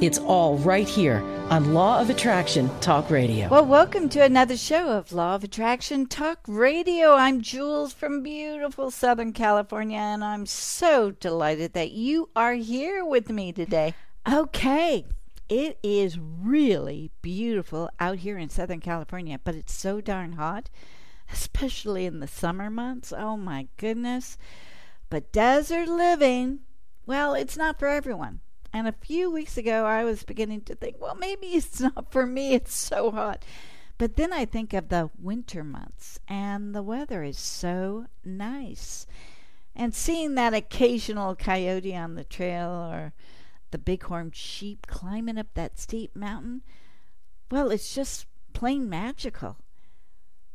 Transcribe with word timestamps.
It's 0.00 0.18
all 0.18 0.58
right 0.58 0.88
here 0.88 1.22
on 1.50 1.74
Law 1.74 2.00
of 2.00 2.10
Attraction 2.10 2.68
Talk 2.80 3.10
Radio. 3.10 3.48
Well, 3.48 3.66
welcome 3.66 4.08
to 4.08 4.24
another 4.24 4.56
show 4.56 4.88
of 4.88 5.12
Law 5.12 5.36
of 5.36 5.44
Attraction 5.44 6.06
Talk 6.06 6.40
Radio. 6.48 7.14
I'm 7.14 7.40
Jules 7.40 7.92
from 7.92 8.22
beautiful 8.22 8.90
Southern 8.90 9.32
California, 9.32 9.98
and 9.98 10.24
I'm 10.24 10.46
so 10.46 11.12
delighted 11.12 11.72
that 11.74 11.92
you 11.92 12.30
are 12.34 12.54
here 12.54 13.04
with 13.04 13.30
me 13.30 13.52
today. 13.52 13.94
Okay, 14.28 15.04
it 15.48 15.78
is 15.82 16.18
really 16.18 17.10
beautiful 17.20 17.90
out 18.00 18.18
here 18.18 18.38
in 18.38 18.48
Southern 18.48 18.80
California, 18.80 19.38
but 19.44 19.54
it's 19.54 19.74
so 19.74 20.00
darn 20.00 20.32
hot, 20.32 20.70
especially 21.32 22.06
in 22.06 22.18
the 22.20 22.26
summer 22.26 22.70
months. 22.70 23.12
Oh 23.16 23.36
my 23.36 23.68
goodness. 23.76 24.36
But 25.10 25.30
desert 25.30 25.88
living, 25.88 26.60
well, 27.06 27.34
it's 27.34 27.56
not 27.56 27.78
for 27.78 27.86
everyone. 27.86 28.40
And 28.72 28.88
a 28.88 28.92
few 28.92 29.30
weeks 29.30 29.56
ago, 29.56 29.84
I 29.84 30.04
was 30.04 30.22
beginning 30.22 30.62
to 30.62 30.74
think, 30.74 30.96
well, 30.98 31.14
maybe 31.14 31.48
it's 31.48 31.80
not 31.80 32.10
for 32.10 32.26
me. 32.26 32.54
It's 32.54 32.74
so 32.74 33.10
hot. 33.10 33.44
But 33.98 34.16
then 34.16 34.32
I 34.32 34.46
think 34.46 34.72
of 34.72 34.88
the 34.88 35.10
winter 35.20 35.62
months, 35.62 36.18
and 36.26 36.74
the 36.74 36.82
weather 36.82 37.22
is 37.22 37.38
so 37.38 38.06
nice. 38.24 39.06
And 39.76 39.94
seeing 39.94 40.34
that 40.34 40.54
occasional 40.54 41.36
coyote 41.36 41.94
on 41.94 42.14
the 42.14 42.24
trail 42.24 42.70
or 42.70 43.12
the 43.70 43.78
bighorn 43.78 44.32
sheep 44.32 44.86
climbing 44.86 45.38
up 45.38 45.54
that 45.54 45.78
steep 45.78 46.16
mountain, 46.16 46.62
well, 47.50 47.70
it's 47.70 47.94
just 47.94 48.26
plain 48.54 48.88
magical. 48.88 49.58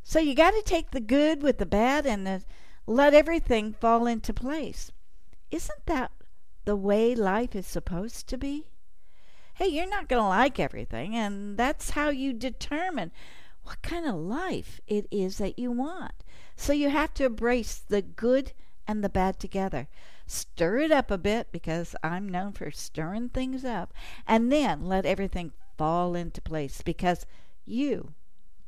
So 0.02 0.18
you 0.18 0.34
got 0.34 0.52
to 0.52 0.62
take 0.62 0.90
the 0.90 1.00
good 1.00 1.42
with 1.42 1.58
the 1.58 1.66
bad 1.66 2.06
and 2.06 2.26
uh, 2.26 2.38
let 2.86 3.14
everything 3.14 3.72
fall 3.72 4.06
into 4.06 4.32
place. 4.32 4.90
Isn't 5.50 5.86
that 5.86 6.10
the 6.68 6.76
way 6.76 7.14
life 7.14 7.56
is 7.56 7.66
supposed 7.66 8.28
to 8.28 8.36
be? 8.36 8.66
Hey, 9.54 9.68
you're 9.68 9.88
not 9.88 10.06
going 10.06 10.22
to 10.22 10.28
like 10.28 10.60
everything, 10.60 11.16
and 11.16 11.56
that's 11.56 11.92
how 11.92 12.10
you 12.10 12.34
determine 12.34 13.10
what 13.62 13.80
kind 13.80 14.04
of 14.04 14.14
life 14.16 14.78
it 14.86 15.06
is 15.10 15.38
that 15.38 15.58
you 15.58 15.72
want. 15.72 16.12
So 16.56 16.74
you 16.74 16.90
have 16.90 17.14
to 17.14 17.24
embrace 17.24 17.76
the 17.78 18.02
good 18.02 18.52
and 18.86 19.02
the 19.02 19.08
bad 19.08 19.40
together. 19.40 19.88
Stir 20.26 20.80
it 20.80 20.92
up 20.92 21.10
a 21.10 21.16
bit 21.16 21.50
because 21.52 21.96
I'm 22.02 22.28
known 22.28 22.52
for 22.52 22.70
stirring 22.70 23.30
things 23.30 23.64
up, 23.64 23.94
and 24.26 24.52
then 24.52 24.84
let 24.84 25.06
everything 25.06 25.52
fall 25.78 26.14
into 26.14 26.42
place 26.42 26.82
because 26.82 27.24
you 27.64 28.12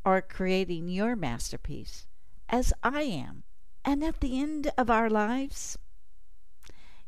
are 0.07 0.23
creating 0.23 0.89
your 0.89 1.17
masterpiece, 1.17 2.07
as 2.48 2.73
I 2.83 3.03
am. 3.03 3.42
And 3.85 4.03
at 4.03 4.20
the 4.20 4.41
end 4.41 4.73
of 4.79 4.89
our 4.89 5.11
lives, 5.11 5.77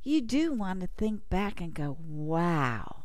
you 0.03 0.21
do 0.21 0.53
want 0.53 0.81
to 0.81 0.87
think 0.87 1.29
back 1.29 1.61
and 1.61 1.75
go, 1.75 1.97
wow. 2.01 3.03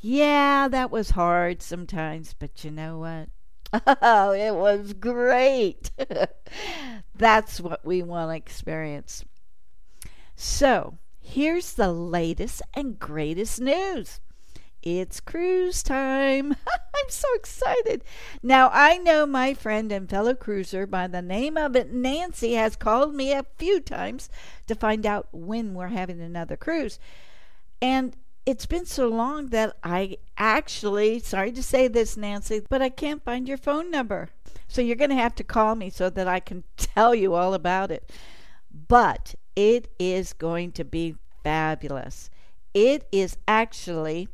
Yeah, 0.00 0.68
that 0.68 0.90
was 0.90 1.10
hard 1.10 1.62
sometimes, 1.62 2.34
but 2.38 2.64
you 2.64 2.70
know 2.70 2.98
what? 2.98 3.28
Oh, 4.00 4.32
it 4.32 4.54
was 4.54 4.94
great. 4.94 5.90
That's 7.14 7.60
what 7.60 7.84
we 7.84 8.02
want 8.02 8.30
to 8.30 8.36
experience. 8.36 9.24
So, 10.36 10.96
here's 11.20 11.74
the 11.74 11.92
latest 11.92 12.62
and 12.74 12.98
greatest 12.98 13.60
news. 13.60 14.20
It's 14.82 15.20
cruise 15.20 15.82
time. 15.82 16.52
I'm 16.66 17.10
so 17.10 17.28
excited. 17.34 18.04
Now, 18.42 18.70
I 18.72 18.98
know 18.98 19.26
my 19.26 19.54
friend 19.54 19.90
and 19.90 20.08
fellow 20.08 20.34
cruiser 20.34 20.86
by 20.86 21.06
the 21.06 21.22
name 21.22 21.56
of 21.56 21.74
it, 21.76 21.92
Nancy, 21.92 22.54
has 22.54 22.76
called 22.76 23.14
me 23.14 23.32
a 23.32 23.46
few 23.56 23.80
times 23.80 24.28
to 24.66 24.74
find 24.74 25.04
out 25.04 25.28
when 25.32 25.74
we're 25.74 25.88
having 25.88 26.20
another 26.20 26.56
cruise. 26.56 26.98
And 27.82 28.16
it's 28.46 28.66
been 28.66 28.86
so 28.86 29.08
long 29.08 29.48
that 29.48 29.76
I 29.82 30.16
actually, 30.36 31.18
sorry 31.18 31.52
to 31.52 31.62
say 31.62 31.88
this, 31.88 32.16
Nancy, 32.16 32.62
but 32.68 32.80
I 32.80 32.88
can't 32.88 33.24
find 33.24 33.46
your 33.46 33.58
phone 33.58 33.90
number. 33.90 34.30
So 34.68 34.80
you're 34.80 34.96
going 34.96 35.10
to 35.10 35.16
have 35.16 35.34
to 35.36 35.44
call 35.44 35.74
me 35.74 35.90
so 35.90 36.08
that 36.10 36.28
I 36.28 36.40
can 36.40 36.64
tell 36.76 37.14
you 37.14 37.34
all 37.34 37.54
about 37.54 37.90
it. 37.90 38.10
But 38.88 39.34
it 39.56 39.90
is 39.98 40.32
going 40.32 40.72
to 40.72 40.84
be 40.84 41.16
fabulous. 41.42 42.30
It 42.74 43.08
is 43.10 43.36
actually 43.48 44.28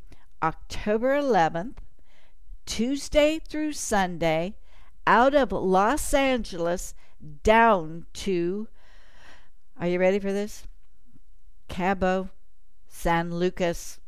October 0.45 1.19
11th, 1.19 1.77
Tuesday 2.67 3.39
through 3.49 3.73
Sunday, 3.73 4.55
out 5.07 5.35
of 5.35 5.53
Los 5.53 6.13
Angeles 6.13 6.95
down 7.43 8.05
to, 8.13 8.69
are 9.81 9.87
you 9.89 9.99
ready 9.99 10.19
for 10.19 10.35
this? 10.35 10.67
Cabo 11.69 12.29
San 12.87 13.35
Lucas. 13.35 13.99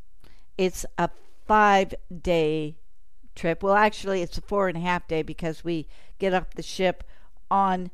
It's 0.58 0.84
a 0.98 1.08
five 1.46 1.94
day 2.20 2.76
trip. 3.34 3.62
Well, 3.62 3.74
actually, 3.74 4.20
it's 4.20 4.36
a 4.36 4.42
four 4.42 4.68
and 4.68 4.76
a 4.76 4.80
half 4.80 5.08
day 5.08 5.22
because 5.22 5.64
we 5.64 5.88
get 6.18 6.34
off 6.34 6.50
the 6.50 6.62
ship 6.62 7.02
on 7.50 7.90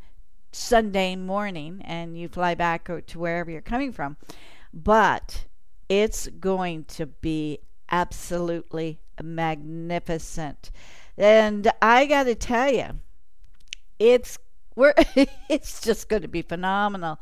Sunday 0.50 1.14
morning 1.14 1.81
and 1.84 2.19
you 2.19 2.26
fly 2.26 2.56
back 2.56 2.91
to 3.06 3.19
wherever 3.20 3.52
you're 3.52 3.60
coming 3.60 3.92
from. 3.92 4.16
But 4.75 5.44
it's 5.88 6.26
going 6.26 6.86
to 6.86 7.06
be 7.06 7.60
absolutely 7.92 8.98
magnificent. 9.22 10.70
And 11.16 11.70
I 11.80 12.06
got 12.06 12.25
to 12.25 12.34
tell 12.34 12.72
you, 12.72 13.00
it's 13.98 14.38
we're 14.75 14.94
it's 15.48 15.80
just 15.80 16.08
going 16.08 16.22
to 16.22 16.28
be 16.28 16.42
phenomenal. 16.42 17.20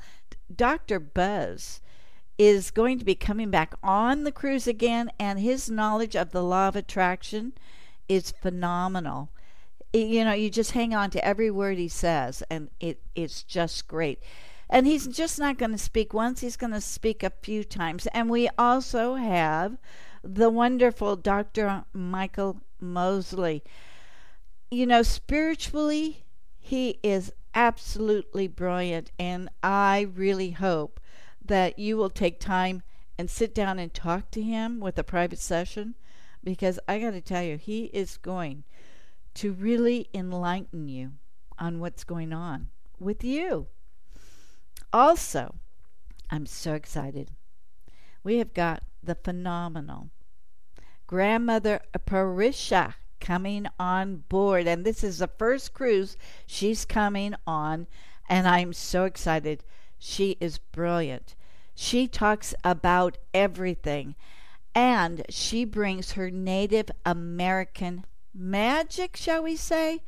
Dr. 0.55 1.01
Buzz 1.01 1.81
is 2.39 2.71
going 2.71 2.99
to 2.99 3.05
be 3.05 3.15
coming 3.15 3.51
back 3.51 3.75
on 3.83 4.25
the 4.25 4.33
cruise 4.33 4.67
again 4.67 5.11
and 5.19 5.39
his 5.39 5.69
knowledge 5.69 6.17
of 6.17 6.31
the 6.31 6.43
law 6.43 6.69
of 6.69 6.77
attraction 6.77 7.53
is 8.09 8.31
phenomenal. 8.31 9.31
You 9.93 10.25
know, 10.25 10.33
you 10.33 10.49
just 10.49 10.71
hang 10.71 10.95
on 10.95 11.11
to 11.11 11.25
every 11.25 11.51
word 11.51 11.77
he 11.77 11.89
says 11.89 12.43
and 12.49 12.71
it 12.79 13.03
it's 13.15 13.43
just 13.43 13.89
great. 13.89 14.23
And 14.71 14.87
he's 14.87 15.09
just 15.09 15.39
not 15.39 15.59
going 15.59 15.73
to 15.73 15.79
speak 15.79 16.15
once, 16.15 16.41
he's 16.41 16.57
going 16.57 16.73
to 16.73 16.81
speak 16.81 17.25
a 17.25 17.33
few 17.43 17.65
times. 17.65 18.07
And 18.15 18.31
we 18.31 18.49
also 18.57 19.17
have 19.17 19.77
the 20.23 20.51
wonderful 20.51 21.17
Dr. 21.17 21.85
Michael 21.93 22.61
Mosley. 22.81 23.63
You 24.71 24.87
know, 24.87 25.03
spiritually, 25.03 26.25
he 26.59 26.99
is 27.03 27.33
absolutely 27.55 28.47
brilliant, 28.47 29.11
and 29.19 29.49
I 29.63 30.09
really 30.15 30.53
hope 30.53 31.01
that 31.45 31.79
you 31.79 31.97
will 31.97 32.11
take 32.11 32.39
time 32.39 32.83
and 33.19 33.29
sit 33.29 33.55
down 33.55 33.79
and 33.79 33.93
talk 33.93 34.31
to 34.31 34.43
him 34.43 34.81
with 34.81 34.99
a 34.99 35.05
private 35.05 35.39
session 35.39 35.95
because 36.43 36.79
I 36.89 36.99
got 36.99 37.11
to 37.11 37.21
tell 37.21 37.43
you, 37.43 37.57
he 37.57 37.85
is 37.87 38.17
going 38.17 38.65
to 39.35 39.53
really 39.53 40.09
enlighten 40.15 40.89
you 40.89 41.13
on 41.59 41.81
what's 41.81 42.05
going 42.05 42.33
on 42.33 42.69
with 42.99 43.23
you. 43.23 43.67
Also, 44.93 45.57
I'm 46.31 46.47
so 46.47 46.75
excited. 46.75 47.31
We 48.23 48.39
have 48.39 48.55
got 48.55 48.83
the 49.03 49.15
phenomenal 49.15 50.11
grandmother 51.11 51.81
Parisha 52.07 52.95
coming 53.19 53.67
on 53.81 54.23
board. 54.29 54.69
And 54.69 54.85
this 54.85 55.03
is 55.03 55.19
the 55.19 55.27
first 55.27 55.75
cruise 55.75 56.17
she's 56.47 56.85
coming 56.85 57.35
on. 57.49 57.89
And 58.29 58.47
I'm 58.47 58.73
so 58.73 59.07
excited. 59.07 59.65
She 59.99 60.37
is 60.41 60.59
brilliant. 60.59 61.35
She 61.75 62.07
talks 62.07 62.55
about 62.63 63.19
everything. 63.35 64.15
And 64.73 65.25
she 65.29 65.65
brings 65.65 66.13
her 66.13 66.31
Native 66.31 66.93
American 67.05 68.05
magic, 68.33 69.17
shall 69.17 69.43
we 69.43 69.57
say? 69.57 70.05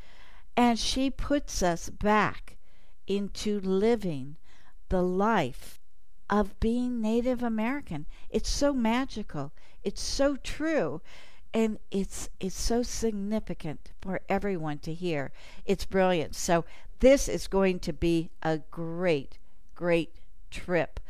And 0.57 0.79
she 0.79 1.11
puts 1.11 1.65
us 1.65 1.91
back 1.91 2.59
into 3.09 3.59
living 3.59 4.37
the 4.89 5.03
life 5.03 5.81
of 6.33 6.59
being 6.61 7.03
Native 7.03 7.43
American. 7.43 8.07
It's 8.31 8.49
so 8.49 8.73
magical. 8.73 9.53
It's 9.85 10.01
so 10.01 10.37
true. 10.37 11.03
And 11.53 11.79
it's 11.91 12.31
it's 12.41 12.59
so 12.59 12.83
significant 12.83 13.93
for 14.01 14.23
everyone 14.31 14.79
to 14.79 14.95
hear. 14.95 15.31
It's 15.67 15.85
brilliant. 15.85 16.35
So 16.35 16.65
this 17.01 17.29
is 17.29 17.47
going 17.49 17.81
to 17.81 17.93
be 17.93 18.31
a 18.43 18.61
great, 18.71 19.37
great 19.75 20.15
trip. 20.51 21.01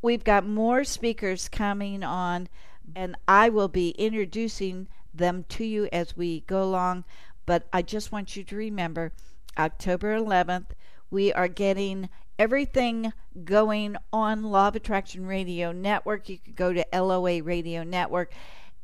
We've 0.00 0.24
got 0.24 0.46
more 0.46 0.82
speakers 0.82 1.50
coming 1.50 2.02
on, 2.02 2.48
and 2.96 3.16
I 3.28 3.50
will 3.50 3.68
be 3.68 3.90
introducing 3.90 4.88
them 5.12 5.44
to 5.50 5.64
you 5.64 5.90
as 5.92 6.16
we 6.16 6.40
go 6.40 6.62
along. 6.62 7.04
But 7.44 7.68
I 7.70 7.82
just 7.82 8.12
want 8.12 8.34
you 8.34 8.44
to 8.44 8.56
remember 8.56 9.12
October 9.58 10.18
11th, 10.18 10.70
we 11.10 11.34
are 11.34 11.48
getting 11.48 12.08
everything 12.38 13.12
going 13.44 13.96
on 14.12 14.44
Law 14.44 14.68
of 14.68 14.76
Attraction 14.76 15.26
Radio 15.26 15.72
Network. 15.72 16.28
You 16.28 16.38
could 16.38 16.56
go 16.56 16.72
to 16.72 16.86
LOA 16.92 17.42
Radio 17.42 17.82
Network 17.82 18.32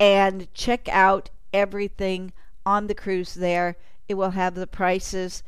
and 0.00 0.52
check 0.54 0.88
out 0.88 1.30
everything 1.52 2.32
on 2.66 2.86
the 2.86 2.94
cruise 2.94 3.34
there. 3.34 3.76
It 4.08 4.14
will 4.14 4.30
have 4.30 4.54
the 4.54 4.66
prices. 4.66 5.42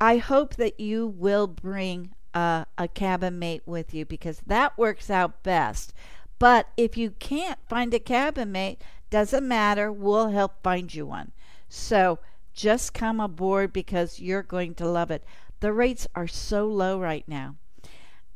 I 0.00 0.18
hope 0.18 0.56
that 0.56 0.78
you 0.78 1.06
will 1.06 1.46
bring 1.46 2.14
uh, 2.34 2.64
a 2.78 2.88
cabin 2.88 3.38
mate 3.38 3.62
with 3.66 3.92
you 3.94 4.04
because 4.04 4.40
that 4.46 4.76
works 4.78 5.10
out 5.10 5.42
best. 5.42 5.92
But 6.38 6.68
if 6.76 6.96
you 6.96 7.10
can't 7.12 7.58
find 7.68 7.92
a 7.92 7.98
cabin 7.98 8.52
mate, 8.52 8.82
doesn't 9.10 9.46
matter. 9.46 9.90
We'll 9.90 10.28
help 10.28 10.62
find 10.62 10.94
you 10.94 11.06
one. 11.06 11.32
So 11.68 12.18
just 12.54 12.94
come 12.94 13.20
aboard 13.20 13.72
because 13.72 14.20
you're 14.20 14.42
going 14.42 14.74
to 14.76 14.88
love 14.88 15.10
it. 15.10 15.24
The 15.60 15.72
rates 15.72 16.06
are 16.14 16.26
so 16.26 16.66
low 16.66 16.98
right 16.98 17.24
now. 17.28 17.56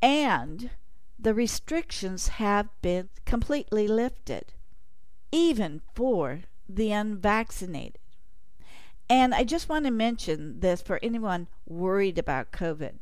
And 0.00 0.70
the 1.18 1.34
restrictions 1.34 2.28
have 2.28 2.68
been 2.82 3.08
completely 3.24 3.88
lifted, 3.88 4.52
even 5.32 5.80
for 5.94 6.40
the 6.68 6.92
unvaccinated. 6.92 7.98
And 9.08 9.34
I 9.34 9.44
just 9.44 9.68
want 9.68 9.84
to 9.86 9.90
mention 9.90 10.60
this 10.60 10.82
for 10.82 10.98
anyone 11.02 11.48
worried 11.66 12.18
about 12.18 12.52
COVID. 12.52 12.94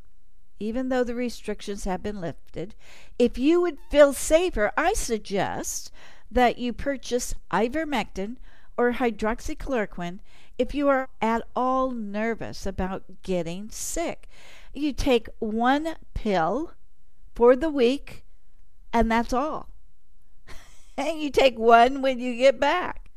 Even 0.61 0.89
though 0.89 1.03
the 1.03 1.15
restrictions 1.15 1.85
have 1.85 2.03
been 2.03 2.21
lifted, 2.21 2.75
if 3.19 3.39
you 3.39 3.61
would 3.61 3.79
feel 3.91 4.13
safer, 4.13 4.71
I 4.77 4.93
suggest 4.93 5.91
that 6.31 6.59
you 6.59 6.73
purchase 6.73 7.35
ivermectin 7.51 8.37
or 8.77 8.93
hydroxychloroquine 8.93 10.21
if 10.63 10.77
you 10.77 10.89
are 10.89 11.09
at 11.21 11.43
all 11.57 11.91
nervous 11.91 12.67
about 12.67 13.03
getting 13.25 13.69
sick. 13.69 14.29
You 14.73 14.93
take 14.93 15.29
one 15.41 15.97
pill 16.15 16.75
for 17.35 17.57
the 17.57 17.69
week, 17.69 18.25
and 18.93 19.11
that's 19.11 19.33
all. 19.33 19.69
and 20.97 21.21
you 21.21 21.31
take 21.31 21.59
one 21.59 22.01
when 22.01 22.21
you 22.21 22.37
get 22.37 22.61
back. 22.61 23.11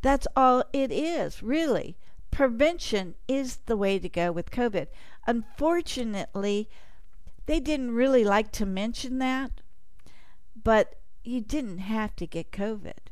That's 0.00 0.26
all 0.34 0.64
it 0.72 0.90
is, 0.90 1.42
really. 1.42 1.98
Prevention 2.30 3.14
is 3.28 3.58
the 3.66 3.76
way 3.76 3.98
to 3.98 4.08
go 4.08 4.32
with 4.32 4.50
COVID. 4.50 4.86
Unfortunately, 5.26 6.70
they 7.44 7.60
didn't 7.60 7.90
really 7.90 8.24
like 8.24 8.50
to 8.52 8.64
mention 8.64 9.18
that, 9.18 9.60
but 10.64 10.94
you 11.22 11.42
didn't 11.42 11.78
have 11.78 12.16
to 12.16 12.26
get 12.26 12.50
COVID. 12.50 13.05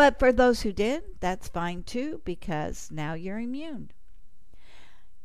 But 0.00 0.18
for 0.18 0.32
those 0.32 0.62
who 0.62 0.72
did, 0.72 1.20
that's 1.20 1.48
fine 1.48 1.82
too, 1.82 2.22
because 2.24 2.88
now 2.90 3.12
you're 3.12 3.38
immune. 3.38 3.90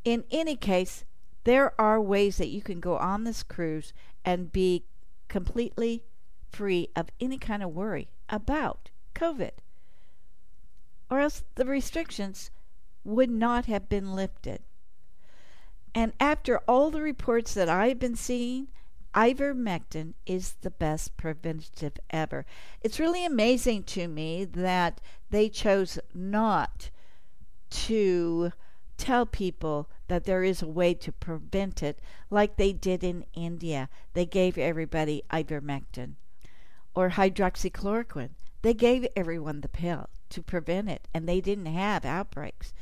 In 0.03 0.25
any 0.29 0.57
case, 0.57 1.05
there 1.45 1.79
are 1.79 2.01
ways 2.01 2.35
that 2.39 2.49
you 2.49 2.61
can 2.61 2.81
go 2.81 2.97
on 2.97 3.23
this 3.23 3.41
cruise 3.41 3.93
and 4.25 4.51
be 4.51 4.83
completely 5.29 6.03
free 6.51 6.89
of 6.93 7.07
any 7.21 7.37
kind 7.37 7.63
of 7.63 7.73
worry 7.73 8.09
about 8.27 8.89
COVID 9.13 9.51
or 11.09 11.21
else 11.21 11.45
the 11.55 11.63
restrictions 11.63 12.51
would 13.05 13.29
not 13.29 13.67
have 13.67 13.87
been 13.87 14.13
lifted. 14.13 14.59
And 15.93 16.11
after 16.19 16.57
all 16.67 16.91
the 16.91 17.01
reports 17.01 17.53
that 17.53 17.69
I've 17.69 17.99
been 17.99 18.17
seeing, 18.17 18.67
ivermectin 19.15 20.13
is 20.25 20.55
the 20.61 20.71
best 20.71 21.15
preventative 21.15 21.93
ever. 22.09 22.45
It's 22.81 22.99
really 22.99 23.25
amazing 23.25 23.83
to 23.83 24.07
me 24.07 24.43
that 24.45 24.99
they 25.29 25.49
chose 25.49 25.97
not 26.13 26.89
to 27.69 28.51
tell 28.97 29.25
people 29.25 29.89
that 30.07 30.25
there 30.25 30.43
is 30.43 30.61
a 30.61 30.67
way 30.67 30.93
to 30.93 31.11
prevent 31.11 31.81
it 31.81 31.99
like 32.29 32.55
they 32.55 32.73
did 32.73 33.03
in 33.03 33.25
India. 33.33 33.89
They 34.13 34.25
gave 34.25 34.57
everybody 34.57 35.23
ivermectin 35.31 36.13
or 36.93 37.11
hydroxychloroquine. 37.11 38.31
They 38.61 38.73
gave 38.73 39.07
everyone 39.15 39.61
the 39.61 39.67
pill 39.67 40.09
to 40.29 40.41
prevent 40.41 40.89
it, 40.89 41.07
and 41.13 41.27
they 41.27 41.41
didn't 41.41 41.67
have 41.67 42.03
outbreaks. 42.05 42.73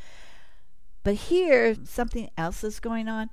But 1.04 1.16
here, 1.16 1.76
something 1.84 2.30
else 2.38 2.64
is 2.64 2.80
going 2.80 3.08
on. 3.08 3.30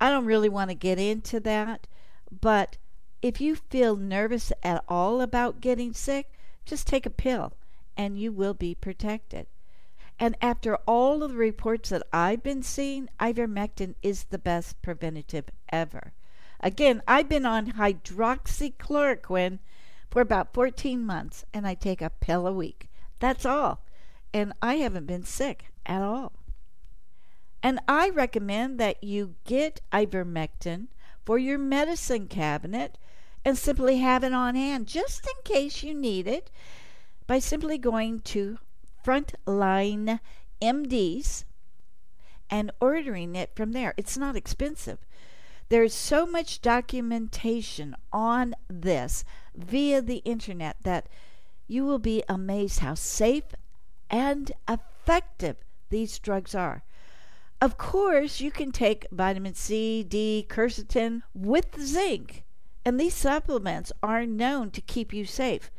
I 0.00 0.10
don't 0.10 0.24
really 0.24 0.48
want 0.48 0.70
to 0.70 0.74
get 0.74 0.98
into 0.98 1.38
that, 1.40 1.86
but 2.40 2.78
if 3.20 3.40
you 3.40 3.54
feel 3.54 3.94
nervous 3.96 4.52
at 4.62 4.84
all 4.88 5.20
about 5.20 5.60
getting 5.60 5.92
sick, 5.92 6.32
just 6.64 6.86
take 6.86 7.06
a 7.06 7.10
pill 7.10 7.52
and 7.96 8.18
you 8.18 8.32
will 8.32 8.54
be 8.54 8.74
protected. 8.74 9.46
And 10.18 10.36
after 10.40 10.76
all 10.86 11.22
of 11.22 11.32
the 11.32 11.36
reports 11.36 11.90
that 11.90 12.02
I've 12.12 12.42
been 12.42 12.62
seeing, 12.62 13.08
ivermectin 13.20 13.94
is 14.02 14.24
the 14.24 14.38
best 14.38 14.80
preventative 14.82 15.46
ever. 15.70 16.12
Again, 16.60 17.02
I've 17.08 17.28
been 17.28 17.44
on 17.44 17.72
hydroxychloroquine 17.72 19.58
for 20.10 20.22
about 20.22 20.54
14 20.54 21.04
months 21.04 21.44
and 21.52 21.66
I 21.66 21.74
take 21.74 22.00
a 22.00 22.10
pill 22.10 22.46
a 22.46 22.52
week. 22.52 22.88
That's 23.18 23.44
all. 23.44 23.84
And 24.32 24.52
I 24.62 24.76
haven't 24.76 25.06
been 25.06 25.24
sick 25.24 25.66
at 25.86 26.02
all. 26.02 26.32
And 27.62 27.78
I 27.86 28.08
recommend 28.08 28.78
that 28.80 29.02
you 29.02 29.34
get 29.44 29.80
ivermectin 29.92 30.88
for 31.24 31.38
your 31.38 31.58
medicine 31.58 32.26
cabinet 32.26 32.98
and 33.44 33.56
simply 33.58 33.98
have 33.98 34.24
it 34.24 34.32
on 34.32 34.54
hand 34.54 34.86
just 34.86 35.26
in 35.26 35.42
case 35.44 35.82
you 35.82 35.94
need 35.94 36.26
it 36.26 36.50
by 37.26 37.38
simply 37.38 37.78
going 37.78 38.20
to 38.20 38.58
Frontline 39.04 40.20
MDs 40.60 41.44
and 42.50 42.70
ordering 42.80 43.34
it 43.34 43.50
from 43.56 43.72
there. 43.72 43.94
It's 43.96 44.16
not 44.16 44.36
expensive. 44.36 44.98
There's 45.68 45.94
so 45.94 46.26
much 46.26 46.60
documentation 46.60 47.96
on 48.12 48.54
this 48.68 49.24
via 49.56 50.02
the 50.02 50.18
internet 50.18 50.76
that 50.82 51.08
you 51.66 51.84
will 51.84 51.98
be 51.98 52.22
amazed 52.28 52.80
how 52.80 52.94
safe 52.94 53.54
and 54.10 54.52
effective 54.68 55.56
these 55.88 56.18
drugs 56.18 56.54
are. 56.54 56.84
Of 57.62 57.78
course, 57.78 58.40
you 58.40 58.50
can 58.50 58.72
take 58.72 59.06
vitamin 59.12 59.54
C, 59.54 60.02
D, 60.02 60.44
quercetin 60.50 61.22
with 61.32 61.80
zinc, 61.80 62.42
and 62.84 62.98
these 62.98 63.14
supplements 63.14 63.92
are 64.02 64.26
known 64.26 64.72
to 64.72 64.80
keep 64.80 65.12
you 65.12 65.24
safe. 65.24 65.70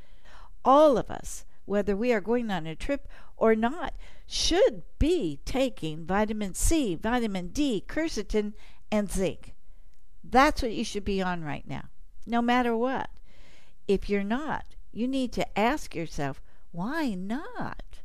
All 0.64 0.98
of 0.98 1.12
us, 1.12 1.44
whether 1.66 1.94
we 1.94 2.14
are 2.14 2.22
going 2.22 2.50
on 2.50 2.66
a 2.66 2.74
trip 2.74 3.10
or 3.36 3.54
not, 3.54 3.96
should 4.26 4.84
be 4.98 5.42
taking 5.44 6.06
vitamin 6.06 6.54
C, 6.54 6.96
vitamin 6.96 7.50
D, 7.50 7.84
quercetin, 7.86 8.54
and 8.90 9.12
zinc. 9.12 9.54
That's 10.24 10.62
what 10.62 10.72
you 10.72 10.86
should 10.86 11.04
be 11.04 11.22
on 11.22 11.44
right 11.44 11.68
now, 11.68 11.90
no 12.26 12.42
matter 12.42 12.78
what. 12.78 13.10
If 13.90 14.10
you're 14.10 14.24
not, 14.24 14.64
you 14.94 15.06
need 15.06 15.34
to 15.34 15.60
ask 15.60 15.94
yourself, 15.94 16.42
why 16.72 17.10
not? 17.10 18.00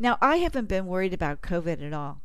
Now, 0.00 0.16
I 0.22 0.36
haven't 0.36 0.70
been 0.70 0.86
worried 0.86 1.12
about 1.12 1.42
COVID 1.42 1.86
at 1.86 1.92
all. 1.92 2.22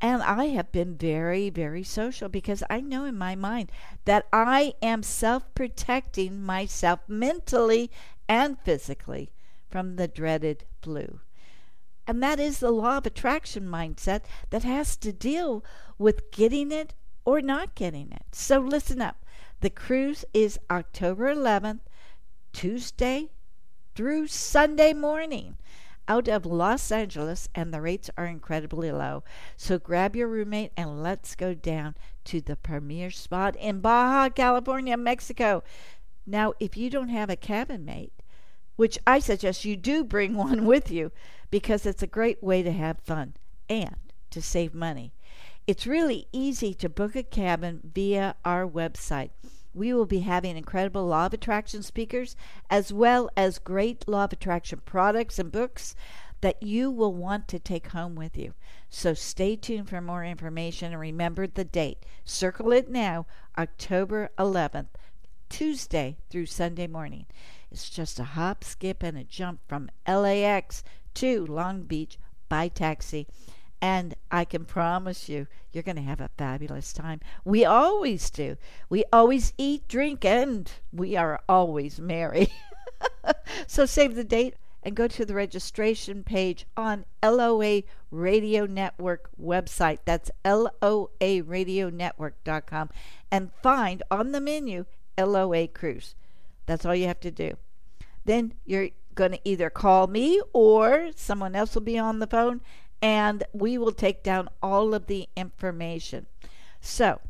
And 0.00 0.22
I 0.22 0.44
have 0.46 0.70
been 0.70 0.96
very, 0.96 1.50
very 1.50 1.82
social 1.82 2.28
because 2.28 2.62
I 2.70 2.80
know 2.80 3.04
in 3.04 3.18
my 3.18 3.34
mind 3.34 3.72
that 4.04 4.28
I 4.32 4.74
am 4.80 5.02
self 5.02 5.52
protecting 5.56 6.40
myself 6.40 7.00
mentally 7.08 7.90
and 8.28 8.56
physically 8.60 9.32
from 9.68 9.96
the 9.96 10.06
dreaded 10.06 10.66
flu. 10.82 11.18
And 12.06 12.22
that 12.22 12.38
is 12.38 12.60
the 12.60 12.70
law 12.70 12.98
of 12.98 13.06
attraction 13.06 13.64
mindset 13.64 14.20
that 14.50 14.62
has 14.62 14.96
to 14.98 15.12
deal 15.12 15.64
with 15.98 16.30
getting 16.30 16.70
it 16.70 16.94
or 17.24 17.40
not 17.40 17.74
getting 17.74 18.12
it. 18.12 18.26
So 18.30 18.60
listen 18.60 19.02
up. 19.02 19.24
The 19.62 19.70
cruise 19.70 20.24
is 20.32 20.60
October 20.70 21.34
11th, 21.34 21.80
Tuesday 22.52 23.30
through 23.96 24.28
Sunday 24.28 24.92
morning 24.92 25.56
out 26.08 26.28
of 26.28 26.46
Los 26.46 26.90
Angeles, 26.92 27.48
and 27.54 27.72
the 27.72 27.80
rates 27.80 28.10
are 28.16 28.26
incredibly 28.26 28.92
low. 28.92 29.24
So 29.56 29.78
grab 29.78 30.14
your 30.14 30.28
roommate 30.28 30.72
and 30.76 31.02
let's 31.02 31.34
go 31.34 31.54
down 31.54 31.94
to 32.24 32.40
the 32.40 32.56
premier 32.56 33.10
spot 33.10 33.56
in 33.56 33.80
Baja 33.80 34.28
California, 34.28 34.96
Mexico. 34.96 35.62
Now, 36.26 36.54
if 36.60 36.76
you 36.76 36.90
don't 36.90 37.08
have 37.08 37.30
a 37.30 37.36
cabin 37.36 37.84
mate, 37.84 38.12
which 38.76 38.98
I 39.06 39.18
suggest 39.18 39.64
you 39.64 39.76
do 39.76 40.04
bring 40.04 40.34
one 40.36 40.64
with 40.64 40.90
you 40.90 41.12
because 41.50 41.86
it's 41.86 42.02
a 42.02 42.08
great 42.08 42.42
way 42.42 42.62
to 42.62 42.72
have 42.72 42.98
fun 42.98 43.34
and 43.68 43.96
to 44.30 44.42
save 44.42 44.74
money. 44.74 45.12
It's 45.66 45.86
really 45.86 46.26
easy 46.32 46.74
to 46.74 46.88
book 46.88 47.16
a 47.16 47.22
cabin 47.22 47.80
via 47.94 48.34
our 48.44 48.68
website. 48.68 49.30
We 49.74 49.92
will 49.92 50.06
be 50.06 50.20
having 50.20 50.56
incredible 50.56 51.06
Law 51.06 51.26
of 51.26 51.34
Attraction 51.34 51.82
speakers 51.82 52.36
as 52.70 52.92
well 52.92 53.28
as 53.36 53.58
great 53.58 54.08
Law 54.08 54.24
of 54.24 54.32
Attraction 54.32 54.80
products 54.84 55.38
and 55.38 55.50
books 55.50 55.96
that 56.40 56.62
you 56.62 56.90
will 56.90 57.14
want 57.14 57.48
to 57.48 57.58
take 57.58 57.88
home 57.88 58.14
with 58.14 58.36
you. 58.36 58.54
So 58.90 59.14
stay 59.14 59.56
tuned 59.56 59.88
for 59.88 60.00
more 60.00 60.24
information 60.24 60.92
and 60.92 61.00
remember 61.00 61.46
the 61.46 61.64
date. 61.64 62.04
Circle 62.24 62.72
it 62.72 62.88
now, 62.88 63.26
October 63.56 64.30
11th, 64.38 64.88
Tuesday 65.48 66.18
through 66.30 66.46
Sunday 66.46 66.86
morning. 66.86 67.26
It's 67.70 67.88
just 67.90 68.20
a 68.20 68.24
hop, 68.24 68.62
skip, 68.62 69.02
and 69.02 69.16
a 69.16 69.24
jump 69.24 69.60
from 69.66 69.90
LAX 70.06 70.84
to 71.14 71.46
Long 71.46 71.82
Beach 71.82 72.18
by 72.48 72.68
taxi. 72.68 73.26
And 73.84 74.16
I 74.30 74.46
can 74.46 74.64
promise 74.64 75.28
you, 75.28 75.46
you're 75.70 75.82
going 75.82 75.96
to 75.96 76.02
have 76.02 76.22
a 76.22 76.30
fabulous 76.38 76.94
time. 76.94 77.20
We 77.44 77.66
always 77.66 78.30
do. 78.30 78.56
We 78.88 79.04
always 79.12 79.52
eat, 79.58 79.86
drink, 79.88 80.24
and 80.24 80.72
we 80.90 81.16
are 81.16 81.42
always 81.50 82.00
merry. 82.00 82.50
so 83.66 83.84
save 83.84 84.14
the 84.14 84.24
date 84.24 84.54
and 84.82 84.96
go 84.96 85.06
to 85.08 85.26
the 85.26 85.34
registration 85.34 86.24
page 86.24 86.64
on 86.78 87.04
LOA 87.22 87.82
Radio 88.10 88.64
Network 88.64 89.28
website. 89.38 89.98
That's 90.06 90.30
LOARadionetwork.com 90.46 92.90
and 93.30 93.50
find 93.62 94.02
on 94.10 94.32
the 94.32 94.40
menu 94.40 94.86
LOA 95.18 95.68
Cruise. 95.68 96.14
That's 96.64 96.86
all 96.86 96.94
you 96.94 97.06
have 97.06 97.20
to 97.20 97.30
do. 97.30 97.58
Then 98.24 98.54
you're 98.64 98.88
going 99.14 99.32
to 99.32 99.40
either 99.44 99.68
call 99.68 100.06
me 100.06 100.40
or 100.54 101.10
someone 101.16 101.54
else 101.54 101.74
will 101.74 101.82
be 101.82 101.98
on 101.98 102.20
the 102.20 102.26
phone 102.26 102.62
and 103.02 103.44
we 103.52 103.78
will 103.78 103.92
take 103.92 104.22
down 104.22 104.48
all 104.62 104.94
of 104.94 105.06
the 105.06 105.28
information. 105.36 106.26
So, 106.80 107.20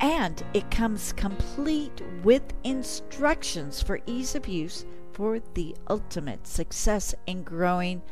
And 0.00 0.42
it 0.54 0.70
comes 0.70 1.12
complete 1.12 2.02
with 2.22 2.42
instructions 2.64 3.82
for 3.82 4.00
ease 4.06 4.34
of 4.34 4.48
use 4.48 4.84
for 5.12 5.40
the 5.54 5.76
ultimate 5.88 6.46
success 6.46 7.14
in 7.26 7.42
growing 7.42 8.02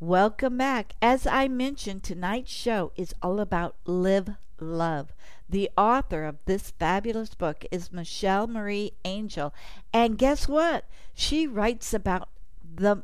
Welcome 0.00 0.58
back. 0.58 0.94
As 1.02 1.26
I 1.26 1.48
mentioned, 1.48 2.04
tonight's 2.04 2.52
show 2.52 2.92
is 2.96 3.12
all 3.20 3.40
about 3.40 3.74
live 3.84 4.30
love. 4.60 5.12
The 5.48 5.70
author 5.76 6.24
of 6.24 6.36
this 6.44 6.72
fabulous 6.72 7.34
book 7.34 7.64
is 7.70 7.92
Michelle 7.92 8.46
Marie 8.46 8.92
Angel. 9.04 9.54
And 9.92 10.18
guess 10.18 10.46
what? 10.46 10.84
She 11.14 11.46
writes 11.46 11.94
about 11.94 12.28
the 12.62 13.02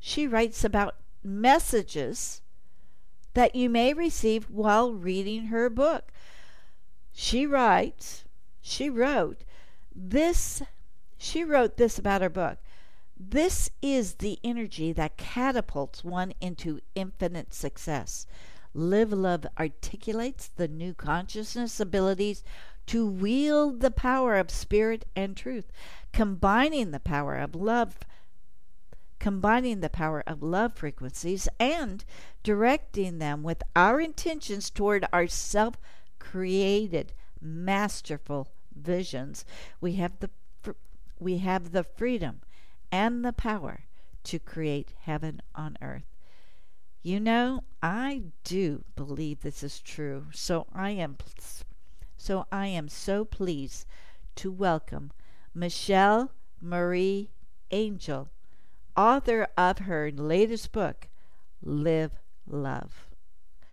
she 0.00 0.26
writes 0.26 0.64
about 0.64 0.96
messages 1.22 2.40
that 3.34 3.54
you 3.54 3.68
may 3.68 3.92
receive 3.92 4.50
while 4.50 4.92
reading 4.92 5.46
her 5.46 5.70
book. 5.70 6.10
She 7.12 7.46
writes, 7.46 8.24
she 8.60 8.88
wrote 8.88 9.44
this 9.94 10.62
she 11.18 11.44
wrote 11.44 11.76
this 11.76 11.98
about 11.98 12.22
her 12.22 12.30
book. 12.30 12.58
This 13.16 13.70
is 13.80 14.14
the 14.14 14.38
energy 14.42 14.92
that 14.92 15.16
catapults 15.16 16.02
one 16.02 16.32
into 16.40 16.80
infinite 16.94 17.54
success. 17.54 18.26
Live 18.74 19.12
Love 19.12 19.46
articulates 19.58 20.48
the 20.48 20.68
new 20.68 20.94
consciousness 20.94 21.78
abilities 21.80 22.42
to 22.86 23.06
wield 23.06 23.80
the 23.80 23.90
power 23.90 24.36
of 24.36 24.50
spirit 24.50 25.04
and 25.14 25.36
truth, 25.36 25.70
combining 26.12 26.90
the 26.90 27.00
power 27.00 27.36
of 27.36 27.54
love 27.54 27.98
combining 29.22 29.78
the 29.78 29.88
power 29.88 30.24
of 30.26 30.42
love 30.42 30.74
frequencies 30.74 31.48
and 31.60 32.04
directing 32.42 33.18
them 33.18 33.44
with 33.44 33.62
our 33.76 34.00
intentions 34.00 34.68
toward 34.68 35.06
our 35.12 35.28
self 35.28 35.76
created 36.18 37.12
masterful 37.40 38.48
visions 38.74 39.44
we 39.80 39.92
have 39.92 40.18
the 40.18 40.28
we 41.20 41.38
have 41.38 41.70
the 41.70 41.84
freedom 41.84 42.40
and 42.90 43.24
the 43.24 43.32
power 43.32 43.84
to 44.24 44.40
create 44.40 44.92
heaven 45.02 45.40
on 45.54 45.78
earth 45.80 46.11
you 47.02 47.18
know 47.18 47.62
i 47.82 48.22
do 48.44 48.84
believe 48.96 49.40
this 49.40 49.62
is 49.62 49.80
true 49.80 50.26
so 50.32 50.66
i 50.72 50.90
am 50.90 51.16
so 52.16 52.46
i 52.52 52.66
am 52.66 52.88
so 52.88 53.24
pleased 53.24 53.86
to 54.34 54.50
welcome 54.50 55.10
michelle 55.54 56.30
marie 56.60 57.28
angel 57.70 58.30
author 58.96 59.48
of 59.56 59.78
her 59.78 60.10
latest 60.10 60.72
book, 60.72 61.08
Live 61.62 62.12
Love. 62.46 63.08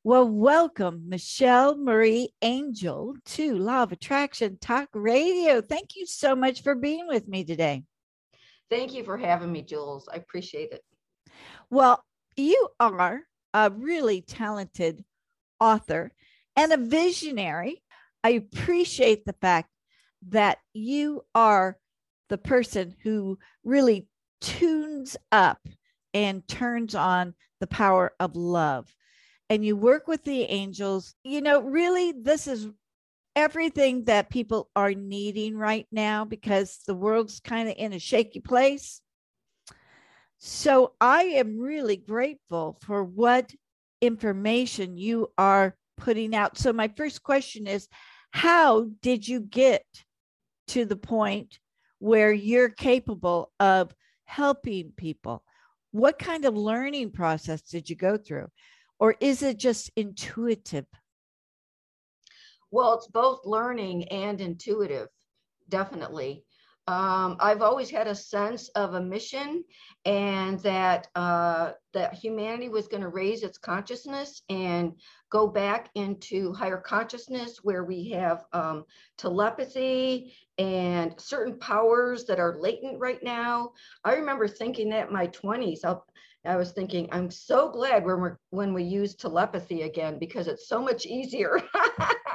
Well, 0.04 0.28
welcome, 0.28 1.04
Michelle 1.08 1.78
Marie 1.78 2.30
Angel, 2.42 3.16
to 3.26 3.58
Law 3.58 3.84
of 3.84 3.92
Attraction 3.92 4.58
Talk 4.62 4.88
Radio. 4.94 5.62
Thank 5.62 5.96
you 5.96 6.06
so 6.06 6.36
much 6.36 6.64
for 6.64 6.74
being 6.74 7.08
with 7.08 7.28
me 7.28 7.44
today. 7.44 7.84
Thank 8.70 8.94
you 8.94 9.04
for 9.04 9.18
having 9.18 9.52
me, 9.52 9.62
Jules. 9.62 10.08
I 10.12 10.18
appreciate 10.18 10.72
it. 10.72 10.84
Well, 11.70 12.04
you 12.40 12.70
are 12.80 13.22
a 13.54 13.72
really 13.72 14.22
talented 14.22 15.04
author 15.60 16.12
and 16.56 16.72
a 16.72 16.78
visionary. 16.78 17.84
I 18.24 18.32
appreciate 18.32 19.26
the 19.26 19.36
fact 19.42 19.70
that 20.30 20.58
you 20.74 21.24
are 21.34 21.78
the 22.30 22.38
person 22.38 22.96
who 23.04 23.40
really 23.64 24.08
tunes 24.42 25.18
up 25.32 25.60
and 26.14 26.48
turns 26.48 26.96
on 26.96 27.34
the 27.60 27.68
power 27.68 28.14
of 28.20 28.36
love. 28.36 28.94
And 29.50 29.66
you 29.66 29.76
work 29.76 30.08
with 30.08 30.24
the 30.24 30.44
angels. 30.44 31.16
You 31.24 31.42
know, 31.42 31.62
really, 31.62 32.12
this 32.12 32.48
is 32.48 32.68
everything 33.36 34.04
that 34.06 34.30
people 34.30 34.70
are 34.76 34.94
needing 34.94 35.58
right 35.58 35.88
now 35.92 36.26
because 36.26 36.80
the 36.86 36.94
world's 36.94 37.40
kind 37.40 37.70
of 37.70 37.76
in 37.78 37.94
a 37.94 38.00
shaky 38.00 38.40
place. 38.40 39.02
So 40.40 40.94
I 41.02 41.24
am 41.24 41.60
really 41.60 41.98
grateful 41.98 42.78
for 42.82 43.04
what 43.04 43.52
information 44.00 44.98
you 44.98 45.32
are 45.38 45.76
putting 45.98 46.34
out. 46.34 46.58
So 46.58 46.72
my 46.72 46.88
first 46.88 47.22
question 47.24 47.68
is 47.68 47.90
how 48.32 48.88
did 49.02 49.28
you 49.28 49.42
get 49.42 49.84
to 50.70 50.86
the 50.86 50.96
point 50.96 51.60
where 52.00 52.32
you're 52.32 52.70
capable 52.70 53.52
of 53.60 53.94
helping 54.24 54.94
people? 54.96 55.44
What 55.92 56.18
kind 56.18 56.46
of 56.46 56.56
learning 56.56 57.12
process 57.12 57.62
did 57.62 57.90
you 57.90 57.98
go 57.98 58.16
through? 58.16 58.48
Or 58.98 59.16
is 59.20 59.44
it 59.44 59.58
just 59.58 59.92
intuitive? 59.98 60.86
Well, 62.72 62.94
it's 62.94 63.08
both 63.08 63.46
learning 63.46 64.08
and 64.10 64.40
intuitive, 64.40 65.08
definitely. 65.68 66.46
Um, 66.90 67.38
I've 67.40 67.62
always 67.62 67.92
had 67.92 68.08
a 68.08 68.16
sense 68.16 68.70
of 68.70 68.96
a 68.96 69.02
mission 69.02 69.64
and 70.06 70.60
that 70.62 71.08
uh, 71.14 71.74
that 71.94 72.16
humanity 72.16 72.68
was 72.68 72.88
going 72.88 73.04
to 73.04 73.10
raise 73.10 73.44
its 73.44 73.60
consciousness 73.60 74.42
and 74.50 74.94
go 75.30 75.46
back 75.46 75.92
into 75.94 76.52
higher 76.52 76.80
consciousness 76.80 77.60
where 77.62 77.84
we 77.84 78.10
have 78.10 78.44
um, 78.54 78.86
telepathy 79.20 80.34
and 80.58 81.14
certain 81.22 81.60
powers 81.60 82.26
that 82.26 82.40
are 82.40 82.58
latent 82.60 83.00
right 83.00 83.22
now. 83.22 83.70
I 84.04 84.16
remember 84.16 84.48
thinking 84.48 84.90
that 84.90 85.10
in 85.10 85.14
my 85.14 85.28
20s. 85.28 85.86
I'll, 85.86 86.08
I 86.44 86.56
was 86.56 86.72
thinking, 86.72 87.08
I'm 87.12 87.30
so 87.30 87.70
glad 87.70 88.04
when 88.04 88.20
we 88.20 88.30
when 88.50 88.74
we 88.74 88.82
use 88.84 89.14
telepathy 89.14 89.84
again 89.84 90.18
because 90.18 90.48
it's 90.48 90.68
so 90.68 90.82
much 90.82 91.06
easier. 91.06 91.62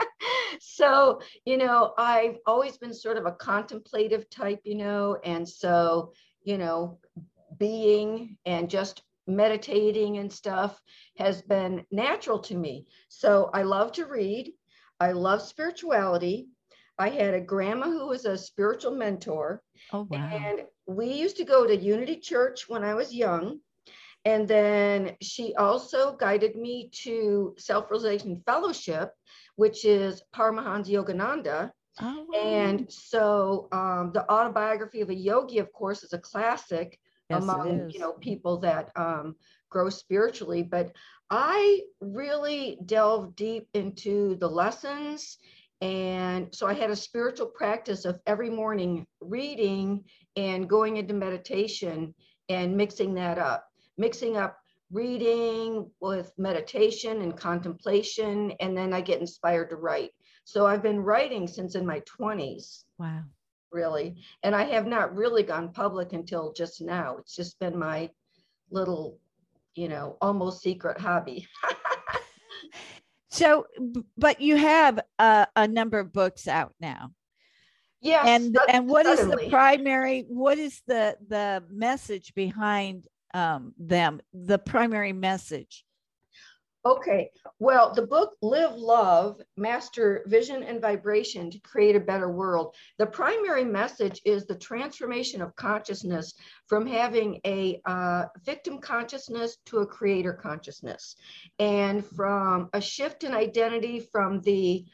so, 0.61 1.21
you 1.45 1.57
know, 1.57 1.95
I've 1.99 2.39
always 2.47 2.77
been 2.77 2.95
sort 2.95 3.17
of 3.17 3.27
a 3.27 3.33
contemplative 3.33 4.29
type, 4.31 4.61
you 4.65 4.77
know, 4.77 5.19
and 5.25 5.49
so, 5.49 6.13
you 6.43 6.59
know, 6.59 6.99
being 7.59 8.37
and 8.45 8.69
just 8.69 9.03
meditating 9.27 10.19
and 10.19 10.33
stuff 10.33 10.81
has 11.19 11.43
been 11.43 11.85
natural 11.91 12.39
to 12.39 12.55
me. 12.55 12.87
So 13.09 13.51
I 13.55 13.63
love 13.63 13.93
to 13.93 14.07
read. 14.07 14.53
I 15.01 15.13
love 15.13 15.43
spirituality. 15.43 16.49
I 16.99 17.09
had 17.09 17.35
a 17.35 17.41
grandma 17.41 17.87
who 17.87 18.07
was 18.07 18.25
a 18.25 18.39
spiritual 18.39 18.93
mentor. 18.93 19.63
Oh, 19.93 20.07
wow. 20.09 20.31
And 20.33 20.63
we 20.87 21.13
used 21.13 21.37
to 21.39 21.45
go 21.45 21.67
to 21.67 21.77
Unity 21.77 22.17
Church 22.17 22.69
when 22.69 22.85
I 22.85 22.95
was 22.95 23.15
young. 23.15 23.61
And 24.25 24.49
then 24.49 25.17
she 25.21 25.55
also 25.55 26.17
guided 26.17 26.57
me 26.57 26.91
to 27.03 27.55
Self 27.59 27.91
Realization 27.91 28.43
Fellowship, 28.47 29.13
which 29.57 29.85
is 29.85 30.23
Paramahansa 30.35 30.89
Yogananda. 30.91 31.71
Oh, 32.01 32.27
wow. 32.29 32.41
And 32.41 32.91
so 32.91 33.69
um, 33.73 34.11
the 34.13 34.29
autobiography 34.31 35.01
of 35.01 35.11
a 35.11 35.15
yogi, 35.15 35.59
of 35.59 35.73
course, 35.73 36.03
is 36.03 36.13
a 36.13 36.19
classic 36.19 36.99
yes, 37.29 37.43
among 37.43 37.91
you 37.91 37.99
know 37.99 38.15
people 38.15 38.59
that 38.61 38.91
um, 38.97 39.37
grow 39.71 39.91
spiritually. 39.91 40.63
But 40.63 40.93
I 41.31 41.81
really 42.01 42.79
delved 42.87 43.37
deep 43.37 43.69
into 43.75 44.37
the 44.37 44.49
lessons. 44.49 45.39
And 45.81 46.55
so 46.55 46.67
I 46.67 46.75
had 46.75 46.91
a 46.91 46.97
spiritual 46.97 47.47
practice 47.47 48.05
of 48.05 48.21
every 48.27 48.51
morning 48.51 49.07
reading 49.21 50.05
and 50.37 50.69
going 50.69 50.97
into 50.97 51.15
meditation 51.15 52.15
and 52.49 52.77
mixing 52.77 53.15
that 53.15 53.39
up, 53.39 53.67
mixing 53.97 54.37
up 54.37 54.59
reading 54.91 55.91
with 56.01 56.33
meditation 56.39 57.23
and 57.23 57.37
contemplation, 57.37 58.53
and 58.61 58.77
then 58.77 58.93
I 58.93 59.01
get 59.01 59.21
inspired 59.21 59.71
to 59.71 59.77
write. 59.77 60.11
So 60.45 60.67
I've 60.67 60.83
been 60.83 61.01
writing 61.01 61.49
since 61.49 61.75
in 61.75 61.87
my 61.87 62.01
20s. 62.01 62.85
Wow. 62.99 63.23
Really. 63.73 64.23
And 64.43 64.55
I 64.55 64.65
have 64.65 64.87
not 64.87 65.17
really 65.17 65.43
gone 65.43 65.73
public 65.73 66.13
until 66.13 66.53
just 66.53 66.81
now. 66.81 67.17
It's 67.19 67.35
just 67.35 67.59
been 67.59 67.77
my 67.77 68.11
little, 68.71 69.19
you 69.75 69.89
know, 69.89 70.17
almost 70.21 70.63
secret 70.63 71.01
hobby. 71.01 71.49
so, 73.31 73.67
but 74.17 74.41
you 74.41 74.57
have 74.57 75.01
a, 75.19 75.49
a 75.57 75.67
number 75.67 75.99
of 75.99 76.13
books 76.13 76.47
out 76.47 76.73
now. 76.79 77.11
Yes. 78.01 78.27
And 78.29 78.59
and 78.69 78.87
what 78.87 79.07
suddenly. 79.07 79.35
is 79.37 79.41
the 79.45 79.51
primary 79.51 80.27
what 80.29 80.59
is 80.59 80.83
the 80.87 81.17
the 81.27 81.65
message 81.71 82.35
behind 82.35 83.07
um, 83.35 83.75
them, 83.79 84.21
the 84.33 84.59
primary 84.59 85.13
message? 85.13 85.85
Okay, 86.87 87.31
well, 87.59 87.95
the 87.95 88.07
book 88.07 88.35
Live 88.43 88.75
Love, 88.75 89.41
Master 89.57 90.23
Vision 90.27 90.63
and 90.63 90.83
Vibration 90.83 91.51
to 91.51 91.59
Create 91.61 91.97
a 91.97 92.01
Better 92.01 92.31
World. 92.31 92.75
The 92.99 93.07
primary 93.07 93.65
message 93.65 94.21
is 94.27 94.45
the 94.45 94.55
transformation 94.55 95.41
of 95.41 95.57
consciousness 95.57 96.35
from 96.67 96.87
having 96.87 97.41
a 97.47 97.81
uh, 97.87 98.25
victim 98.45 98.81
consciousness 98.81 99.57
to 99.65 99.79
a 99.79 99.87
creator 99.87 100.35
consciousness, 100.35 101.17
and 101.59 102.05
from 102.05 102.69
a 102.75 102.83
shift 102.83 103.25
in 103.25 103.33
identity 103.33 104.01
from 104.13 104.43
the 104.43 104.85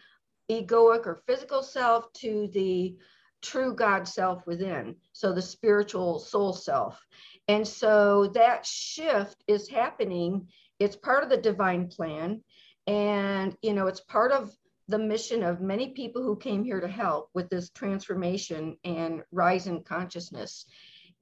egoic 0.49 1.07
or 1.07 1.23
physical 1.27 1.61
self 1.61 2.13
to 2.13 2.49
the 2.53 2.97
true 3.43 3.75
God 3.75 4.07
self 4.07 4.47
within, 4.47 4.95
so 5.13 5.33
the 5.33 5.43
spiritual 5.43 6.21
soul 6.21 6.53
self. 6.53 7.05
And 7.51 7.67
so 7.67 8.29
that 8.35 8.65
shift 8.65 9.43
is 9.49 9.69
happening. 9.69 10.47
It's 10.79 10.95
part 10.95 11.25
of 11.25 11.31
the 11.31 11.37
divine 11.37 11.89
plan. 11.89 12.45
And, 12.87 13.57
you 13.61 13.75
know, 13.75 13.89
it's 13.89 14.03
part 14.03 14.31
of 14.31 14.55
the 14.87 15.01
mission 15.01 15.43
of 15.43 15.61
many 15.61 15.89
people 15.89 16.23
who 16.23 16.37
came 16.37 16.63
here 16.63 16.81
to 16.81 16.87
help 16.87 17.29
with 17.35 17.51
this 17.51 17.71
transformation 17.71 18.77
and 18.85 19.25
rise 19.33 19.67
in 19.67 19.83
consciousness. 19.83 20.67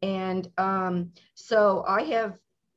And 0.02 0.46
um, 0.58 1.12
so 1.32 1.82
I 1.88 2.02
have 2.02 2.36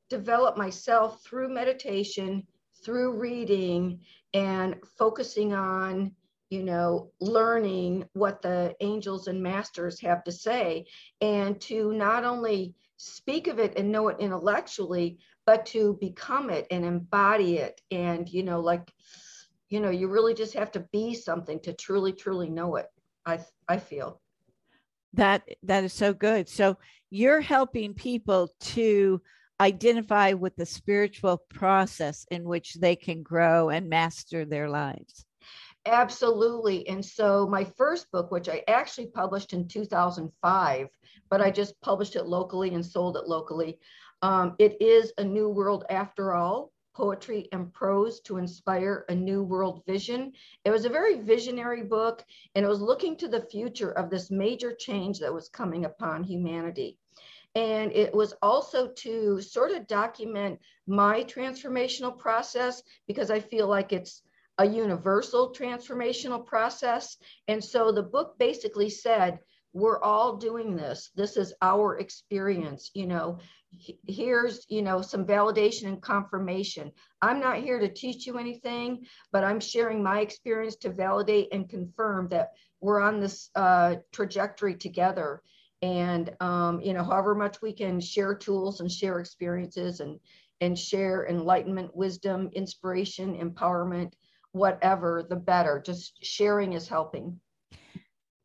developed 0.10 0.58
myself 0.58 1.22
through 1.22 1.54
meditation, 1.54 2.48
through 2.86 3.20
reading, 3.20 4.00
and 4.34 4.78
focusing 4.98 5.54
on 5.54 6.14
you 6.52 6.64
know, 6.64 7.10
learning 7.22 8.04
what 8.12 8.42
the 8.42 8.76
angels 8.82 9.28
and 9.28 9.42
masters 9.42 10.02
have 10.02 10.22
to 10.26 10.34
say, 10.34 10.86
and 11.22 11.62
to 11.62 11.94
not 11.94 12.26
only 12.26 12.76
speak 13.02 13.48
of 13.48 13.60
it 13.60 13.78
and 13.78 13.92
know 13.92 14.10
it 14.10 14.20
intellectually, 14.20 15.20
but 15.46 15.66
to 15.68 15.98
become 16.00 16.50
it 16.50 16.68
and 16.70 16.86
embody 16.86 17.58
it. 17.58 17.82
And, 17.90 18.30
you 18.30 18.44
know, 18.44 18.60
like, 18.60 18.92
you 19.70 19.80
know, 19.80 19.90
you 19.90 20.08
really 20.08 20.34
just 20.34 20.54
have 20.54 20.72
to 20.74 20.86
be 20.92 21.16
something 21.16 21.60
to 21.62 21.74
truly, 21.74 22.14
truly 22.14 22.50
know 22.50 22.76
it. 22.76 22.88
I, 23.26 23.40
I 23.68 23.78
feel 23.78 24.22
that 25.14 25.44
that 25.64 25.84
is 25.84 25.94
so 25.94 26.14
good. 26.14 26.48
So 26.48 26.78
you're 27.10 27.42
helping 27.42 27.94
people 27.94 28.50
to 28.62 29.22
identify 29.60 30.34
with 30.34 30.56
the 30.56 30.66
spiritual 30.66 31.42
process 31.50 32.26
in 32.32 32.44
which 32.44 32.76
they 32.76 32.96
can 32.96 33.22
grow 33.22 33.70
and 33.70 33.90
master 33.90 34.46
their 34.46 34.70
lives. 34.70 35.26
Absolutely. 35.86 36.88
And 36.88 37.04
so 37.04 37.48
my 37.48 37.64
first 37.64 38.12
book, 38.12 38.32
which 38.32 38.48
I 38.48 38.64
actually 38.68 39.08
published 39.08 39.54
in 39.54 39.68
2005, 39.68 40.88
but 41.32 41.42
I 41.42 41.50
just 41.50 41.80
published 41.82 42.16
it 42.16 42.28
locally 42.28 42.76
and 42.76 42.86
sold 42.86 43.18
it 43.18 43.28
locally. 43.28 43.80
Um, 44.22 44.56
it 44.60 44.80
is 44.80 45.14
a 45.18 45.24
new 45.24 45.50
world 45.50 45.86
after 45.90 46.34
all 46.34 46.72
poetry 46.94 47.48
and 47.54 47.72
prose 47.74 48.20
to 48.20 48.38
inspire 48.38 49.06
a 49.08 49.16
new 49.16 49.42
world 49.42 49.82
vision. 49.88 50.34
It 50.66 50.72
was 50.72 50.84
a 50.84 50.90
very 50.90 51.22
visionary 51.22 51.84
book, 51.84 52.24
and 52.54 52.66
it 52.66 52.68
was 52.68 52.82
looking 52.82 53.16
to 53.18 53.30
the 53.30 53.48
future 53.50 53.92
of 53.92 54.10
this 54.10 54.30
major 54.30 54.76
change 54.76 55.20
that 55.20 55.34
was 55.34 55.48
coming 55.48 55.86
upon 55.86 56.24
humanity. 56.24 56.98
And 57.56 57.92
it 57.94 58.14
was 58.14 58.34
also 58.42 58.90
to 58.90 59.42
sort 59.42 59.72
of 59.72 59.88
document 59.88 60.60
my 60.86 61.24
transformational 61.24 62.18
process 62.18 62.84
because 63.08 63.32
I 63.32 63.40
feel 63.40 63.68
like 63.68 63.94
it's 63.94 64.22
a 64.58 64.66
universal 64.66 65.54
transformational 65.54 66.46
process. 66.46 67.18
And 67.48 67.64
so 67.64 67.92
the 67.92 68.04
book 68.04 68.38
basically 68.38 68.90
said, 68.90 69.40
we're 69.74 70.02
all 70.02 70.36
doing 70.36 70.76
this. 70.76 71.12
This 71.16 71.38
is 71.38 71.54
our 71.62 71.98
experience. 71.98 72.92
You 72.94 73.08
know, 73.08 73.40
here's, 74.08 74.66
you 74.70 74.82
know, 74.82 75.02
some 75.02 75.26
validation 75.26 75.88
and 75.88 76.02
confirmation. 76.02 76.92
I'm 77.22 77.40
not 77.40 77.58
here 77.58 77.80
to 77.80 77.88
teach 77.88 78.28
you 78.28 78.38
anything, 78.38 79.06
but 79.32 79.44
I'm 79.44 79.60
sharing 79.60 80.04
my 80.04 80.20
experience 80.20 80.76
to 80.78 80.90
validate 80.90 81.50
and 81.54 81.70
confirm 81.70 82.28
that 82.30 82.52
we're 82.82 83.02
on 83.02 83.20
this 83.20 83.50
uh, 83.56 83.96
trajectory 84.12 84.76
together. 84.76 85.42
And, 85.82 86.36
um, 86.42 86.82
you 86.82 86.94
know, 86.94 87.04
however 87.04 87.34
much 87.34 87.62
we 87.62 87.74
can 87.74 88.00
share 88.00 88.36
tools 88.36 88.82
and 88.82 88.92
share 88.92 89.20
experiences 89.20 90.00
and, 90.00 90.20
and 90.60 90.78
share 90.78 91.28
enlightenment, 91.28 91.96
wisdom, 91.96 92.50
inspiration, 92.54 93.36
empowerment, 93.36 94.12
whatever, 94.52 95.26
the 95.28 95.36
better. 95.38 95.82
Just 95.84 96.24
sharing 96.24 96.74
is 96.74 96.88
helping. 96.88 97.40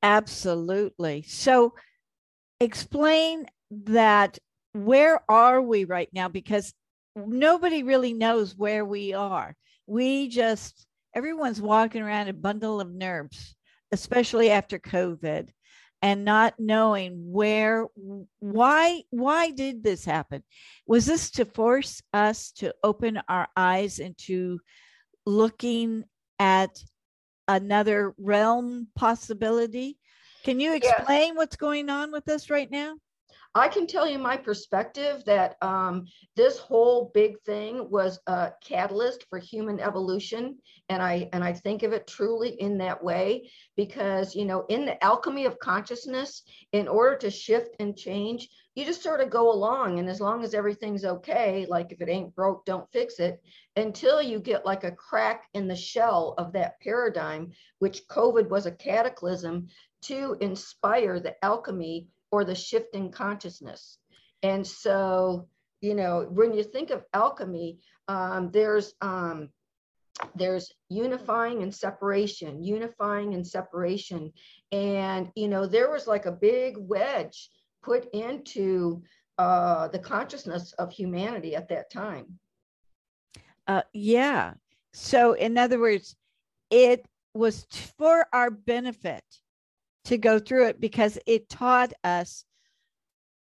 Absolutely. 0.07 1.23
So 1.23 1.75
explain 2.61 3.47
that 3.71 4.39
where 4.73 5.21
are 5.31 5.61
we 5.61 5.85
right 5.85 6.09
now? 6.13 6.29
Because 6.29 6.73
nobody 7.17 7.83
really 7.83 8.13
knows 8.13 8.57
where 8.57 8.85
we 8.85 9.15
are. 9.15 9.57
We 9.87 10.29
just, 10.29 10.87
everyone's 11.15 11.61
walking 11.61 12.03
around 12.03 12.29
a 12.29 12.35
bundle 12.35 12.81
of 12.81 12.91
nerves. 12.93 13.55
especially 13.93 14.51
after 14.51 14.79
COVID 14.79 15.49
and 16.03 16.25
not 16.25 16.55
knowing 16.59 17.33
where 17.33 17.87
why 18.41 19.03
why 19.11 19.51
did 19.53 19.83
this 19.83 20.05
happen 20.05 20.43
was 20.87 21.07
this 21.07 21.31
to 21.33 21.45
force 21.45 22.03
us 22.13 22.53
to 22.53 22.75
open 22.83 23.21
our 23.29 23.49
eyes 23.57 23.99
into 24.01 24.59
looking 25.27 26.05
at 26.39 26.71
another 27.49 28.15
realm 28.19 28.89
possibility. 28.95 29.99
Can 30.45 30.61
you 30.61 30.75
explain 30.75 31.35
what's 31.35 31.57
going 31.57 31.91
on 31.91 32.13
with 32.13 32.25
this 32.25 32.51
right 32.51 32.71
now 32.71 32.97
I 33.57 33.69
can 33.69 33.87
tell 33.87 34.07
you 34.07 34.19
my 34.19 34.37
perspective 34.37 35.25
that 35.25 35.57
um, 35.63 36.07
this 36.35 36.59
whole 36.59 37.11
big 37.15 37.41
thing 37.41 37.89
was 37.91 38.21
a 38.27 38.53
catalyst 38.63 39.25
for 39.31 39.39
human 39.39 39.81
evolution, 39.81 40.59
and 40.91 41.03
I 41.03 41.31
and 41.33 41.43
I 41.43 41.55
think 41.55 41.83
of 41.83 41.95
it 41.95 42.07
truly 42.07 42.51
in 42.61 42.77
that 42.79 43.03
way 43.03 43.51
because 43.75 44.35
you 44.35 44.45
know 44.45 44.67
in 44.69 44.85
the 44.85 45.03
alchemy 45.03 45.47
of 45.47 45.59
consciousness, 45.59 46.43
in 46.73 46.87
order 46.87 47.17
to 47.17 47.31
shift 47.31 47.77
and 47.81 47.97
change, 47.97 48.51
you 48.75 48.85
just 48.85 49.03
sort 49.03 49.23
of 49.23 49.31
go 49.31 49.51
along, 49.51 50.01
and 50.01 50.09
as 50.11 50.21
long 50.21 50.45
as 50.45 50.53
everything's 50.53 51.07
okay, 51.07 51.65
like 51.67 51.93
if 51.93 52.03
it 52.03 52.11
ain't 52.11 52.35
broke, 52.35 52.67
don't 52.67 52.93
fix 52.93 53.19
it, 53.21 53.43
until 53.77 54.21
you 54.21 54.39
get 54.39 54.67
like 54.67 54.85
a 54.85 54.93
crack 54.93 55.45
in 55.55 55.67
the 55.67 55.75
shell 55.75 56.35
of 56.37 56.53
that 56.53 56.79
paradigm, 56.81 57.53
which 57.79 58.07
COVID 58.09 58.51
was 58.51 58.67
a 58.67 58.73
cataclysm 58.73 59.69
to 60.03 60.37
inspire 60.41 61.19
the 61.19 61.43
alchemy 61.43 62.07
or 62.31 62.45
the 62.45 62.55
shifting 62.55 63.11
consciousness. 63.11 63.99
And 64.43 64.67
so, 64.67 65.49
you 65.81 65.95
know, 65.95 66.27
when 66.31 66.55
you 66.55 66.63
think 66.63 66.91
of 66.91 67.05
alchemy, 67.13 67.79
um, 68.09 68.51
there's 68.51 68.95
um, 69.01 69.51
there's 70.35 70.73
unifying 70.89 71.63
and 71.63 71.75
separation, 71.75 72.63
unifying 72.63 73.35
and 73.35 73.47
separation, 73.47 74.33
and 74.73 75.31
you 75.35 75.49
know, 75.49 75.67
there 75.67 75.91
was 75.91 76.07
like 76.07 76.27
a 76.27 76.33
big 76.33 76.77
wedge 76.79 77.51
put 77.83 78.09
into 78.15 79.03
uh, 79.39 79.89
the 79.89 79.99
consciousness 79.99 80.73
of 80.75 80.91
humanity 80.91 81.55
at 81.55 81.69
that 81.69 81.91
time. 81.91 82.39
Uh, 83.67 83.83
yeah. 83.93 84.55
So, 84.93 85.35
in 85.35 85.59
other 85.59 85.79
words, 85.79 86.17
it 86.71 87.05
was 87.35 87.67
for 87.99 88.27
our 88.33 88.51
benefit 88.51 89.25
to 90.07 90.19
go 90.19 90.39
through 90.39 90.67
it 90.67 90.81
because 90.81 91.19
it 91.27 91.49
taught 91.49 91.93
us 92.03 92.45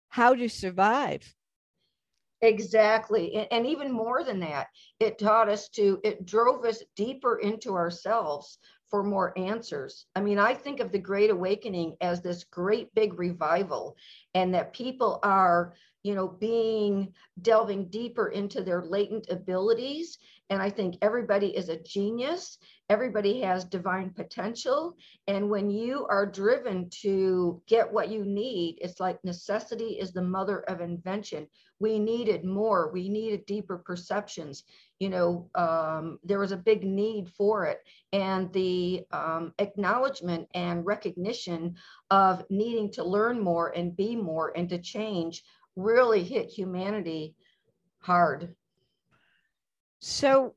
how 0.10 0.34
to 0.36 0.48
survive. 0.48 1.36
Exactly. 2.42 3.48
And, 3.52 3.66
even 3.66 3.92
more 3.92 4.24
than 4.24 4.40
that, 4.42 4.68
it 5.00 5.18
taught 5.18 5.48
us 5.48 5.70
to, 5.70 6.00
it 6.04 6.26
drove 6.26 6.66
us 6.66 6.84
deeper 6.96 7.38
into 7.38 7.74
ourselves 7.74 8.60
for 8.90 9.02
more 9.02 9.38
answers. 9.40 10.06
I 10.16 10.22
mean, 10.22 10.38
I 10.38 10.54
think 10.54 10.80
of 10.80 10.92
the 10.92 11.00
Great 11.00 11.32
Awakening 11.32 11.96
as 12.02 12.22
this 12.22 12.44
great 12.44 12.94
big 12.94 13.18
revival, 13.18 13.96
and 14.36 14.54
that 14.54 14.74
people 14.74 15.20
are, 15.24 15.74
you 16.04 16.16
know, 16.16 16.28
being 16.28 17.14
delving 17.42 17.88
deeper 17.90 18.28
into 18.28 18.62
their 18.62 18.84
latent 18.84 19.30
abilities. 19.30 20.18
And 20.50 20.62
I 20.62 20.70
think 20.70 20.98
everybody 21.02 21.56
is 21.56 21.70
a 21.70 21.82
genius 21.82 22.60
everybody 22.90 23.42
has 23.42 23.64
divine 23.64 24.10
potential. 24.10 24.96
And 25.28 25.50
when 25.50 25.70
you 25.70 26.06
are 26.10 26.26
driven 26.26 26.90
to 27.02 27.62
get 27.68 27.92
what 27.92 28.10
you 28.10 28.26
need, 28.26 28.78
it's 28.82 29.00
like 29.00 29.24
necessity 29.24 30.00
is 30.00 30.12
the 30.12 30.22
mother 30.22 30.60
of 30.68 30.82
invention. 30.82 31.48
We 31.80 31.98
needed 31.98 32.46
more, 32.46 32.92
we 32.92 33.10
needed 33.10 33.46
deeper 33.46 33.78
perceptions. 33.78 34.64
You 35.00 35.10
know, 35.10 35.50
um, 35.56 36.20
there 36.24 36.40
was 36.40 36.52
a 36.52 36.58
big 36.58 36.84
need 36.84 37.30
for 37.30 37.66
it. 37.66 37.80
And 38.12 38.52
the 38.54 39.06
um, 39.12 39.54
acknowledgement 39.60 40.48
and 40.54 40.86
recognition 40.86 41.76
of 42.12 42.44
needing 42.50 42.92
to 42.94 43.04
learn 43.04 43.40
more 43.40 43.70
and 43.70 43.96
be 43.96 44.16
more 44.16 44.54
and 44.56 44.70
to 44.70 44.78
change 44.78 45.44
really 45.76 46.24
hit 46.24 46.50
humanity 46.50 47.36
hard. 48.00 48.56
So, 50.00 50.56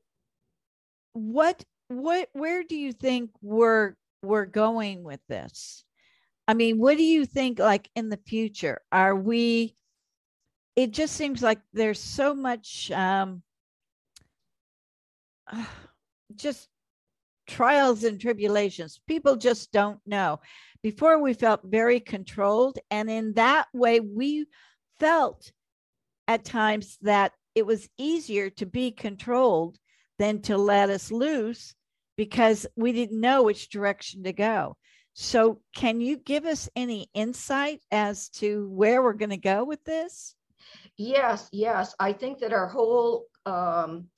what 1.13 1.63
what 1.89 2.29
where 2.33 2.63
do 2.63 2.75
you 2.75 2.91
think 2.91 3.31
we're 3.41 3.95
we're 4.21 4.45
going 4.45 5.03
with 5.03 5.19
this? 5.27 5.83
I 6.47 6.53
mean, 6.53 6.77
what 6.77 6.97
do 6.97 7.03
you 7.03 7.25
think 7.25 7.59
like 7.59 7.89
in 7.95 8.09
the 8.09 8.19
future? 8.25 8.81
Are 8.91 9.15
we 9.15 9.75
it 10.75 10.91
just 10.91 11.15
seems 11.15 11.41
like 11.41 11.59
there's 11.73 11.99
so 11.99 12.33
much 12.33 12.91
um 12.91 13.41
just 16.35 16.67
trials 17.47 18.03
and 18.03 18.19
tribulations. 18.19 18.99
People 19.07 19.37
just 19.37 19.71
don't 19.71 19.99
know. 20.05 20.39
Before 20.83 21.21
we 21.21 21.33
felt 21.33 21.61
very 21.63 21.99
controlled 21.99 22.77
and 22.91 23.09
in 23.09 23.33
that 23.33 23.67
way 23.73 23.99
we 23.99 24.45
felt 24.99 25.51
at 26.27 26.43
times 26.43 26.97
that 27.01 27.31
it 27.55 27.65
was 27.65 27.89
easier 27.97 28.49
to 28.51 28.65
be 28.65 28.91
controlled 28.91 29.77
than 30.19 30.41
to 30.43 30.57
let 30.57 30.89
us 30.89 31.11
loose 31.11 31.73
because 32.17 32.67
we 32.75 32.91
didn't 32.91 33.21
know 33.21 33.43
which 33.43 33.69
direction 33.69 34.23
to 34.23 34.33
go. 34.33 34.75
So, 35.13 35.61
can 35.75 36.01
you 36.01 36.17
give 36.17 36.45
us 36.45 36.69
any 36.75 37.09
insight 37.13 37.81
as 37.91 38.29
to 38.29 38.69
where 38.69 39.01
we're 39.01 39.13
going 39.13 39.31
to 39.31 39.37
go 39.37 39.63
with 39.63 39.83
this? 39.83 40.35
Yes, 40.97 41.49
yes. 41.51 41.95
I 41.99 42.13
think 42.13 42.39
that 42.39 42.53
our 42.53 42.67
whole, 42.67 43.25
um, 43.45 44.09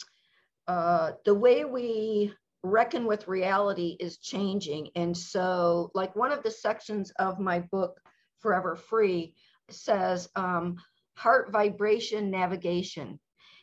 uh, 0.67 1.11
the 1.23 1.33
way 1.33 1.63
we 1.63 2.33
reckon 2.63 3.05
with 3.05 3.27
reality 3.27 3.95
is 3.99 4.17
changing. 4.17 4.89
And 4.95 5.15
so, 5.15 5.91
like 5.93 6.15
one 6.15 6.31
of 6.31 6.43
the 6.43 6.51
sections 6.51 7.11
of 7.19 7.39
my 7.39 7.59
book, 7.71 7.99
Forever 8.39 8.75
Free, 8.75 9.33
says 9.69 10.27
um, 10.35 10.77
heart 11.15 11.51
vibration 11.51 12.29
navigation. 12.29 13.19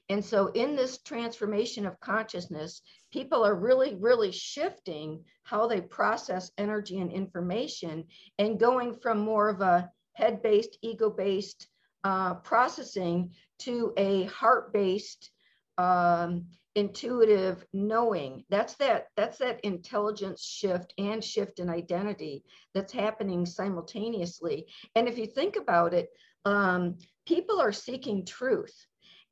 And 0.09 0.25
so, 0.25 0.49
in 0.49 0.77
this 0.77 0.99
transformation 0.99 1.85
of 1.85 1.99
consciousness, 2.01 2.83
people 3.13 3.45
are 3.45 3.55
really, 3.55 3.97
really 3.97 4.31
shifting 4.31 5.25
how 5.43 5.67
they 5.67 5.81
process 5.81 6.51
energy 6.59 6.99
and 6.99 7.11
information 7.11 8.05
and 8.39 8.61
going 8.61 8.95
from 8.95 9.19
more 9.19 9.49
of 9.49 9.61
a 9.61 9.91
head 10.13 10.43
based, 10.43 10.79
ego 10.83 11.11
based 11.11 11.69
uh, 12.05 12.35
processing 12.35 13.33
to 13.61 13.93
a 13.97 14.25
heart 14.25 14.73
based, 14.73 15.31
um, 15.77 16.47
intuitive 16.77 17.67
knowing. 17.73 18.45
That's 18.49 18.75
that 18.75 19.09
that's 19.17 19.39
that 19.39 19.61
intelligence 19.65 20.45
shift 20.45 20.95
and 20.99 21.25
shift 21.25 21.59
in 21.59 21.69
identity 21.69 22.45
that's 22.75 22.93
happening 22.93 23.45
simultaneously. 23.45 24.67
And 24.95 25.09
if 25.09 25.19
you 25.19 25.27
think 25.27 25.57
about 25.57 25.95
it 25.95 26.11
um, 26.47 26.97
people 27.27 27.61
are 27.61 27.73
seeking 27.73 28.25
truth 28.25 28.87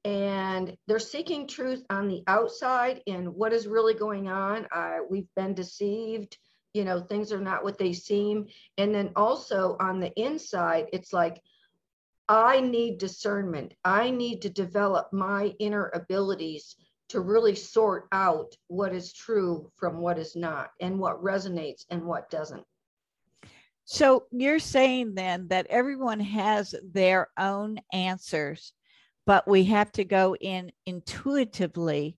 and 0.05 0.77
they're 0.87 0.99
seeking 0.99 1.47
truth 1.47 1.85
on 1.89 2.09
the 2.09 2.23
outside 2.27 3.03
in 3.07 3.27
what 3.27 3.53
is 3.53 3.67
really 3.67 3.95
going 3.95 4.29
on. 4.29 4.67
Uh, 4.71 4.99
we've 5.09 5.29
been 5.35 5.55
deceived, 5.55 6.37
you 6.75 6.85
know, 6.85 7.01
things 7.01 7.33
are 7.33 7.41
not 7.41 7.65
what 7.65 7.79
they 7.79 7.93
seem. 7.93 8.47
And 8.77 8.95
then 8.95 9.13
also 9.17 9.77
on 9.81 10.01
the 10.01 10.13
inside, 10.21 10.87
it's 10.93 11.13
like, 11.13 11.41
I 12.29 12.61
need 12.61 12.99
discernment. 12.99 13.75
I 13.85 14.11
need 14.11 14.43
to 14.43 14.51
develop 14.51 15.13
my 15.13 15.55
inner 15.59 15.91
abilities 15.95 16.77
to 17.11 17.21
really 17.21 17.55
sort 17.55 18.07
out 18.13 18.55
what 18.69 18.95
is 18.95 19.13
true 19.13 19.71
from 19.77 19.99
what 19.99 20.19
is 20.19 20.35
not 20.35 20.71
and 20.81 20.99
what 20.99 21.23
resonates 21.23 21.85
and 21.91 22.03
what 22.05 22.31
doesn't. 22.31 22.65
So 23.85 24.25
you're 24.31 24.59
saying 24.59 25.15
then 25.15 25.49
that 25.49 25.67
everyone 25.69 26.21
has 26.21 26.75
their 26.93 27.29
own 27.39 27.79
answers 27.93 28.73
but 29.27 29.49
we 29.49 29.65
have 29.65 29.91
to 29.93 30.05
go 30.05 30.37
in 30.37 30.73
intuitively 30.87 32.17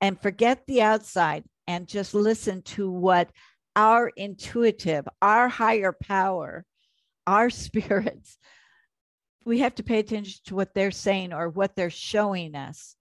and 0.00 0.20
forget 0.20 0.62
the 0.66 0.82
outside 0.82 1.44
and 1.66 1.86
just 1.86 2.14
listen 2.14 2.62
to 2.62 2.90
what 2.90 3.30
our 3.76 4.08
intuitive, 4.16 5.06
our 5.20 5.48
higher 5.48 5.92
power, 5.92 6.64
our 7.26 7.50
spirits, 7.64 8.38
we 9.44 9.60
have 9.60 9.74
to 9.76 9.82
pay 9.82 9.98
attention 9.98 10.40
to 10.46 10.54
what 10.54 10.74
they're 10.74 10.90
saying 10.90 11.32
or 11.32 11.48
what 11.48 11.74
they're 11.74 11.90
showing 11.90 12.54
us. 12.54 12.96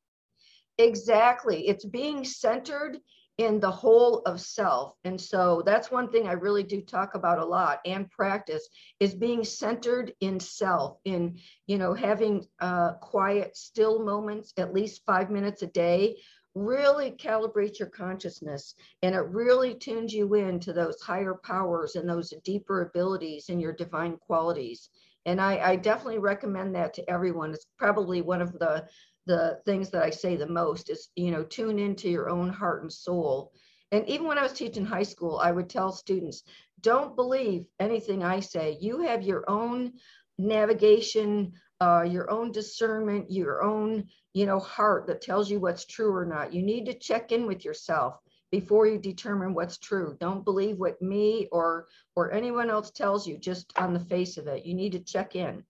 Exactly. 0.77 1.67
It's 1.67 1.86
being 1.86 2.23
centered 2.23 2.97
in 3.38 3.60
the 3.60 3.72
whole 3.72 4.20
of 4.20 4.39
self. 4.41 4.94
And 5.04 5.20
so 5.20 5.63
that's 5.65 5.89
one 5.89 6.12
thing 6.12 6.28
I 6.28 6.34
really 6.34 6.63
do 6.63 6.82
talk 6.82 7.15
about 7.15 7.39
a 7.39 7.46
lot 7.46 7.80
and 7.86 8.10
practice 8.10 8.67
is 9.00 9.15
being 9.15 9.44
centered 9.44 10.13
in 10.20 10.39
self, 10.39 10.98
in, 11.06 11.39
you 11.65 11.78
know, 11.78 11.94
having 11.94 12.46
uh, 12.60 12.94
quiet, 12.94 13.58
still 13.58 14.04
moments, 14.04 14.54
at 14.58 14.74
least 14.74 15.06
five 15.06 15.32
minutes 15.32 15.62
a 15.63 15.67
day, 15.67 16.17
really 16.54 17.12
calibrate 17.12 17.80
your 17.80 17.88
consciousness 17.88 18.76
and 19.02 19.15
it 19.15 19.20
really 19.20 19.74
tunes 19.74 20.13
you 20.13 20.34
in 20.34 20.60
to 20.60 20.74
those 20.74 21.02
higher 21.02 21.39
powers 21.44 21.96
and 21.96 22.10
those 22.10 22.34
deeper 22.44 22.82
abilities 22.82 23.48
and 23.50 23.62
your 23.62 23.74
divine 23.74 24.17
qualities. 24.17 24.89
And 25.26 25.39
I, 25.39 25.60
I 25.60 25.76
definitely 25.76 26.20
recommend 26.20 26.76
that 26.76 26.94
to 26.96 27.10
everyone. 27.10 27.54
It's 27.54 27.67
probably 27.78 28.22
one 28.22 28.41
of 28.41 28.54
the 28.54 28.88
the 29.26 29.60
things 29.66 29.90
that 29.92 30.04
I 30.04 30.10
say 30.10 30.36
the 30.36 30.48
most 30.48 30.90
is, 30.90 31.10
you 31.16 31.32
know, 31.32 31.44
tune 31.44 31.80
into 31.80 32.10
your 32.10 32.30
own 32.30 32.50
heart 32.50 32.82
and 32.82 32.92
soul 32.92 33.52
And 33.92 34.08
even 34.08 34.28
when 34.28 34.38
I 34.38 34.44
was 34.44 34.54
teaching 34.54 34.86
high 34.86 35.04
school, 35.04 35.38
I 35.38 35.52
would 35.52 35.70
tell 35.70 35.92
students, 35.92 36.44
don't 36.82 37.16
believe 37.16 37.66
anything 37.80 38.24
I 38.24 38.40
say. 38.40 38.78
You 38.80 39.02
have 39.02 39.22
your 39.24 39.44
own 39.50 39.94
navigation, 40.38 41.54
uh, 41.82 42.04
your 42.04 42.30
own 42.32 42.52
discernment, 42.52 43.32
your 43.32 43.64
own, 43.64 44.08
you 44.34 44.46
know, 44.46 44.60
heart 44.60 45.08
that 45.08 45.22
tells 45.22 45.50
you 45.52 45.60
what's 45.60 45.86
true 45.86 46.14
or 46.16 46.26
not. 46.26 46.54
You 46.54 46.64
need 46.64 46.86
to 46.86 46.94
check 46.94 47.32
in 47.32 47.46
with 47.48 47.66
yourself 47.66 48.16
before 48.52 48.88
you 48.88 48.98
determine 49.00 49.54
what's 49.54 49.78
true. 49.78 50.16
Don't 50.20 50.44
believe 50.46 50.78
what 50.78 51.02
me 51.02 51.48
or 51.52 51.88
or 52.16 52.32
anyone 52.32 52.70
else 52.70 52.92
tells 52.92 53.28
you 53.28 53.38
just 53.38 53.72
on 53.78 53.94
the 53.94 54.00
face 54.00 54.38
of 54.38 54.48
it. 54.48 54.66
You 54.66 54.74
need 54.74 54.94
to 54.94 55.00
check 55.00 55.36
in. 55.36 55.64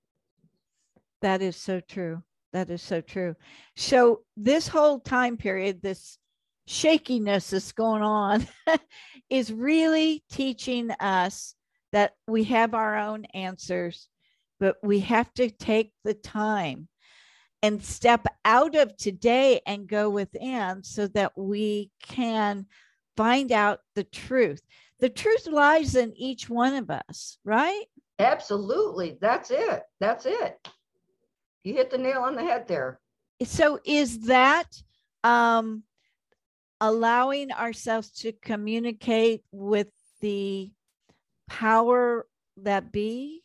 That 1.22 1.42
is 1.42 1.56
so 1.56 1.80
true. 1.80 2.24
That 2.54 2.70
is 2.70 2.82
so 2.82 3.02
true. 3.02 3.36
So 3.76 4.22
this 4.36 4.68
whole 4.68 5.00
time 5.00 5.38
period, 5.38 5.82
this 5.82 6.18
shakiness 6.68 7.50
that's 7.50 7.72
going 7.72 8.02
on 8.02 8.48
is 9.30 9.52
really 9.52 10.24
teaching 10.32 10.92
us 10.92 11.56
that 11.92 12.14
we 12.28 12.44
have 12.46 12.74
our 12.74 12.98
own 12.98 13.26
answers, 13.34 14.08
but 14.60 14.76
we 14.84 15.00
have 15.02 15.34
to 15.36 15.50
take 15.50 15.92
the 16.04 16.14
time 16.14 16.88
and 17.64 17.84
step 17.84 18.26
out 18.44 18.76
of 18.76 18.96
today 18.98 19.62
and 19.66 19.88
go 19.88 20.10
within 20.10 20.84
so 20.84 21.08
that 21.08 21.32
we 21.38 21.92
can 22.02 22.66
find 23.16 23.52
out 23.52 23.80
the 23.96 24.04
truth. 24.04 24.62
The 25.00 25.10
truth 25.10 25.48
lies 25.48 25.96
in 25.96 26.14
each 26.16 26.50
one 26.50 26.76
of 26.76 26.90
us, 26.90 27.38
right? 27.44 27.86
Absolutely. 28.20 29.18
That's 29.22 29.52
it. 29.52 29.84
That's 30.00 30.26
it. 30.26 30.58
You 31.64 31.74
hit 31.74 31.92
the 31.92 31.98
nail 31.98 32.22
on 32.22 32.36
the 32.36 32.44
head 32.44 32.68
there. 32.68 33.00
So 33.44 33.80
is 33.86 34.22
that 34.22 34.68
um 35.24 35.84
allowing 36.80 37.52
ourselves 37.52 38.10
to 38.12 38.32
communicate 38.32 39.44
with 39.52 39.90
the 40.22 40.72
power 41.48 42.26
that 42.58 42.92
be? 42.92 43.44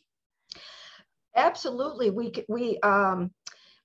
Absolutely. 1.35 2.09
We 2.09 2.33
we 2.47 2.79
um 2.81 3.31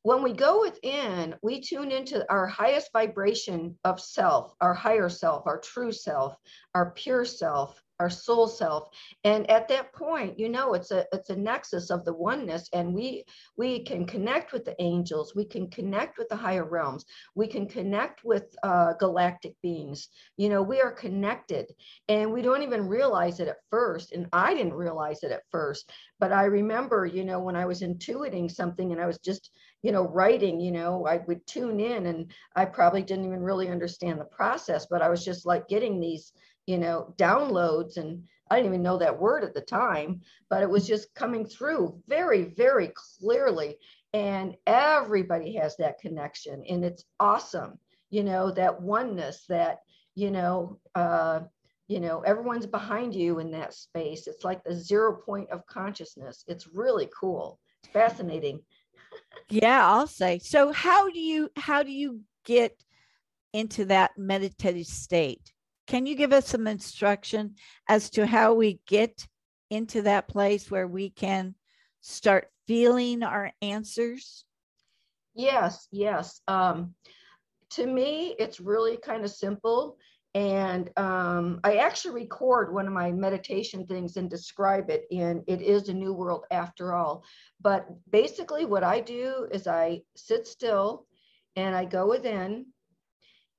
when 0.04 0.22
we 0.22 0.32
go 0.32 0.60
within, 0.62 1.36
we 1.42 1.60
tune 1.60 1.92
into 1.92 2.28
our 2.28 2.46
highest 2.46 2.90
vibration 2.92 3.78
of 3.84 4.00
self, 4.00 4.52
our 4.60 4.74
higher 4.74 5.08
self, 5.08 5.46
our 5.46 5.60
true 5.60 5.92
self, 5.92 6.36
our 6.74 6.90
pure 6.90 7.24
self, 7.24 7.80
our 8.02 8.10
soul 8.10 8.48
self. 8.48 8.88
And 9.24 9.48
at 9.48 9.68
that 9.68 9.92
point 9.92 10.38
you 10.38 10.48
know 10.48 10.74
it's 10.74 10.90
a 10.90 11.06
it's 11.12 11.30
a 11.30 11.36
nexus 11.36 11.90
of 11.90 12.04
the 12.04 12.12
oneness 12.12 12.68
and 12.72 12.92
we 12.92 13.24
we 13.56 13.84
can 13.84 14.04
connect 14.14 14.52
with 14.52 14.64
the 14.64 14.76
angels. 14.82 15.34
We 15.34 15.44
can 15.44 15.70
connect 15.70 16.18
with 16.18 16.28
the 16.28 16.36
higher 16.36 16.68
realms. 16.68 17.04
We 17.34 17.46
can 17.46 17.66
connect 17.68 18.24
with 18.24 18.46
uh, 18.62 18.94
galactic 19.04 19.54
beings. 19.62 20.08
You 20.36 20.48
know 20.48 20.62
we 20.62 20.80
are 20.80 20.92
connected. 21.04 21.66
And 22.08 22.32
we 22.32 22.42
don't 22.42 22.62
even 22.62 22.88
realize 22.88 23.40
it 23.40 23.48
at 23.48 23.64
first 23.70 24.12
and 24.12 24.26
i 24.32 24.54
didn't 24.54 24.74
realize 24.86 25.22
it 25.22 25.32
at 25.32 25.48
first. 25.50 25.90
But 26.18 26.32
i 26.32 26.44
remember 26.44 27.06
you 27.06 27.24
know 27.24 27.40
when 27.40 27.56
i 27.56 27.66
was 27.66 27.82
intuiting 27.82 28.50
something 28.50 28.92
and 28.92 29.00
i 29.00 29.06
was 29.06 29.18
just 29.18 29.50
you 29.82 29.92
know 29.92 30.08
writing 30.08 30.60
you 30.60 30.72
know 30.72 31.06
i 31.06 31.18
would 31.26 31.46
tune 31.46 31.80
in 31.80 32.06
and 32.06 32.32
i 32.56 32.64
probably 32.64 33.02
didn't 33.02 33.26
even 33.26 33.40
really 33.40 33.68
understand 33.68 34.20
the 34.20 34.24
process 34.24 34.86
but 34.90 35.02
i 35.02 35.08
was 35.08 35.24
just 35.24 35.44
like 35.44 35.68
getting 35.68 36.00
these 36.00 36.32
you 36.66 36.78
know, 36.78 37.14
downloads. 37.16 37.96
And 37.96 38.24
I 38.50 38.56
didn't 38.56 38.72
even 38.72 38.82
know 38.82 38.98
that 38.98 39.18
word 39.18 39.44
at 39.44 39.54
the 39.54 39.60
time, 39.60 40.22
but 40.48 40.62
it 40.62 40.70
was 40.70 40.86
just 40.86 41.14
coming 41.14 41.44
through 41.46 42.00
very, 42.08 42.44
very 42.44 42.92
clearly. 42.94 43.76
And 44.12 44.56
everybody 44.66 45.54
has 45.56 45.76
that 45.76 45.98
connection. 45.98 46.62
And 46.68 46.84
it's 46.84 47.04
awesome, 47.18 47.78
you 48.10 48.24
know, 48.24 48.50
that 48.52 48.80
oneness 48.80 49.44
that, 49.48 49.80
you 50.14 50.30
know, 50.30 50.78
uh, 50.94 51.40
you 51.88 52.00
know, 52.00 52.20
everyone's 52.20 52.66
behind 52.66 53.14
you 53.14 53.38
in 53.38 53.50
that 53.50 53.74
space. 53.74 54.26
It's 54.26 54.44
like 54.44 54.62
the 54.64 54.74
zero 54.74 55.14
point 55.14 55.50
of 55.50 55.66
consciousness. 55.66 56.44
It's 56.46 56.68
really 56.68 57.08
cool. 57.18 57.58
It's 57.82 57.92
fascinating. 57.92 58.60
yeah, 59.50 59.86
I'll 59.86 60.06
say. 60.06 60.38
So 60.38 60.72
how 60.72 61.10
do 61.10 61.20
you 61.20 61.50
how 61.56 61.82
do 61.82 61.92
you 61.92 62.20
get 62.44 62.82
into 63.52 63.86
that 63.86 64.12
meditative 64.16 64.86
state? 64.86 65.52
Can 65.86 66.06
you 66.06 66.14
give 66.14 66.32
us 66.32 66.48
some 66.48 66.66
instruction 66.66 67.56
as 67.88 68.10
to 68.10 68.26
how 68.26 68.54
we 68.54 68.80
get 68.86 69.26
into 69.70 70.02
that 70.02 70.28
place 70.28 70.70
where 70.70 70.86
we 70.86 71.10
can 71.10 71.54
start 72.00 72.48
feeling 72.66 73.22
our 73.22 73.52
answers? 73.60 74.44
Yes, 75.34 75.88
yes. 75.90 76.40
Um, 76.46 76.94
to 77.70 77.86
me, 77.86 78.34
it's 78.38 78.60
really 78.60 78.96
kind 78.98 79.24
of 79.24 79.30
simple. 79.30 79.96
And 80.34 80.90
um, 80.96 81.60
I 81.62 81.76
actually 81.76 82.14
record 82.14 82.72
one 82.72 82.86
of 82.86 82.92
my 82.92 83.12
meditation 83.12 83.86
things 83.86 84.16
and 84.16 84.30
describe 84.30 84.88
it 84.88 85.04
in 85.10 85.42
It 85.46 85.60
is 85.60 85.88
a 85.88 85.94
New 85.94 86.14
World 86.14 86.44
After 86.50 86.94
All. 86.94 87.22
But 87.60 87.86
basically, 88.10 88.64
what 88.64 88.84
I 88.84 89.00
do 89.00 89.46
is 89.52 89.66
I 89.66 90.02
sit 90.16 90.46
still 90.46 91.06
and 91.56 91.74
I 91.74 91.84
go 91.84 92.08
within 92.08 92.66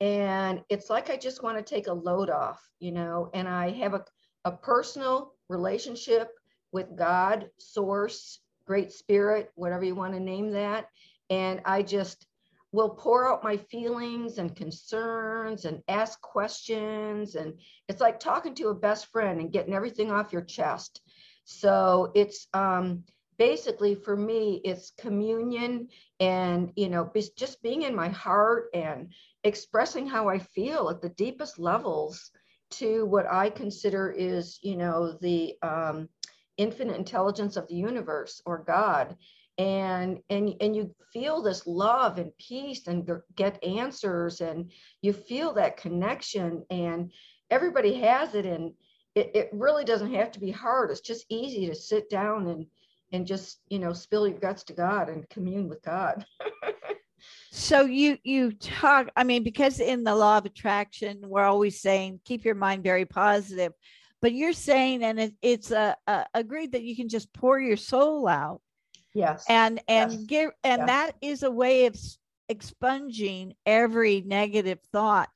and 0.04 0.62
it's 0.68 0.90
like 0.90 1.10
I 1.10 1.16
just 1.16 1.44
want 1.44 1.58
to 1.58 1.64
take 1.64 1.88
a 1.88 1.94
load 1.94 2.30
off, 2.30 2.62
you 2.82 2.92
know, 2.92 3.30
and 3.34 3.48
I 3.48 3.70
have 3.72 3.94
a, 3.94 4.04
a 4.44 4.52
personal 4.52 5.32
relationship 5.48 6.30
with 6.74 6.98
God, 6.98 7.50
source, 7.58 8.40
great 8.68 8.92
spirit, 8.92 9.50
whatever 9.56 9.86
you 9.86 9.96
want 9.96 10.14
to 10.14 10.20
name 10.20 10.52
that. 10.52 10.90
And 11.30 11.62
I 11.64 11.84
just 11.84 12.28
will 12.74 12.90
pour 12.90 13.32
out 13.32 13.46
my 13.46 13.56
feelings 13.56 14.40
and 14.40 14.54
concerns 14.54 15.64
and 15.64 15.82
ask 15.88 16.20
questions. 16.20 17.36
And 17.36 17.54
it's 17.88 18.02
like 18.02 18.20
talking 18.20 18.56
to 18.56 18.68
a 18.70 18.76
best 18.76 19.06
friend 19.06 19.40
and 19.40 19.54
getting 19.54 19.74
everything 19.74 20.12
off 20.12 20.34
your 20.34 20.42
chest. 20.42 21.00
So 21.46 22.12
it's 22.14 22.48
um, 22.54 23.06
basically 23.38 23.96
for 23.96 24.18
me, 24.18 24.60
it's 24.66 24.92
communion 24.98 25.88
and, 26.20 26.74
you 26.76 26.90
know, 26.90 27.10
just 27.38 27.62
being 27.62 27.84
in 27.84 27.96
my 27.96 28.10
heart 28.10 28.66
and 28.74 29.14
expressing 29.44 30.08
how 30.08 30.30
I 30.30 30.40
feel 30.40 30.90
at 30.90 31.02
the 31.02 31.10
deepest 31.10 31.60
levels 31.60 32.32
to 32.72 33.06
what 33.06 33.32
I 33.32 33.50
consider 33.50 34.12
is, 34.12 34.60
you 34.62 34.78
know, 34.78 35.18
the 35.22 35.56
um, 35.62 36.10
infinite 36.58 36.98
intelligence 36.98 37.56
of 37.58 37.68
the 37.68 37.76
universe 37.76 38.42
or 38.46 38.64
God. 38.66 39.16
And, 39.60 40.20
and 40.32 40.56
and 40.62 40.76
you 40.76 40.96
feel 41.12 41.44
this 41.44 41.68
love 41.68 42.18
and 42.18 42.36
peace 42.40 42.88
and 42.88 43.08
get 43.36 43.64
answers 43.64 44.42
and 44.42 44.72
you 45.04 45.14
feel 45.14 45.54
that 45.54 45.78
connection 45.78 46.66
and 46.72 47.12
everybody 47.52 48.02
has 48.02 48.34
it. 48.34 48.48
And 48.48 48.74
it, 49.14 49.30
it 49.36 49.50
really 49.54 49.86
doesn't 49.86 50.16
have 50.16 50.32
to 50.32 50.40
be 50.40 50.50
hard. 50.50 50.90
It's 50.90 51.02
just 51.02 51.28
easy 51.30 51.68
to 51.68 51.76
sit 51.76 52.10
down 52.10 52.48
and 52.48 52.66
and 53.14 53.28
just 53.28 53.60
you 53.70 53.80
know 53.80 53.94
spill 53.94 54.28
your 54.28 54.40
guts 54.40 54.64
to 54.64 54.74
god 54.74 55.08
and 55.08 55.30
commune 55.30 55.70
with 55.70 55.82
god 55.84 56.26
so 57.52 57.86
you 57.86 58.18
you 58.24 58.52
talk 58.54 59.10
i 59.16 59.24
mean 59.24 59.44
because 59.44 59.80
in 59.80 60.04
the 60.04 60.16
law 60.16 60.38
of 60.38 60.46
attraction 60.46 61.20
we're 61.24 61.44
always 61.44 61.82
saying 61.82 62.20
keep 62.26 62.44
your 62.44 62.56
mind 62.56 62.84
very 62.84 63.06
positive 63.06 63.74
but 64.22 64.34
you're 64.34 64.54
saying 64.54 65.04
and 65.04 65.20
it, 65.20 65.34
it's 65.42 65.72
a, 65.72 65.96
a, 66.08 66.26
agreed 66.34 66.72
that 66.72 66.84
you 66.84 66.96
can 66.96 67.10
just 67.10 67.32
pour 67.34 67.60
your 67.60 67.78
soul 67.78 68.28
out 68.28 68.62
yes 69.14 69.46
and 69.50 69.82
and 69.88 70.12
yes. 70.12 70.24
give 70.24 70.52
and 70.64 70.80
yes. 70.80 70.88
that 70.88 71.12
is 71.22 71.44
a 71.44 71.52
way 71.52 71.86
of 71.86 71.96
expunging 72.50 73.54
every 73.66 74.22
negative 74.22 74.80
thought 74.92 75.30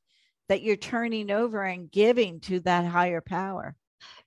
that 0.50 0.62
you're 0.62 0.76
turning 0.76 1.30
over 1.30 1.64
and 1.64 1.92
giving 1.92 2.40
to 2.40 2.60
that 2.62 2.86
higher 2.86 3.22
power 3.22 3.76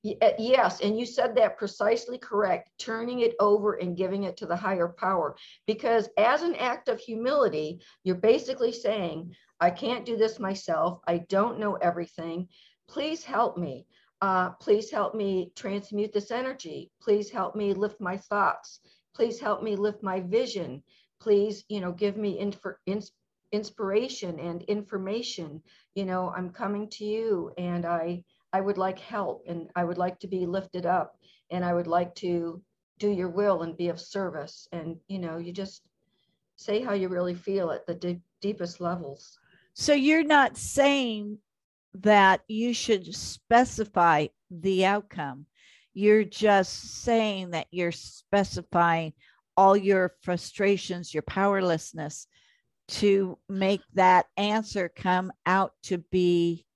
yes, 0.03 0.81
and 0.81 0.99
you 0.99 1.07
said 1.07 1.35
that 1.35 1.59
precisely 1.59 2.19
correct, 2.19 2.71
turning 2.79 3.21
it 3.21 3.35
over 3.41 3.75
and 3.75 3.97
giving 3.97 4.25
it 4.25 4.37
to 4.39 4.47
the 4.47 4.57
higher 4.57 4.89
power. 4.89 5.37
Because 5.67 6.09
as 6.17 6.43
an 6.43 6.55
act 6.57 6.89
of 6.89 7.01
humility, 7.01 7.81
you're 8.05 8.15
basically 8.17 8.73
saying, 8.73 9.35
I 9.61 9.71
can't 9.71 10.07
do 10.07 10.17
this 10.17 10.39
myself. 10.39 11.01
I 11.07 11.19
don't 11.29 11.59
know 11.59 11.75
everything. 11.75 12.49
Please 12.89 13.23
help 13.23 13.57
me. 13.57 13.87
Uh, 14.23 14.51
please 14.51 14.91
help 14.91 15.15
me 15.15 15.53
transmute 15.55 16.13
this 16.13 16.31
energy. 16.31 16.91
Please 17.01 17.31
help 17.31 17.55
me 17.55 17.73
lift 17.73 18.01
my 18.01 18.17
thoughts. 18.17 18.81
Please 19.15 19.41
help 19.41 19.63
me 19.63 19.77
lift 19.77 20.03
my 20.03 20.21
vision. 20.21 20.83
Please, 21.21 21.65
you 21.69 21.81
know, 21.81 21.93
give 21.93 22.17
me 22.17 22.39
inf- 22.39 22.79
ins- 22.87 23.13
inspiration 23.53 24.39
and 24.39 24.63
information. 24.63 25.63
You 25.95 26.05
know, 26.05 26.33
I'm 26.37 26.51
coming 26.51 26.89
to 26.91 27.05
you 27.05 27.53
and 27.59 27.85
I 27.85 28.25
I 28.53 28.61
would 28.61 28.79
like 28.79 28.99
help 28.99 29.45
and 29.47 29.71
I 29.77 29.85
would 29.85 29.99
like 29.99 30.19
to 30.21 30.27
be 30.27 30.47
lifted 30.47 30.87
up 30.87 31.17
and 31.51 31.65
I 31.65 31.73
would 31.73 31.87
like 31.87 32.15
to 32.17 32.63
do 32.99 33.11
your 33.11 33.29
will 33.29 33.63
and 33.63 33.77
be 33.77 33.89
of 33.89 34.01
service. 34.01 34.69
And, 34.73 34.97
you 35.09 35.19
know, 35.19 35.39
you 35.39 35.53
just 35.53 35.83
say 36.57 36.83
how 36.83 36.93
you 36.93 37.09
really 37.09 37.35
feel 37.35 37.71
at 37.71 37.87
the 37.87 37.95
d- 37.95 38.21
deepest 38.41 38.81
levels. 38.81 39.39
So 39.75 39.93
you're 39.93 40.25
not 40.25 40.57
saying 40.57 41.39
that 41.95 42.43
you 42.49 42.75
should 42.75 43.15
specify 43.15 44.27
the 44.51 44.85
outcome. 44.85 45.47
You're 45.95 46.25
just 46.25 47.03
saying 47.03 47.51
that 47.51 47.67
you're 47.71 47.93
specifying 47.93 49.13
all 49.57 49.77
your 49.77 50.15
frustrations, 50.23 51.13
your 51.13 51.23
powerlessness 51.23 52.27
to 52.89 53.39
make 53.49 53.83
that 53.95 54.27
answer 54.37 54.89
come 54.89 55.33
out 55.47 55.73
to 55.85 55.99
be 56.11 56.67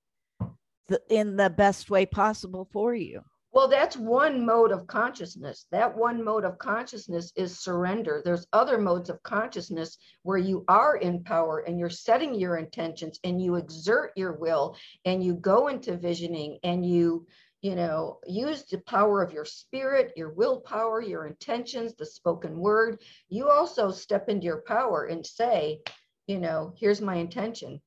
the, 0.87 1.01
in 1.09 1.35
the 1.35 1.49
best 1.49 1.89
way 1.89 2.05
possible 2.05 2.67
for 2.71 2.93
you. 2.93 3.21
Well, 3.55 3.69
that's 3.69 3.95
one 3.95 4.45
mode 4.45 4.73
of 4.73 4.85
consciousness. 4.85 5.65
That 5.71 5.95
one 5.95 6.21
mode 6.21 6.43
of 6.43 6.57
consciousness 6.57 7.31
is 7.37 7.57
surrender. 7.57 8.21
There's 8.23 8.45
other 8.51 8.77
modes 8.77 9.09
of 9.09 9.23
consciousness 9.23 9.97
where 10.23 10.37
you 10.37 10.65
are 10.67 10.97
in 10.97 11.23
power 11.23 11.59
and 11.59 11.79
you're 11.79 11.89
setting 11.89 12.35
your 12.35 12.57
intentions 12.57 13.17
and 13.23 13.41
you 13.41 13.55
exert 13.55 14.11
your 14.17 14.33
will 14.33 14.75
and 15.05 15.23
you 15.23 15.35
go 15.35 15.69
into 15.69 15.95
visioning 15.95 16.59
and 16.63 16.85
you, 16.85 17.25
you 17.61 17.75
know, 17.75 18.19
use 18.27 18.65
the 18.65 18.79
power 18.79 19.23
of 19.23 19.31
your 19.31 19.45
spirit, 19.45 20.11
your 20.17 20.33
willpower, 20.33 21.01
your 21.01 21.25
intentions, 21.25 21.95
the 21.95 22.05
spoken 22.05 22.59
word. 22.59 23.01
You 23.29 23.47
also 23.47 23.89
step 23.89 24.27
into 24.27 24.43
your 24.43 24.63
power 24.63 25.05
and 25.05 25.25
say, 25.25 25.79
you 26.27 26.39
know, 26.39 26.73
here's 26.77 26.99
my 26.99 27.15
intention. 27.15 27.79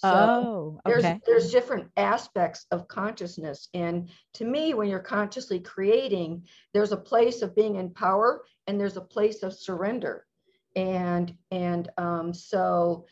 So 0.00 0.08
oh, 0.08 0.80
okay. 0.86 1.00
There's 1.02 1.20
there's 1.26 1.52
different 1.52 1.90
aspects 1.98 2.64
of 2.70 2.88
consciousness, 2.88 3.68
and 3.74 4.08
to 4.34 4.46
me, 4.46 4.72
when 4.72 4.88
you're 4.88 4.98
consciously 4.98 5.60
creating, 5.60 6.46
there's 6.72 6.92
a 6.92 6.96
place 6.96 7.42
of 7.42 7.54
being 7.54 7.76
in 7.76 7.90
power, 7.90 8.42
and 8.66 8.80
there's 8.80 8.96
a 8.96 9.02
place 9.02 9.42
of 9.42 9.52
surrender, 9.52 10.26
and 10.74 11.34
and 11.50 11.90
um, 11.98 12.32
so 12.32 13.04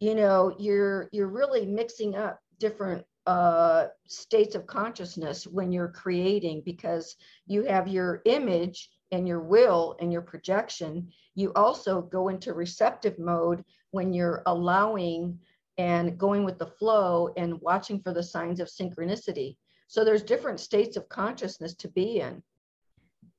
you 0.00 0.16
know 0.16 0.52
you're 0.58 1.08
you're 1.12 1.28
really 1.28 1.64
mixing 1.64 2.16
up 2.16 2.40
different 2.58 3.04
uh, 3.26 3.86
states 4.08 4.56
of 4.56 4.66
consciousness 4.66 5.46
when 5.46 5.70
you're 5.70 5.92
creating 5.92 6.62
because 6.64 7.14
you 7.46 7.62
have 7.62 7.86
your 7.86 8.20
image 8.24 8.90
and 9.12 9.26
your 9.26 9.40
will 9.40 9.96
and 10.00 10.12
your 10.12 10.22
projection, 10.22 11.08
you 11.34 11.52
also 11.54 12.02
go 12.02 12.28
into 12.28 12.54
receptive 12.54 13.18
mode 13.18 13.64
when 13.90 14.12
you're 14.12 14.42
allowing 14.46 15.38
and 15.78 16.18
going 16.18 16.44
with 16.44 16.58
the 16.58 16.66
flow 16.66 17.32
and 17.36 17.60
watching 17.60 18.00
for 18.00 18.12
the 18.12 18.22
signs 18.22 18.60
of 18.60 18.68
synchronicity. 18.68 19.56
So 19.88 20.04
there's 20.04 20.22
different 20.22 20.60
states 20.60 20.96
of 20.96 21.08
consciousness 21.08 21.74
to 21.76 21.88
be 21.88 22.20
in. 22.20 22.42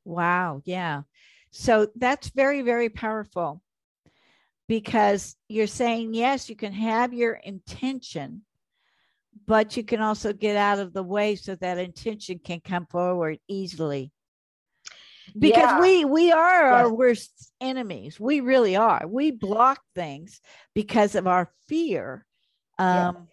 Wow. 0.03 0.61
Yeah. 0.65 1.03
So 1.51 1.87
that's 1.95 2.29
very, 2.29 2.61
very 2.61 2.89
powerful 2.89 3.61
because 4.67 5.35
you're 5.47 5.67
saying, 5.67 6.13
yes, 6.13 6.49
you 6.49 6.55
can 6.55 6.73
have 6.73 7.13
your 7.13 7.33
intention, 7.33 8.41
but 9.45 9.77
you 9.77 9.83
can 9.83 10.01
also 10.01 10.33
get 10.33 10.55
out 10.55 10.79
of 10.79 10.93
the 10.93 11.03
way 11.03 11.35
so 11.35 11.55
that 11.55 11.77
intention 11.77 12.39
can 12.43 12.61
come 12.61 12.85
forward 12.87 13.37
easily 13.47 14.11
because 15.37 15.63
yeah. 15.63 15.79
we 15.79 16.05
we 16.05 16.31
are 16.31 16.63
yes. 16.63 16.73
our 16.73 16.93
worst 16.93 17.51
enemies 17.59 18.19
we 18.19 18.39
really 18.39 18.75
are 18.75 19.03
we 19.07 19.31
block 19.31 19.79
things 19.95 20.41
because 20.73 21.15
of 21.15 21.27
our 21.27 21.51
fear 21.67 22.25
um 22.79 23.27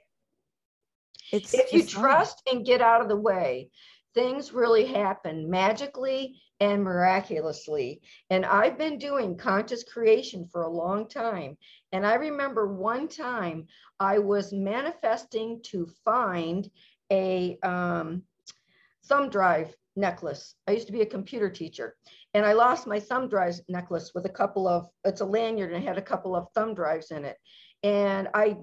yeah. 1.32 1.38
it's 1.38 1.54
if 1.54 1.72
you 1.72 1.84
trust 1.84 2.42
and 2.50 2.66
get 2.66 2.80
out 2.80 3.00
of 3.00 3.08
the 3.08 3.16
way 3.16 3.70
things 4.14 4.52
really 4.52 4.86
happen 4.86 5.48
magically 5.48 6.40
and 6.60 6.82
miraculously 6.82 8.00
and 8.30 8.44
i've 8.44 8.76
been 8.76 8.98
doing 8.98 9.36
conscious 9.36 9.84
creation 9.84 10.46
for 10.50 10.62
a 10.62 10.70
long 10.70 11.08
time 11.08 11.56
and 11.92 12.06
i 12.06 12.14
remember 12.14 12.74
one 12.74 13.08
time 13.08 13.66
i 14.00 14.18
was 14.18 14.52
manifesting 14.52 15.60
to 15.62 15.86
find 16.04 16.70
a 17.10 17.58
um, 17.62 18.22
thumb 19.06 19.30
drive 19.30 19.74
necklace. 19.98 20.54
I 20.66 20.72
used 20.72 20.86
to 20.86 20.92
be 20.92 21.02
a 21.02 21.06
computer 21.06 21.50
teacher 21.50 21.96
and 22.34 22.46
I 22.46 22.52
lost 22.52 22.86
my 22.86 23.00
thumb 23.00 23.28
drive 23.28 23.60
necklace 23.68 24.12
with 24.14 24.24
a 24.24 24.30
couple 24.30 24.66
of, 24.68 24.86
it's 25.04 25.20
a 25.20 25.26
lanyard 25.26 25.72
and 25.72 25.82
it 25.82 25.86
had 25.86 25.98
a 25.98 26.02
couple 26.02 26.34
of 26.36 26.46
thumb 26.54 26.74
drives 26.74 27.10
in 27.10 27.24
it. 27.24 27.36
And 27.82 28.28
I, 28.34 28.56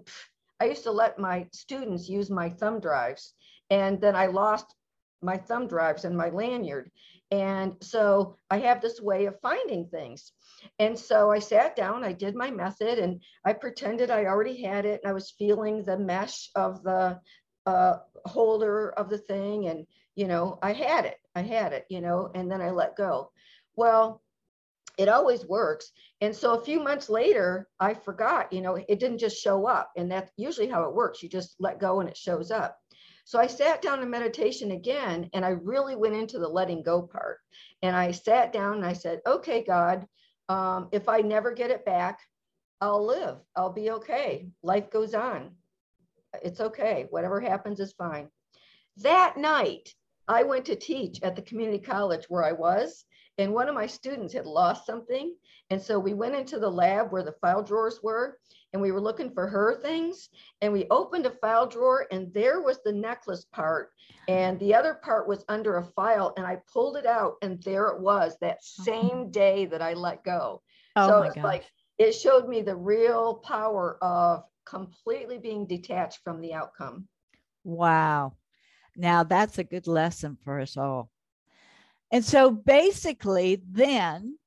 I 0.59 0.65
used 0.65 0.83
to 0.83 0.91
let 0.91 1.19
my 1.19 1.47
students 1.51 2.09
use 2.09 2.29
my 2.29 2.49
thumb 2.49 2.79
drives 2.79 3.33
and 3.69 3.99
then 4.01 4.15
I 4.15 4.27
lost 4.27 4.73
my 5.21 5.37
thumb 5.37 5.67
drives 5.67 6.05
and 6.05 6.15
my 6.15 6.29
lanyard. 6.29 6.91
And 7.31 7.73
so 7.81 8.37
I 8.49 8.59
have 8.59 8.81
this 8.81 9.01
way 9.01 9.25
of 9.25 9.39
finding 9.41 9.87
things. 9.87 10.31
And 10.79 10.97
so 10.97 11.31
I 11.31 11.39
sat 11.39 11.75
down, 11.75 12.03
I 12.03 12.13
did 12.13 12.35
my 12.35 12.51
method, 12.51 12.99
and 12.99 13.21
I 13.43 13.53
pretended 13.53 14.11
I 14.11 14.25
already 14.25 14.61
had 14.61 14.85
it. 14.85 15.01
And 15.03 15.09
I 15.09 15.13
was 15.13 15.31
feeling 15.31 15.83
the 15.83 15.97
mesh 15.97 16.51
of 16.55 16.83
the 16.83 17.19
uh, 17.65 17.95
holder 18.25 18.91
of 18.91 19.09
the 19.09 19.17
thing. 19.17 19.67
And, 19.67 19.87
you 20.15 20.27
know, 20.27 20.59
I 20.61 20.73
had 20.73 21.05
it. 21.05 21.17
I 21.35 21.41
had 21.41 21.73
it, 21.73 21.85
you 21.89 22.01
know, 22.01 22.31
and 22.33 22.49
then 22.49 22.61
I 22.61 22.71
let 22.71 22.95
go. 22.95 23.31
Well, 23.75 24.21
it 24.97 25.09
always 25.09 25.45
works. 25.45 25.91
And 26.21 26.33
so 26.33 26.55
a 26.55 26.63
few 26.63 26.79
months 26.79 27.09
later, 27.09 27.67
I 27.79 27.93
forgot, 27.93 28.53
you 28.53 28.61
know, 28.61 28.75
it 28.75 28.99
didn't 28.99 29.17
just 29.17 29.41
show 29.41 29.67
up. 29.67 29.91
And 29.97 30.09
that's 30.09 30.31
usually 30.37 30.67
how 30.67 30.83
it 30.83 30.95
works. 30.95 31.21
You 31.21 31.29
just 31.29 31.55
let 31.59 31.79
go 31.79 31.99
and 31.99 32.09
it 32.09 32.15
shows 32.15 32.51
up. 32.51 32.77
So 33.25 33.39
I 33.39 33.47
sat 33.47 33.81
down 33.81 34.01
in 34.01 34.09
meditation 34.09 34.71
again 34.71 35.29
and 35.33 35.43
I 35.43 35.49
really 35.49 35.95
went 35.95 36.15
into 36.15 36.39
the 36.39 36.47
letting 36.47 36.83
go 36.83 37.01
part. 37.01 37.39
And 37.81 37.95
I 37.95 38.11
sat 38.11 38.53
down 38.53 38.75
and 38.75 38.85
I 38.85 38.93
said, 38.93 39.19
okay, 39.27 39.63
God, 39.63 40.07
um, 40.47 40.89
if 40.91 41.09
I 41.09 41.21
never 41.21 41.51
get 41.51 41.71
it 41.71 41.85
back, 41.85 42.19
I'll 42.79 43.05
live. 43.05 43.37
I'll 43.55 43.73
be 43.73 43.91
okay. 43.91 44.47
Life 44.61 44.91
goes 44.91 45.13
on. 45.13 45.51
It's 46.43 46.61
okay. 46.61 47.07
Whatever 47.09 47.39
happens 47.41 47.79
is 47.79 47.93
fine. 47.93 48.29
That 48.97 49.37
night, 49.37 49.93
I 50.27 50.43
went 50.43 50.65
to 50.65 50.75
teach 50.75 51.21
at 51.23 51.35
the 51.35 51.41
community 51.41 51.79
college 51.79 52.25
where 52.29 52.43
I 52.43 52.51
was, 52.51 53.05
and 53.37 53.53
one 53.53 53.67
of 53.67 53.75
my 53.75 53.85
students 53.85 54.33
had 54.33 54.45
lost 54.45 54.85
something. 54.85 55.35
And 55.69 55.81
so 55.81 55.99
we 55.99 56.13
went 56.13 56.35
into 56.35 56.59
the 56.59 56.69
lab 56.69 57.11
where 57.11 57.23
the 57.23 57.35
file 57.41 57.63
drawers 57.63 57.99
were, 58.01 58.37
and 58.71 58.81
we 58.81 58.91
were 58.91 59.01
looking 59.01 59.31
for 59.31 59.47
her 59.47 59.79
things. 59.81 60.29
And 60.61 60.71
we 60.71 60.87
opened 60.89 61.25
a 61.25 61.31
file 61.31 61.67
drawer, 61.67 62.07
and 62.11 62.33
there 62.33 62.61
was 62.61 62.79
the 62.83 62.93
necklace 62.93 63.45
part, 63.51 63.91
and 64.27 64.59
the 64.59 64.73
other 64.73 64.93
part 64.93 65.27
was 65.27 65.43
under 65.49 65.77
a 65.77 65.85
file. 65.85 66.33
And 66.37 66.45
I 66.45 66.59
pulled 66.71 66.97
it 66.97 67.05
out, 67.05 67.35
and 67.41 67.61
there 67.63 67.87
it 67.87 67.99
was 67.99 68.37
that 68.41 68.59
oh. 68.79 68.83
same 68.83 69.31
day 69.31 69.65
that 69.65 69.81
I 69.81 69.93
let 69.93 70.23
go. 70.23 70.61
Oh 70.95 71.07
so 71.07 71.21
it's 71.23 71.37
like 71.37 71.65
it 71.97 72.13
showed 72.13 72.47
me 72.47 72.61
the 72.61 72.75
real 72.75 73.35
power 73.35 73.97
of 74.01 74.43
completely 74.65 75.37
being 75.37 75.65
detached 75.67 76.19
from 76.23 76.41
the 76.41 76.53
outcome. 76.53 77.07
Wow. 77.63 78.33
Now, 78.95 79.23
that's 79.23 79.57
a 79.57 79.63
good 79.63 79.87
lesson 79.87 80.37
for 80.43 80.59
us 80.59 80.77
all. 80.77 81.09
And 82.11 82.23
so, 82.23 82.51
basically, 82.51 83.61
then 83.69 84.37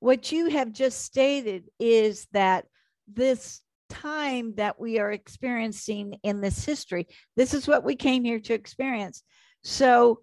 what 0.00 0.32
you 0.32 0.50
have 0.50 0.72
just 0.72 1.02
stated 1.02 1.64
is 1.78 2.26
that 2.32 2.66
this 3.06 3.60
time 3.90 4.54
that 4.56 4.78
we 4.78 4.98
are 4.98 5.10
experiencing 5.10 6.18
in 6.22 6.40
this 6.40 6.64
history, 6.64 7.06
this 7.36 7.54
is 7.54 7.66
what 7.66 7.84
we 7.84 7.96
came 7.96 8.24
here 8.24 8.40
to 8.40 8.54
experience. 8.54 9.22
So, 9.62 10.20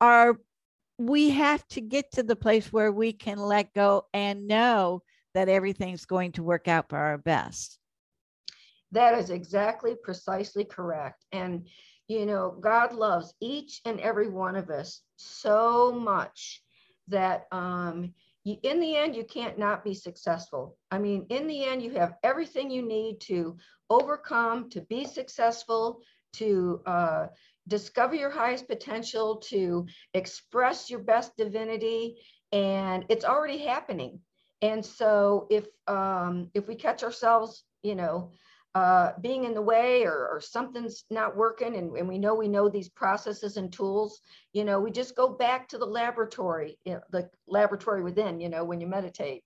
our 0.00 0.38
we 1.00 1.30
have 1.30 1.66
to 1.68 1.80
get 1.80 2.12
to 2.12 2.22
the 2.22 2.36
place 2.36 2.70
where 2.70 2.92
we 2.92 3.12
can 3.14 3.38
let 3.38 3.72
go 3.72 4.04
and 4.12 4.46
know 4.46 5.02
that 5.32 5.48
everything's 5.48 6.04
going 6.04 6.32
to 6.32 6.42
work 6.42 6.68
out 6.68 6.90
for 6.90 6.98
our 6.98 7.16
best. 7.16 7.78
That 8.92 9.18
is 9.18 9.30
exactly 9.30 9.94
precisely 10.02 10.64
correct. 10.64 11.24
And 11.32 11.68
you 12.10 12.26
know, 12.26 12.56
God 12.60 12.92
loves 12.92 13.34
each 13.40 13.80
and 13.84 14.00
every 14.00 14.28
one 14.28 14.56
of 14.56 14.68
us 14.68 15.02
so 15.16 15.92
much 15.92 16.60
that 17.06 17.46
um, 17.52 18.12
you, 18.42 18.56
in 18.64 18.80
the 18.80 18.96
end, 18.96 19.14
you 19.14 19.22
can't 19.22 19.60
not 19.60 19.84
be 19.84 19.94
successful. 19.94 20.76
I 20.90 20.98
mean, 20.98 21.26
in 21.30 21.46
the 21.46 21.64
end, 21.64 21.82
you 21.82 21.92
have 21.92 22.16
everything 22.24 22.68
you 22.68 22.82
need 22.82 23.20
to 23.22 23.56
overcome, 23.90 24.70
to 24.70 24.80
be 24.80 25.04
successful, 25.04 26.00
to 26.32 26.80
uh, 26.84 27.26
discover 27.68 28.16
your 28.16 28.30
highest 28.30 28.66
potential, 28.66 29.36
to 29.36 29.86
express 30.12 30.90
your 30.90 31.00
best 31.00 31.36
divinity, 31.36 32.16
and 32.50 33.04
it's 33.08 33.24
already 33.24 33.58
happening. 33.58 34.18
And 34.62 34.84
so, 34.84 35.46
if 35.48 35.68
um, 35.86 36.50
if 36.54 36.66
we 36.66 36.74
catch 36.74 37.04
ourselves, 37.04 37.62
you 37.84 37.94
know, 37.94 38.32
uh, 38.74 39.12
being 39.20 39.44
in 39.44 39.54
the 39.54 39.62
way 39.62 40.04
or, 40.04 40.28
or 40.28 40.40
something's 40.40 41.04
not 41.10 41.36
working 41.36 41.76
and, 41.76 41.96
and, 41.96 42.08
we 42.08 42.18
know 42.18 42.34
we 42.34 42.46
know 42.46 42.68
these 42.68 42.88
processes 42.88 43.56
and 43.56 43.72
tools 43.72 44.20
you 44.52 44.64
know 44.64 44.80
we 44.80 44.90
just 44.90 45.16
go 45.16 45.28
back 45.28 45.68
to 45.68 45.78
the 45.78 45.86
laboratory 45.86 46.78
you 46.84 46.94
know, 46.94 47.00
the 47.10 47.30
laboratory 47.46 48.02
within 48.02 48.40
you 48.40 48.48
know 48.48 48.64
when 48.64 48.80
you 48.80 48.86
meditate. 48.86 49.42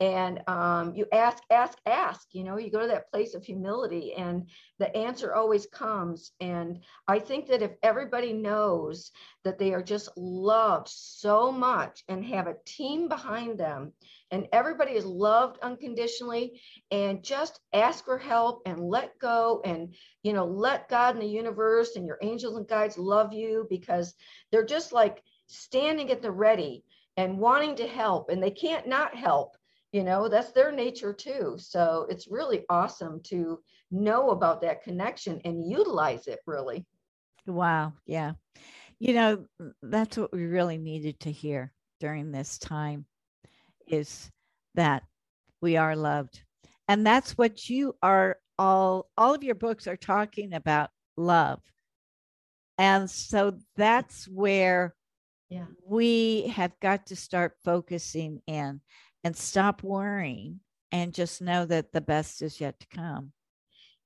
And 0.00 0.40
um, 0.48 0.94
you 0.94 1.06
ask 1.12 1.42
ask 1.50 1.78
ask 1.86 2.28
you 2.32 2.44
know 2.44 2.56
you 2.56 2.70
go 2.70 2.80
to 2.80 2.88
that 2.88 3.10
place 3.10 3.34
of 3.34 3.44
humility 3.44 4.14
and 4.14 4.48
the 4.78 4.94
answer 4.96 5.34
always 5.34 5.66
comes. 5.66 6.32
And 6.40 6.80
i 7.06 7.18
think 7.18 7.46
that 7.48 7.62
if 7.62 7.72
everybody 7.82 8.32
knows 8.32 9.10
that 9.44 9.58
they 9.58 9.72
are 9.72 9.82
just 9.82 10.08
loved 10.16 10.88
so 10.88 11.50
much 11.50 12.02
and 12.08 12.24
have 12.24 12.46
a 12.46 12.56
team 12.64 13.08
behind 13.08 13.58
them 13.58 13.92
and 14.30 14.46
everybody 14.52 14.92
is 14.92 15.06
loved 15.06 15.58
unconditionally 15.62 16.60
and 16.90 17.22
just 17.24 17.60
ask 17.72 18.04
for 18.04 18.18
help 18.18 18.62
and 18.66 18.78
let 18.80 19.18
go 19.18 19.60
and 19.64 19.94
you 20.22 20.32
know 20.32 20.44
let 20.44 20.88
god 20.88 21.14
and 21.14 21.22
the 21.22 21.28
universe 21.28 21.96
and 21.96 22.06
your 22.06 22.18
angels 22.22 22.56
and 22.56 22.68
guides 22.68 22.98
love 22.98 23.32
you 23.32 23.66
because 23.70 24.14
they're 24.50 24.64
just 24.64 24.92
like 24.92 25.22
standing 25.46 26.10
at 26.10 26.22
the 26.22 26.30
ready 26.30 26.84
and 27.16 27.38
wanting 27.38 27.76
to 27.76 27.86
help 27.86 28.30
and 28.30 28.42
they 28.42 28.50
can't 28.50 28.86
not 28.86 29.14
help 29.14 29.56
you 29.92 30.04
know? 30.04 30.28
That's 30.28 30.52
their 30.52 30.72
nature 30.72 31.12
too. 31.12 31.56
So 31.58 32.06
it's 32.08 32.28
really 32.28 32.64
awesome 32.68 33.20
to 33.24 33.60
know 33.90 34.30
about 34.30 34.60
that 34.62 34.82
connection 34.82 35.40
and 35.44 35.68
utilize 35.68 36.26
it 36.26 36.40
really. 36.46 36.86
Wow. 37.46 37.94
Yeah. 38.06 38.32
You 38.98 39.14
know 39.14 39.44
that's 39.82 40.16
what 40.16 40.32
we 40.32 40.44
really 40.44 40.76
needed 40.76 41.20
to 41.20 41.32
hear 41.32 41.72
during 42.00 42.32
this 42.32 42.58
time 42.58 43.06
is 43.86 44.30
that 44.74 45.04
we 45.62 45.76
are 45.76 45.96
loved. 45.96 46.42
And 46.88 47.06
that's 47.06 47.38
what 47.38 47.68
you 47.68 47.94
are 48.02 48.38
all 48.58 49.08
all 49.16 49.34
of 49.34 49.44
your 49.44 49.54
books 49.54 49.86
are 49.86 49.96
talking 49.96 50.52
about 50.52 50.90
love 51.16 51.60
and 52.78 53.10
so 53.10 53.58
that's 53.76 54.26
where 54.26 54.94
yeah. 55.50 55.66
we 55.84 56.48
have 56.48 56.72
got 56.80 57.06
to 57.06 57.16
start 57.16 57.56
focusing 57.64 58.40
in 58.46 58.80
and 59.24 59.36
stop 59.36 59.82
worrying 59.82 60.60
and 60.92 61.12
just 61.12 61.42
know 61.42 61.66
that 61.66 61.92
the 61.92 62.00
best 62.00 62.40
is 62.40 62.60
yet 62.60 62.78
to 62.80 62.86
come. 62.86 63.32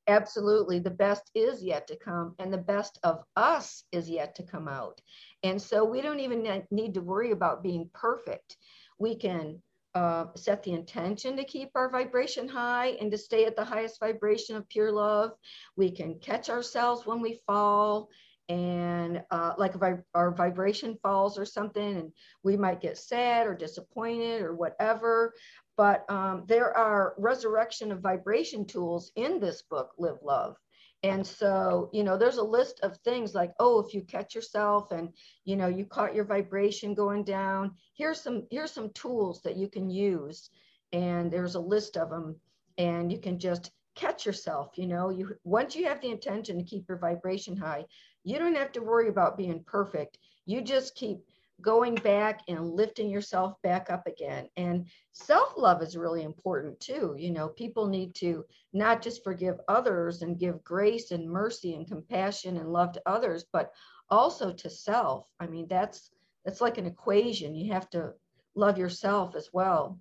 Absolutely. 0.09 0.81
The 0.81 0.91
best 0.91 1.31
is 1.35 1.63
yet 1.63 1.87
to 1.87 1.97
come, 1.97 2.35
and 2.41 2.53
the 2.53 2.59
best 2.59 2.99
of 3.05 3.23
us 3.37 3.85
is 3.93 4.11
yet 4.11 4.35
to 4.35 4.43
come 4.43 4.67
out. 4.67 5.01
And 5.45 5.63
so 5.63 5.85
we 5.85 6.01
don't 6.01 6.19
even 6.19 6.65
need 6.73 6.95
to 6.95 7.01
worry 7.01 7.31
about 7.31 7.63
being 7.63 7.89
perfect. 7.95 8.57
We 8.99 9.15
can 9.15 9.63
uh, 9.95 10.27
set 10.35 10.63
the 10.65 10.73
intention 10.73 11.37
to 11.37 11.45
keep 11.45 11.71
our 11.77 11.89
vibration 11.89 12.49
high 12.49 12.97
and 13.01 13.13
to 13.13 13.19
stay 13.19 13.45
at 13.45 13.55
the 13.55 13.65
highest 13.65 14.01
vibration 14.01 14.57
of 14.57 14.69
pure 14.69 14.91
love. 14.91 15.33
We 15.77 15.91
can 15.91 16.19
catch 16.19 16.51
ourselves 16.51 17.07
when 17.07 17.21
we 17.21 17.41
fall 17.47 18.09
and 18.49 19.23
uh, 19.31 19.55
like 19.57 19.75
if 19.75 19.83
our 20.15 20.31
vibration 20.33 20.99
falls 21.03 21.39
or 21.39 21.45
something 21.45 21.97
and 21.97 22.13
we 22.43 22.57
might 22.57 22.81
get 22.81 22.99
sad 22.99 23.47
or 23.47 23.55
disappointed 23.55 24.43
or 24.43 24.55
whatever. 24.55 25.33
But 25.77 26.05
um, 26.11 26.45
there 26.47 26.77
are 26.77 27.15
resurrection 27.19 27.93
of 27.93 28.01
vibration 28.01 28.67
tools 28.67 29.13
in 29.17 29.41
this 29.41 29.63
book 29.63 29.93
live 29.99 30.19
love. 30.23 30.57
And 31.05 31.27
so 31.27 31.91
you 31.93 32.05
know 32.05 32.17
there's 32.17 32.37
a 32.37 32.45
list 32.45 32.81
of 32.83 32.97
things 32.99 33.35
like 33.35 33.53
oh 33.59 33.81
if 33.81 33.93
you 33.93 34.03
catch 34.03 34.35
yourself 34.35 34.93
and 34.93 35.09
you 35.45 35.57
know 35.57 35.67
you 35.67 35.85
caught 35.85 36.15
your 36.15 36.25
vibration 36.25 36.95
going 36.95 37.25
down 37.25 37.73
here's 37.95 38.21
some 38.21 38.47
here's 38.51 38.71
some 38.71 38.91
tools 38.91 39.43
that 39.43 39.57
you 39.57 39.69
can 39.69 39.89
use. 39.91 40.51
And 40.93 41.33
there's 41.33 41.55
a 41.55 41.61
list 41.61 41.97
of 41.97 42.11
them 42.11 42.37
and 42.79 43.11
you 43.11 43.19
can 43.19 43.39
just 43.39 43.71
catch 43.95 44.25
yourself 44.27 44.73
you 44.77 44.87
know. 44.87 45.11
You 45.11 45.37
once 45.45 45.75
you 45.75 45.87
have 45.87 46.01
the 46.01 46.11
intention 46.11 46.59
to 46.59 46.65
keep 46.65 46.89
your 46.89 46.99
vibration 46.99 47.57
high 47.57 47.85
you 48.25 48.39
don't 48.39 48.57
have 48.57 48.73
to 48.73 48.83
worry 48.83 49.09
about 49.09 49.37
being 49.37 49.63
perfect. 49.65 50.19
You 50.47 50.63
just 50.63 50.95
keep 50.95 51.19
going 51.61 51.95
back 51.95 52.41
and 52.49 52.71
lifting 52.71 53.09
yourself 53.09 53.55
back 53.63 53.91
up 53.91 54.07
again. 54.07 54.49
And 54.57 54.87
self 55.13 55.55
love 55.57 55.83
is 55.83 55.97
really 55.97 56.23
important 56.23 56.79
too. 56.81 57.15
You 57.19 57.31
know, 57.31 57.49
people 57.49 57.87
need 57.87 58.15
to 58.17 58.45
not 58.73 59.03
just 59.03 59.25
forgive 59.25 59.61
others 59.69 60.23
and 60.23 60.39
give 60.39 60.63
grace 60.65 61.13
and 61.13 61.31
mercy 61.31 61.75
and 61.75 61.87
compassion 61.87 62.57
and 62.57 62.73
love 62.73 62.93
to 62.93 63.03
others, 63.07 63.45
but 63.53 63.73
also 64.11 64.53
to 64.53 64.69
self. 64.69 65.27
I 65.41 65.47
mean, 65.47 65.67
that's 65.69 66.11
that's 66.45 66.61
like 66.61 66.79
an 66.79 66.87
equation. 66.87 67.55
You 67.55 67.73
have 67.73 67.89
to 67.91 68.13
love 68.55 68.77
yourself 68.77 69.35
as 69.37 69.51
well. 69.53 69.99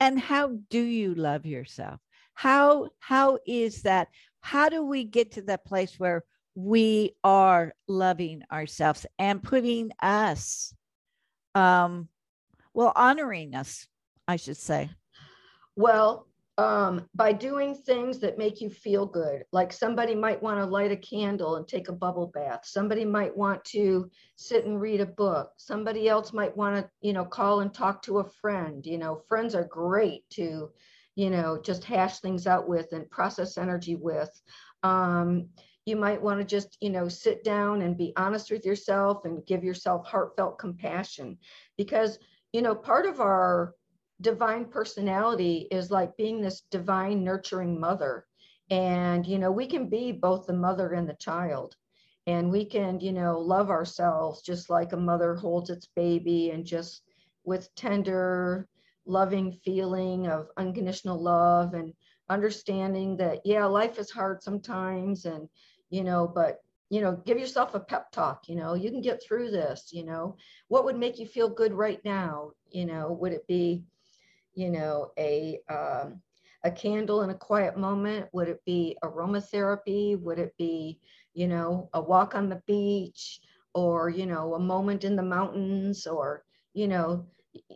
And 0.00 0.18
how 0.18 0.58
do 0.70 0.80
you 0.80 1.14
love 1.14 1.44
yourself? 1.44 2.00
How 2.34 2.88
how 3.00 3.38
is 3.46 3.82
that? 3.82 4.08
How 4.40 4.68
do 4.68 4.84
we 4.84 5.04
get 5.04 5.32
to 5.32 5.42
that 5.42 5.64
place 5.64 5.98
where 5.98 6.24
we 6.54 7.14
are 7.24 7.72
loving 7.88 8.42
ourselves 8.52 9.06
and 9.18 9.42
putting 9.42 9.90
us 10.02 10.74
um 11.54 12.08
well 12.74 12.92
honoring 12.94 13.54
us 13.54 13.86
i 14.28 14.36
should 14.36 14.56
say. 14.56 14.90
Well 15.76 16.26
um 16.58 17.08
by 17.14 17.32
doing 17.32 17.74
things 17.74 18.18
that 18.18 18.36
make 18.36 18.60
you 18.60 18.68
feel 18.68 19.06
good 19.06 19.42
like 19.52 19.72
somebody 19.72 20.14
might 20.14 20.42
want 20.42 20.58
to 20.58 20.66
light 20.66 20.92
a 20.92 20.96
candle 20.96 21.56
and 21.56 21.66
take 21.66 21.88
a 21.88 21.94
bubble 21.94 22.26
bath. 22.26 22.60
Somebody 22.64 23.06
might 23.06 23.34
want 23.34 23.64
to 23.66 24.10
sit 24.36 24.66
and 24.66 24.78
read 24.78 25.00
a 25.00 25.06
book. 25.06 25.50
Somebody 25.56 26.10
else 26.10 26.34
might 26.34 26.54
want 26.54 26.76
to 26.76 26.90
you 27.00 27.14
know 27.14 27.24
call 27.24 27.60
and 27.60 27.72
talk 27.72 28.02
to 28.02 28.18
a 28.18 28.28
friend. 28.42 28.84
You 28.84 28.98
know 28.98 29.22
friends 29.28 29.54
are 29.54 29.64
great 29.64 30.28
to 30.34 30.68
you 31.14 31.30
know 31.30 31.58
just 31.62 31.84
hash 31.84 32.18
things 32.18 32.46
out 32.46 32.68
with 32.68 32.92
and 32.92 33.10
process 33.10 33.56
energy 33.56 33.94
with. 33.94 34.30
Um 34.82 35.48
you 35.84 35.96
might 35.96 36.22
want 36.22 36.38
to 36.40 36.44
just 36.44 36.76
you 36.80 36.90
know 36.90 37.08
sit 37.08 37.42
down 37.42 37.82
and 37.82 37.96
be 37.96 38.12
honest 38.16 38.50
with 38.50 38.64
yourself 38.64 39.24
and 39.24 39.46
give 39.46 39.64
yourself 39.64 40.06
heartfelt 40.06 40.58
compassion. 40.58 41.38
Because 41.76 42.18
you 42.52 42.62
know 42.62 42.74
part 42.74 43.06
of 43.06 43.20
our 43.20 43.74
divine 44.20 44.66
personality 44.66 45.66
is 45.70 45.90
like 45.90 46.16
being 46.16 46.40
this 46.40 46.62
divine 46.70 47.24
nurturing 47.24 47.80
mother. 47.80 48.26
And 48.70 49.26
you 49.26 49.38
know 49.38 49.50
we 49.50 49.66
can 49.66 49.88
be 49.88 50.12
both 50.12 50.46
the 50.46 50.52
mother 50.52 50.92
and 50.92 51.08
the 51.08 51.14
child. 51.14 51.76
And 52.26 52.50
we 52.50 52.64
can 52.64 53.00
you 53.00 53.12
know 53.12 53.40
love 53.40 53.70
ourselves 53.70 54.42
just 54.42 54.70
like 54.70 54.92
a 54.92 54.96
mother 54.96 55.34
holds 55.34 55.70
its 55.70 55.88
baby 55.96 56.50
and 56.50 56.64
just 56.64 57.02
with 57.44 57.74
tender 57.74 58.68
loving 59.04 59.52
feeling 59.64 60.28
of 60.28 60.46
unconditional 60.56 61.20
love 61.20 61.74
and 61.74 61.92
understanding 62.28 63.16
that 63.16 63.40
yeah 63.44 63.64
life 63.64 63.98
is 63.98 64.10
hard 64.10 64.42
sometimes 64.42 65.24
and 65.24 65.48
you 65.92 66.04
know, 66.04 66.26
but 66.26 66.60
you 66.90 67.00
know, 67.00 67.16
give 67.26 67.38
yourself 67.38 67.74
a 67.74 67.80
pep 67.80 68.10
talk, 68.12 68.48
you 68.48 68.56
know, 68.56 68.74
you 68.74 68.90
can 68.90 69.02
get 69.02 69.22
through 69.22 69.50
this, 69.50 69.90
you 69.92 70.04
know. 70.04 70.36
What 70.68 70.84
would 70.84 70.98
make 70.98 71.18
you 71.18 71.26
feel 71.26 71.48
good 71.48 71.72
right 71.72 72.00
now? 72.04 72.52
You 72.70 72.86
know, 72.86 73.12
would 73.20 73.32
it 73.32 73.46
be, 73.46 73.84
you 74.54 74.70
know, 74.70 75.12
a 75.18 75.60
um, 75.70 76.20
a 76.64 76.70
candle 76.70 77.22
in 77.22 77.30
a 77.30 77.34
quiet 77.34 77.78
moment? 77.78 78.28
Would 78.32 78.48
it 78.48 78.60
be 78.66 78.96
aromatherapy? 79.04 80.20
Would 80.20 80.38
it 80.38 80.54
be, 80.58 81.00
you 81.34 81.48
know, 81.48 81.88
a 81.94 82.00
walk 82.00 82.34
on 82.34 82.50
the 82.50 82.62
beach 82.66 83.40
or, 83.74 84.10
you 84.10 84.26
know, 84.26 84.54
a 84.54 84.60
moment 84.60 85.04
in 85.04 85.16
the 85.16 85.22
mountains 85.22 86.06
or, 86.06 86.44
you 86.74 86.88
know, 86.88 87.26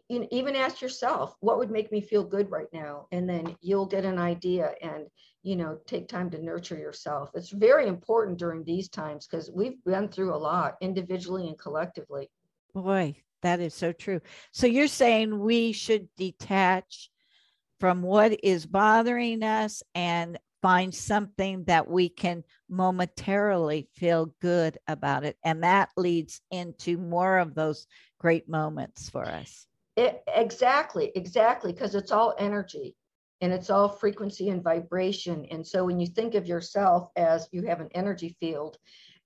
even 0.08 0.56
ask 0.56 0.80
yourself 0.80 1.36
what 1.40 1.58
would 1.58 1.70
make 1.70 1.92
me 1.92 2.00
feel 2.00 2.24
good 2.24 2.50
right 2.50 2.68
now? 2.72 3.06
And 3.12 3.28
then 3.28 3.56
you'll 3.60 3.86
get 3.86 4.04
an 4.04 4.18
idea 4.18 4.72
and 4.82 5.06
you 5.42 5.56
know 5.56 5.78
take 5.86 6.08
time 6.08 6.30
to 6.30 6.42
nurture 6.42 6.76
yourself. 6.76 7.30
It's 7.34 7.50
very 7.50 7.86
important 7.86 8.38
during 8.38 8.64
these 8.64 8.88
times 8.88 9.26
because 9.26 9.50
we've 9.50 9.82
been 9.84 10.08
through 10.08 10.34
a 10.34 10.36
lot 10.36 10.76
individually 10.80 11.48
and 11.48 11.58
collectively. 11.58 12.30
Boy 12.74 13.16
that 13.42 13.60
is 13.60 13.74
so 13.74 13.92
true. 13.92 14.20
So 14.50 14.66
you're 14.66 14.88
saying 14.88 15.38
we 15.38 15.72
should 15.72 16.08
detach 16.16 17.10
from 17.78 18.02
what 18.02 18.42
is 18.42 18.66
bothering 18.66 19.42
us 19.42 19.82
and 19.94 20.38
find 20.66 20.92
something 20.92 21.62
that 21.62 21.88
we 21.88 22.08
can 22.08 22.42
momentarily 22.68 23.88
feel 23.94 24.34
good 24.40 24.76
about 24.88 25.22
it. 25.22 25.36
And 25.44 25.62
that 25.62 25.90
leads 25.96 26.40
into 26.50 26.98
more 26.98 27.38
of 27.38 27.54
those 27.54 27.86
great 28.18 28.48
moments 28.48 29.08
for 29.08 29.24
us. 29.24 29.68
It, 29.94 30.24
exactly 30.26 31.12
exactly 31.14 31.72
because 31.72 31.94
it's 31.94 32.10
all 32.10 32.34
energy 32.40 32.96
and 33.40 33.52
it's 33.52 33.70
all 33.70 33.88
frequency 33.88 34.48
and 34.48 34.60
vibration. 34.60 35.46
And 35.52 35.64
so 35.64 35.84
when 35.84 36.00
you 36.00 36.08
think 36.08 36.34
of 36.34 36.48
yourself 36.48 37.10
as 37.14 37.48
you 37.52 37.62
have 37.62 37.80
an 37.80 37.90
energy 37.94 38.36
field 38.40 38.76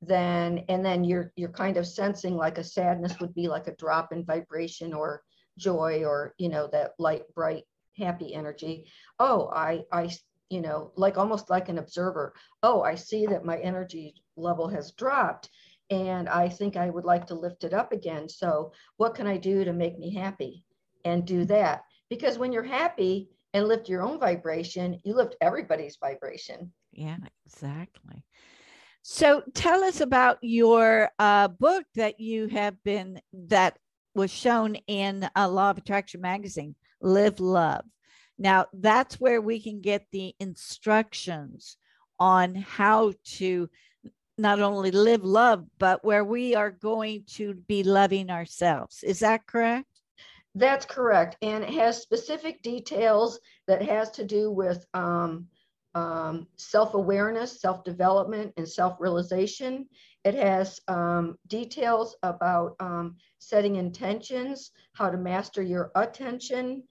then 0.03 0.65
and 0.69 0.85
then 0.85 1.05
you're 1.05 1.33
you're 1.37 1.49
kind 1.49 1.79
of 1.79 1.87
sensing 1.87 2.37
like 2.37 2.59
a 2.59 2.65
sadness 2.65 3.19
would 3.19 3.35
be 3.35 3.49
like 3.49 3.67
a 3.67 3.77
drop 3.77 4.13
in 4.13 4.27
vibration 4.27 4.93
or 4.93 5.23
joy 5.57 6.05
or 6.05 6.35
you 6.37 6.51
know 6.51 6.69
that 6.71 6.91
light 6.99 7.23
bright 7.35 7.65
happy 7.97 8.35
energy. 8.35 8.85
Oh 9.19 9.51
i 9.55 9.81
i 9.91 10.11
you 10.51 10.61
know 10.61 10.93
like 10.97 11.17
almost 11.17 11.49
like 11.49 11.69
an 11.69 11.79
observer 11.79 12.35
oh 12.63 12.83
i 12.83 12.95
see 12.95 13.27
that 13.27 13.45
my 13.45 13.59
energy 13.59 14.15
level 14.37 14.69
has 14.69 14.93
dropped 14.93 15.49
and 15.91 16.29
i 16.29 16.49
think 16.49 16.77
i 16.77 16.91
would 16.91 17.05
like 17.05 17.27
to 17.27 17.35
lift 17.35 17.65
it 17.65 17.73
up 17.73 17.93
again 17.93 18.29
so 18.29 18.73
what 18.97 19.15
can 19.15 19.27
i 19.27 19.37
do 19.37 19.65
to 19.65 19.73
make 19.73 19.99
me 19.99 20.13
happy 20.13 20.65
and 21.05 21.25
do 21.25 21.45
that 21.45 21.85
because 22.11 22.37
when 22.37 22.53
you're 22.53 22.63
happy 22.63 23.31
and 23.55 23.67
lift 23.67 23.89
your 23.89 24.03
own 24.03 24.19
vibration, 24.19 25.01
you 25.05 25.15
lift 25.15 25.37
everybody's 25.41 25.97
vibration. 25.97 26.73
Yeah, 26.93 27.17
exactly. 27.47 28.25
So 29.03 29.43
tell 29.55 29.83
us 29.83 30.01
about 30.01 30.39
your 30.43 31.11
uh, 31.19 31.49
book 31.49 31.85
that 31.95 32.21
you 32.21 32.49
have 32.49 32.83
been, 32.85 33.21
that 33.33 33.79
was 34.15 34.31
shown 34.31 34.75
in 34.87 35.29
a 35.35 35.49
Law 35.49 35.71
of 35.71 35.79
Attraction 35.79 36.21
magazine, 36.21 36.75
Live 37.01 37.41
Love. 37.41 37.85
Now, 38.41 38.67
that's 38.73 39.21
where 39.21 39.43
we 39.43 39.61
can 39.61 39.83
get 39.83 40.07
the 40.11 40.35
instructions 40.41 41.77
on 42.19 42.55
how 42.55 43.13
to 43.37 43.69
not 44.39 44.61
only 44.61 44.91
live 44.91 45.23
love, 45.23 45.67
but 45.79 46.03
where 46.03 46.25
we 46.25 46.55
are 46.55 46.71
going 46.71 47.25
to 47.35 47.53
be 47.69 47.83
loving 47.83 48.31
ourselves. 48.31 49.03
Is 49.03 49.19
that 49.21 49.47
correct? 49.47 49.87
That's 50.55 50.87
correct. 50.87 51.37
And 51.43 51.63
it 51.63 51.75
has 51.75 52.01
specific 52.01 52.63
details 52.63 53.39
that 53.69 53.83
has 53.83 54.11
to 54.13 54.25
do 54.25 54.51
with 54.51 54.87
um, 54.95 55.47
um, 55.95 56.47
self-awareness, 56.57 57.61
self-development, 57.61 58.55
and 58.57 58.67
self-realization. 58.67 59.87
It 60.25 60.35
has 60.35 60.81
um, 60.89 61.37
details 61.47 62.17
about 62.23 62.75
um, 62.81 63.17
setting 63.39 63.77
intentions, 63.77 64.71
how 64.95 65.11
to 65.11 65.19
master 65.19 65.63
your 65.63 65.91
attention, 65.95 66.85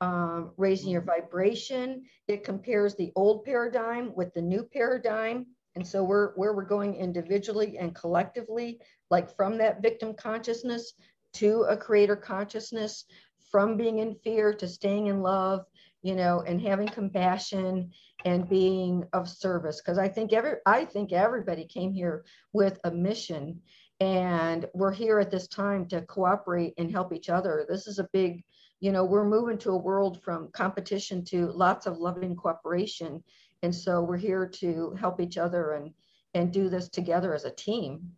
um, 0.00 0.52
raising 0.56 0.90
your 0.90 1.02
vibration. 1.02 2.04
It 2.28 2.44
compares 2.44 2.94
the 2.94 3.12
old 3.16 3.44
paradigm 3.44 4.14
with 4.14 4.34
the 4.34 4.42
new 4.42 4.62
paradigm. 4.62 5.46
And 5.74 5.86
so 5.86 6.02
we're 6.02 6.32
where 6.34 6.54
we're 6.54 6.64
going 6.64 6.94
individually 6.94 7.76
and 7.78 7.94
collectively, 7.94 8.80
like 9.10 9.34
from 9.36 9.58
that 9.58 9.82
victim 9.82 10.14
consciousness 10.14 10.94
to 11.34 11.62
a 11.64 11.76
creator 11.76 12.16
consciousness, 12.16 13.04
from 13.50 13.76
being 13.76 13.98
in 13.98 14.14
fear 14.24 14.52
to 14.54 14.66
staying 14.66 15.06
in 15.06 15.20
love, 15.20 15.64
you 16.02 16.14
know, 16.14 16.42
and 16.46 16.60
having 16.60 16.88
compassion 16.88 17.90
and 18.24 18.48
being 18.48 19.04
of 19.12 19.28
service. 19.28 19.80
Because 19.80 19.98
I 19.98 20.08
think 20.08 20.32
every 20.32 20.54
I 20.64 20.84
think 20.84 21.12
everybody 21.12 21.66
came 21.66 21.92
here 21.92 22.24
with 22.52 22.78
a 22.84 22.90
mission 22.90 23.60
and 24.00 24.66
we're 24.74 24.92
here 24.92 25.18
at 25.18 25.30
this 25.30 25.48
time 25.48 25.86
to 25.88 26.02
cooperate 26.02 26.74
and 26.76 26.90
help 26.90 27.12
each 27.12 27.30
other. 27.30 27.64
This 27.68 27.86
is 27.86 27.98
a 27.98 28.08
big 28.12 28.44
you 28.80 28.92
know 28.92 29.04
we're 29.04 29.28
moving 29.28 29.58
to 29.58 29.70
a 29.70 29.76
world 29.76 30.22
from 30.22 30.48
competition 30.52 31.24
to 31.26 31.46
lots 31.52 31.86
of 31.86 31.98
loving 31.98 32.36
cooperation. 32.36 33.22
And 33.62 33.74
so 33.74 34.02
we're 34.02 34.18
here 34.18 34.46
to 34.46 34.94
help 35.00 35.20
each 35.20 35.38
other 35.38 35.72
and 35.72 35.92
and 36.34 36.52
do 36.52 36.68
this 36.68 36.88
together 36.88 37.34
as 37.34 37.44
a 37.44 37.50
team. 37.50 38.12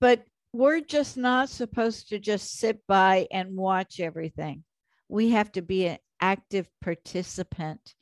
But 0.00 0.24
we're 0.52 0.80
just 0.80 1.16
not 1.16 1.48
supposed 1.48 2.08
to 2.08 2.18
just 2.18 2.58
sit 2.58 2.80
by 2.86 3.28
and 3.30 3.56
watch 3.56 4.00
everything. 4.00 4.64
We 5.08 5.30
have 5.30 5.52
to 5.52 5.62
be 5.62 5.86
an 5.86 5.98
active 6.20 6.68
participant 6.82 7.94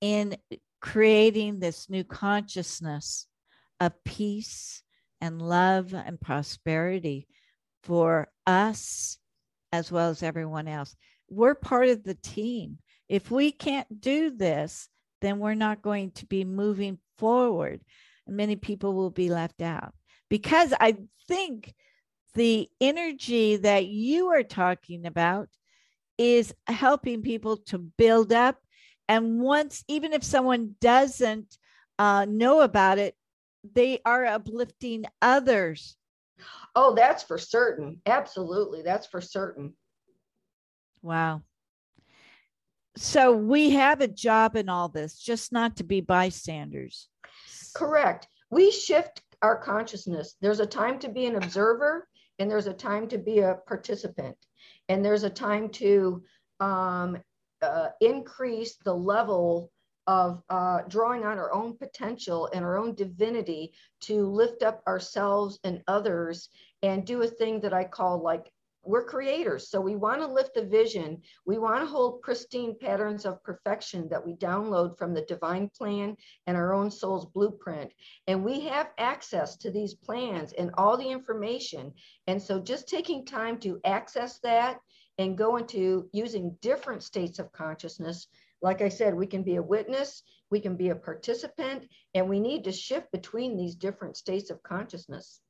in 0.00 0.36
creating 0.80 1.60
this 1.60 1.90
new 1.90 2.04
consciousness 2.04 3.26
of 3.80 3.92
peace 4.04 4.82
and 5.20 5.42
love 5.42 5.92
and 5.92 6.20
prosperity 6.20 7.26
for 7.82 8.28
us 8.46 9.18
as 9.72 9.90
well 9.90 10.10
as 10.10 10.22
everyone 10.22 10.68
else. 10.68 10.96
We're 11.28 11.54
part 11.54 11.88
of 11.88 12.02
the 12.02 12.14
team. 12.14 12.78
If 13.08 13.30
we 13.30 13.52
can't 13.52 14.00
do 14.00 14.30
this, 14.30 14.88
then 15.20 15.38
we're 15.38 15.54
not 15.54 15.82
going 15.82 16.12
to 16.12 16.26
be 16.26 16.44
moving 16.44 16.98
forward. 17.18 17.80
And 18.26 18.36
many 18.36 18.56
people 18.56 18.94
will 18.94 19.10
be 19.10 19.28
left 19.28 19.62
out 19.62 19.94
because 20.28 20.72
I 20.80 20.96
think 21.28 21.74
the 22.34 22.68
energy 22.80 23.56
that 23.56 23.86
you 23.86 24.28
are 24.28 24.42
talking 24.42 25.06
about 25.06 25.48
is 26.16 26.54
helping 26.66 27.22
people 27.22 27.56
to 27.56 27.78
build 27.78 28.32
up. 28.32 28.56
And 29.08 29.40
once, 29.40 29.84
even 29.88 30.12
if 30.12 30.22
someone 30.22 30.76
doesn't 30.80 31.58
uh, 31.98 32.26
know 32.28 32.60
about 32.60 32.98
it, 32.98 33.14
they 33.74 34.00
are 34.04 34.24
uplifting 34.24 35.04
others 35.20 35.96
Oh, 36.74 36.94
that's 36.94 37.22
for 37.22 37.38
certain. 37.38 38.00
Absolutely. 38.06 38.82
That's 38.82 39.06
for 39.06 39.20
certain. 39.20 39.74
Wow. 41.02 41.42
So 42.96 43.32
we 43.32 43.70
have 43.70 44.00
a 44.00 44.08
job 44.08 44.56
in 44.56 44.68
all 44.68 44.88
this, 44.88 45.18
just 45.18 45.52
not 45.52 45.76
to 45.76 45.84
be 45.84 46.00
bystanders. 46.00 47.08
Correct. 47.74 48.28
We 48.50 48.70
shift 48.70 49.22
our 49.42 49.56
consciousness. 49.56 50.34
There's 50.40 50.60
a 50.60 50.66
time 50.66 50.98
to 51.00 51.08
be 51.08 51.26
an 51.26 51.36
observer, 51.36 52.06
and 52.38 52.50
there's 52.50 52.66
a 52.66 52.74
time 52.74 53.08
to 53.08 53.18
be 53.18 53.38
a 53.38 53.58
participant, 53.66 54.36
and 54.88 55.04
there's 55.04 55.22
a 55.22 55.30
time 55.30 55.68
to 55.70 56.22
um, 56.58 57.18
uh, 57.62 57.88
increase 58.00 58.76
the 58.84 58.94
level 58.94 59.70
of 60.06 60.42
uh, 60.50 60.82
drawing 60.88 61.24
on 61.24 61.38
our 61.38 61.52
own 61.52 61.76
potential 61.76 62.48
and 62.52 62.64
our 62.64 62.76
own 62.78 62.94
divinity 62.94 63.72
to 64.00 64.26
lift 64.26 64.62
up 64.62 64.82
ourselves 64.86 65.58
and 65.64 65.82
others 65.86 66.48
and 66.82 67.06
do 67.06 67.22
a 67.22 67.26
thing 67.28 67.60
that 67.60 67.72
I 67.72 67.84
call 67.84 68.22
like 68.22 68.50
we're 68.82 69.04
creators. 69.04 69.68
So 69.68 69.80
we 69.80 69.96
want 69.96 70.20
to 70.22 70.26
lift 70.26 70.54
the 70.54 70.64
vision. 70.64 71.20
We 71.44 71.58
want 71.58 71.80
to 71.80 71.86
hold 71.86 72.22
pristine 72.22 72.74
patterns 72.80 73.26
of 73.26 73.42
perfection 73.42 74.08
that 74.08 74.24
we 74.24 74.34
download 74.34 74.96
from 74.96 75.12
the 75.12 75.22
divine 75.22 75.70
plan 75.76 76.16
and 76.46 76.56
our 76.56 76.72
own 76.72 76.90
soul's 76.90 77.26
blueprint. 77.26 77.92
And 78.26 78.44
we 78.44 78.60
have 78.60 78.90
access 78.98 79.56
to 79.58 79.70
these 79.70 79.94
plans 79.94 80.52
and 80.54 80.70
all 80.74 80.96
the 80.96 81.10
information. 81.10 81.92
And 82.26 82.40
so 82.40 82.58
just 82.58 82.88
taking 82.88 83.26
time 83.26 83.58
to 83.60 83.80
access 83.84 84.38
that 84.40 84.78
and 85.18 85.36
go 85.36 85.58
into 85.58 86.08
using 86.12 86.56
different 86.62 87.02
states 87.02 87.38
of 87.38 87.52
consciousness 87.52 88.28
like 88.62 88.82
I 88.82 88.88
said, 88.88 89.14
we 89.14 89.26
can 89.26 89.42
be 89.42 89.56
a 89.56 89.62
witness, 89.62 90.22
we 90.50 90.60
can 90.60 90.76
be 90.76 90.90
a 90.90 90.94
participant, 90.94 91.88
and 92.14 92.28
we 92.28 92.40
need 92.40 92.64
to 92.64 92.72
shift 92.72 93.10
between 93.12 93.56
these 93.56 93.74
different 93.74 94.16
states 94.16 94.50
of 94.50 94.62
consciousness. 94.62 95.40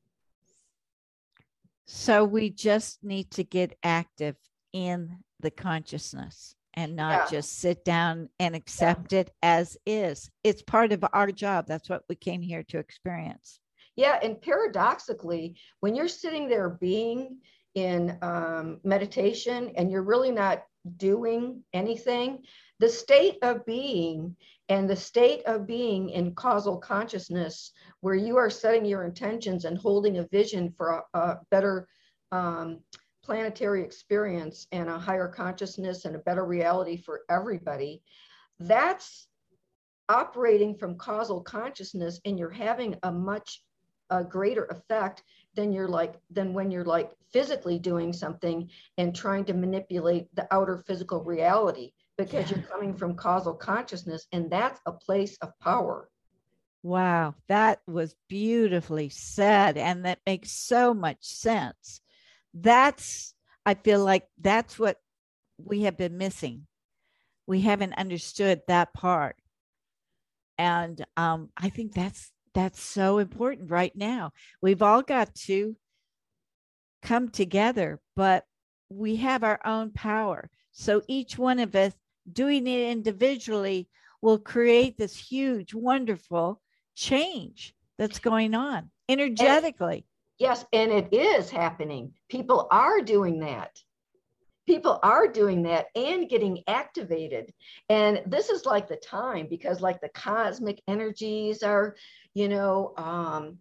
So 1.87 2.23
we 2.23 2.49
just 2.49 3.03
need 3.03 3.31
to 3.31 3.43
get 3.43 3.77
active 3.83 4.35
in 4.71 5.17
the 5.41 5.51
consciousness 5.51 6.55
and 6.75 6.95
not 6.95 7.11
yeah. 7.11 7.37
just 7.39 7.59
sit 7.59 7.83
down 7.83 8.29
and 8.39 8.55
accept 8.55 9.11
yeah. 9.11 9.19
it 9.19 9.31
as 9.43 9.77
is. 9.85 10.29
It's 10.43 10.61
part 10.61 10.93
of 10.93 11.03
our 11.11 11.31
job. 11.31 11.67
That's 11.67 11.89
what 11.89 12.03
we 12.07 12.15
came 12.15 12.41
here 12.41 12.63
to 12.69 12.77
experience. 12.77 13.59
Yeah. 13.95 14.17
And 14.23 14.41
paradoxically, 14.41 15.57
when 15.81 15.95
you're 15.95 16.07
sitting 16.07 16.47
there 16.47 16.69
being 16.69 17.39
in 17.75 18.17
um, 18.21 18.79
meditation 18.83 19.71
and 19.75 19.91
you're 19.91 20.03
really 20.03 20.31
not 20.31 20.63
doing 20.97 21.63
anything, 21.73 22.43
the 22.81 22.89
state 22.89 23.37
of 23.43 23.63
being 23.63 24.35
and 24.67 24.89
the 24.89 24.95
state 24.95 25.43
of 25.45 25.67
being 25.67 26.09
in 26.09 26.33
causal 26.33 26.77
consciousness, 26.77 27.73
where 27.99 28.15
you 28.15 28.37
are 28.37 28.49
setting 28.49 28.85
your 28.85 29.03
intentions 29.03 29.65
and 29.65 29.77
holding 29.77 30.17
a 30.17 30.27
vision 30.29 30.73
for 30.75 31.03
a, 31.13 31.19
a 31.19 31.39
better 31.51 31.87
um, 32.31 32.79
planetary 33.23 33.83
experience 33.83 34.65
and 34.71 34.89
a 34.89 34.97
higher 34.97 35.27
consciousness 35.27 36.05
and 36.05 36.15
a 36.15 36.19
better 36.19 36.43
reality 36.43 36.97
for 36.97 37.21
everybody, 37.29 38.01
that's 38.59 39.27
operating 40.09 40.75
from 40.75 40.97
causal 40.97 41.39
consciousness 41.39 42.19
and 42.25 42.39
you're 42.39 42.49
having 42.49 42.95
a 43.03 43.11
much 43.11 43.63
a 44.09 44.23
greater 44.23 44.65
effect 44.65 45.23
than 45.55 45.71
you're 45.71 45.87
like 45.87 46.15
than 46.31 46.53
when 46.53 46.71
you're 46.71 46.83
like 46.83 47.11
physically 47.31 47.77
doing 47.79 48.11
something 48.11 48.69
and 48.97 49.15
trying 49.15 49.45
to 49.45 49.53
manipulate 49.53 50.27
the 50.35 50.45
outer 50.51 50.83
physical 50.85 51.23
reality 51.23 51.93
because 52.25 52.49
yeah. 52.51 52.57
you're 52.57 52.67
coming 52.67 52.93
from 52.93 53.15
causal 53.15 53.53
consciousness 53.53 54.27
and 54.31 54.49
that's 54.49 54.79
a 54.85 54.91
place 54.91 55.37
of 55.41 55.57
power. 55.59 56.09
Wow, 56.83 57.35
that 57.47 57.81
was 57.87 58.15
beautifully 58.27 59.09
said 59.09 59.77
and 59.77 60.05
that 60.05 60.19
makes 60.25 60.51
so 60.51 60.93
much 60.93 61.17
sense. 61.21 62.01
That's 62.53 63.33
I 63.65 63.75
feel 63.75 64.03
like 64.03 64.27
that's 64.39 64.79
what 64.79 64.97
we 65.57 65.83
have 65.83 65.97
been 65.97 66.17
missing. 66.17 66.67
We 67.45 67.61
haven't 67.61 67.93
understood 67.93 68.61
that 68.67 68.93
part. 68.93 69.35
And 70.57 71.03
um, 71.17 71.49
I 71.57 71.69
think 71.69 71.93
that's 71.93 72.31
that's 72.53 72.81
so 72.81 73.19
important 73.19 73.71
right 73.71 73.95
now. 73.95 74.31
We've 74.61 74.81
all 74.81 75.01
got 75.01 75.33
to 75.47 75.75
come 77.01 77.29
together, 77.29 77.99
but 78.15 78.45
we 78.89 79.17
have 79.17 79.43
our 79.43 79.59
own 79.65 79.91
power. 79.91 80.49
So 80.71 81.01
each 81.07 81.37
one 81.37 81.59
of 81.59 81.75
us 81.75 81.93
doing 82.31 82.67
it 82.67 82.89
individually 82.89 83.87
will 84.21 84.37
create 84.37 84.97
this 84.97 85.15
huge, 85.15 85.73
wonderful 85.73 86.61
change 86.95 87.73
that's 87.97 88.19
going 88.19 88.53
on 88.53 88.89
energetically. 89.09 89.95
And, 89.95 90.03
yes, 90.37 90.65
and 90.73 90.91
it 90.91 91.13
is 91.13 91.49
happening. 91.49 92.13
People 92.29 92.67
are 92.71 93.01
doing 93.01 93.39
that. 93.39 93.79
People 94.67 94.99
are 95.01 95.27
doing 95.27 95.63
that 95.63 95.87
and 95.95 96.29
getting 96.29 96.63
activated. 96.67 97.51
And 97.89 98.21
this 98.27 98.49
is 98.49 98.65
like 98.65 98.87
the 98.87 98.95
time 98.95 99.47
because, 99.49 99.81
like, 99.81 99.99
the 100.01 100.09
cosmic 100.09 100.81
energies 100.87 101.63
are, 101.63 101.95
you 102.35 102.47
know, 102.47 102.93
um, 102.97 103.57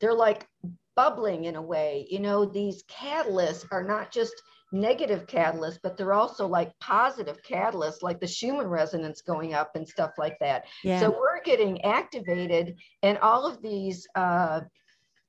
they're 0.00 0.12
like 0.12 0.48
bubbling 0.96 1.44
in 1.44 1.56
a 1.56 1.62
way. 1.62 2.06
You 2.10 2.18
know, 2.20 2.44
these 2.44 2.82
catalysts 2.84 3.64
are 3.70 3.84
not 3.84 4.10
just 4.10 4.34
negative 4.72 5.26
catalysts, 5.26 5.78
but 5.82 5.96
they're 5.96 6.12
also 6.12 6.46
like 6.46 6.78
positive 6.78 7.42
catalysts, 7.42 8.02
like 8.02 8.20
the 8.20 8.26
Schumann 8.26 8.68
resonance 8.68 9.20
going 9.20 9.54
up 9.54 9.74
and 9.74 9.88
stuff 9.88 10.12
like 10.18 10.38
that. 10.40 10.66
Yeah. 10.84 11.00
So 11.00 11.10
we're 11.10 11.42
getting 11.42 11.84
activated, 11.84 12.76
and 13.02 13.18
all 13.18 13.46
of 13.46 13.60
these, 13.62 14.06
uh, 14.14 14.60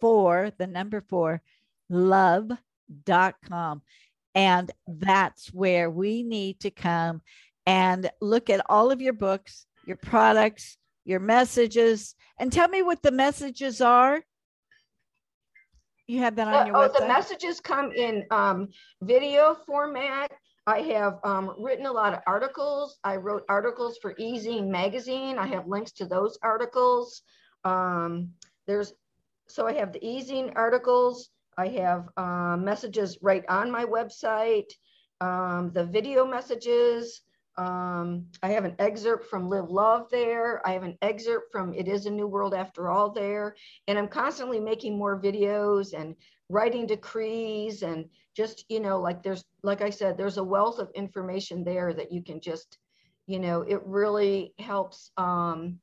for 0.00 0.50
the 0.58 0.66
number 0.66 1.00
four 1.00 1.42
love.com. 1.88 2.62
And 4.36 4.70
that's 4.86 5.48
where 5.48 5.90
we 5.90 6.22
need 6.22 6.60
to 6.60 6.70
come 6.70 7.22
and 7.64 8.10
look 8.20 8.50
at 8.50 8.60
all 8.68 8.90
of 8.90 9.00
your 9.00 9.14
books, 9.14 9.66
your 9.86 9.96
products, 9.96 10.76
your 11.06 11.20
messages, 11.20 12.14
and 12.38 12.52
tell 12.52 12.68
me 12.68 12.82
what 12.82 13.02
the 13.02 13.10
messages 13.10 13.80
are. 13.80 14.22
You 16.06 16.20
have 16.20 16.36
that 16.36 16.48
on 16.48 16.66
your 16.66 16.76
oh, 16.76 16.88
website? 16.88 16.98
the 17.00 17.08
messages 17.08 17.60
come 17.60 17.92
in 17.92 18.24
um, 18.30 18.68
video 19.00 19.56
format. 19.66 20.30
I 20.66 20.80
have 20.80 21.18
um, 21.24 21.54
written 21.58 21.86
a 21.86 21.92
lot 21.92 22.12
of 22.12 22.20
articles. 22.26 22.98
I 23.02 23.16
wrote 23.16 23.44
articles 23.48 23.98
for 24.02 24.14
eZine 24.14 24.68
magazine. 24.68 25.38
I 25.38 25.46
have 25.46 25.66
links 25.66 25.92
to 25.92 26.06
those 26.06 26.38
articles. 26.42 27.22
Um, 27.64 28.32
there's 28.66 28.92
so 29.48 29.66
I 29.66 29.72
have 29.74 29.92
the 29.92 30.00
eZine 30.00 30.52
articles. 30.56 31.30
I 31.56 31.68
have 31.68 32.08
um, 32.16 32.64
messages 32.64 33.18
right 33.22 33.44
on 33.48 33.70
my 33.70 33.84
website, 33.84 34.70
um, 35.20 35.70
the 35.72 35.84
video 35.84 36.26
messages. 36.26 37.22
Um, 37.58 38.26
I 38.42 38.48
have 38.48 38.66
an 38.66 38.76
excerpt 38.78 39.26
from 39.30 39.48
Live 39.48 39.70
Love 39.70 40.08
there. 40.10 40.66
I 40.66 40.72
have 40.72 40.82
an 40.82 40.98
excerpt 41.00 41.50
from 41.50 41.72
It 41.72 41.88
Is 41.88 42.04
a 42.04 42.10
New 42.10 42.26
World 42.26 42.52
After 42.52 42.90
All 42.90 43.10
there. 43.10 43.56
And 43.88 43.98
I'm 43.98 44.08
constantly 44.08 44.60
making 44.60 44.98
more 44.98 45.18
videos 45.18 45.98
and 45.98 46.14
writing 46.50 46.86
decrees 46.86 47.82
and 47.82 48.04
just, 48.36 48.66
you 48.68 48.80
know, 48.80 49.00
like 49.00 49.22
there's, 49.22 49.44
like 49.62 49.80
I 49.80 49.88
said, 49.88 50.18
there's 50.18 50.36
a 50.36 50.44
wealth 50.44 50.78
of 50.78 50.90
information 50.94 51.64
there 51.64 51.94
that 51.94 52.12
you 52.12 52.22
can 52.22 52.40
just, 52.42 52.76
you 53.26 53.38
know, 53.38 53.62
it 53.62 53.80
really 53.86 54.52
helps 54.58 55.10
um, 55.16 55.80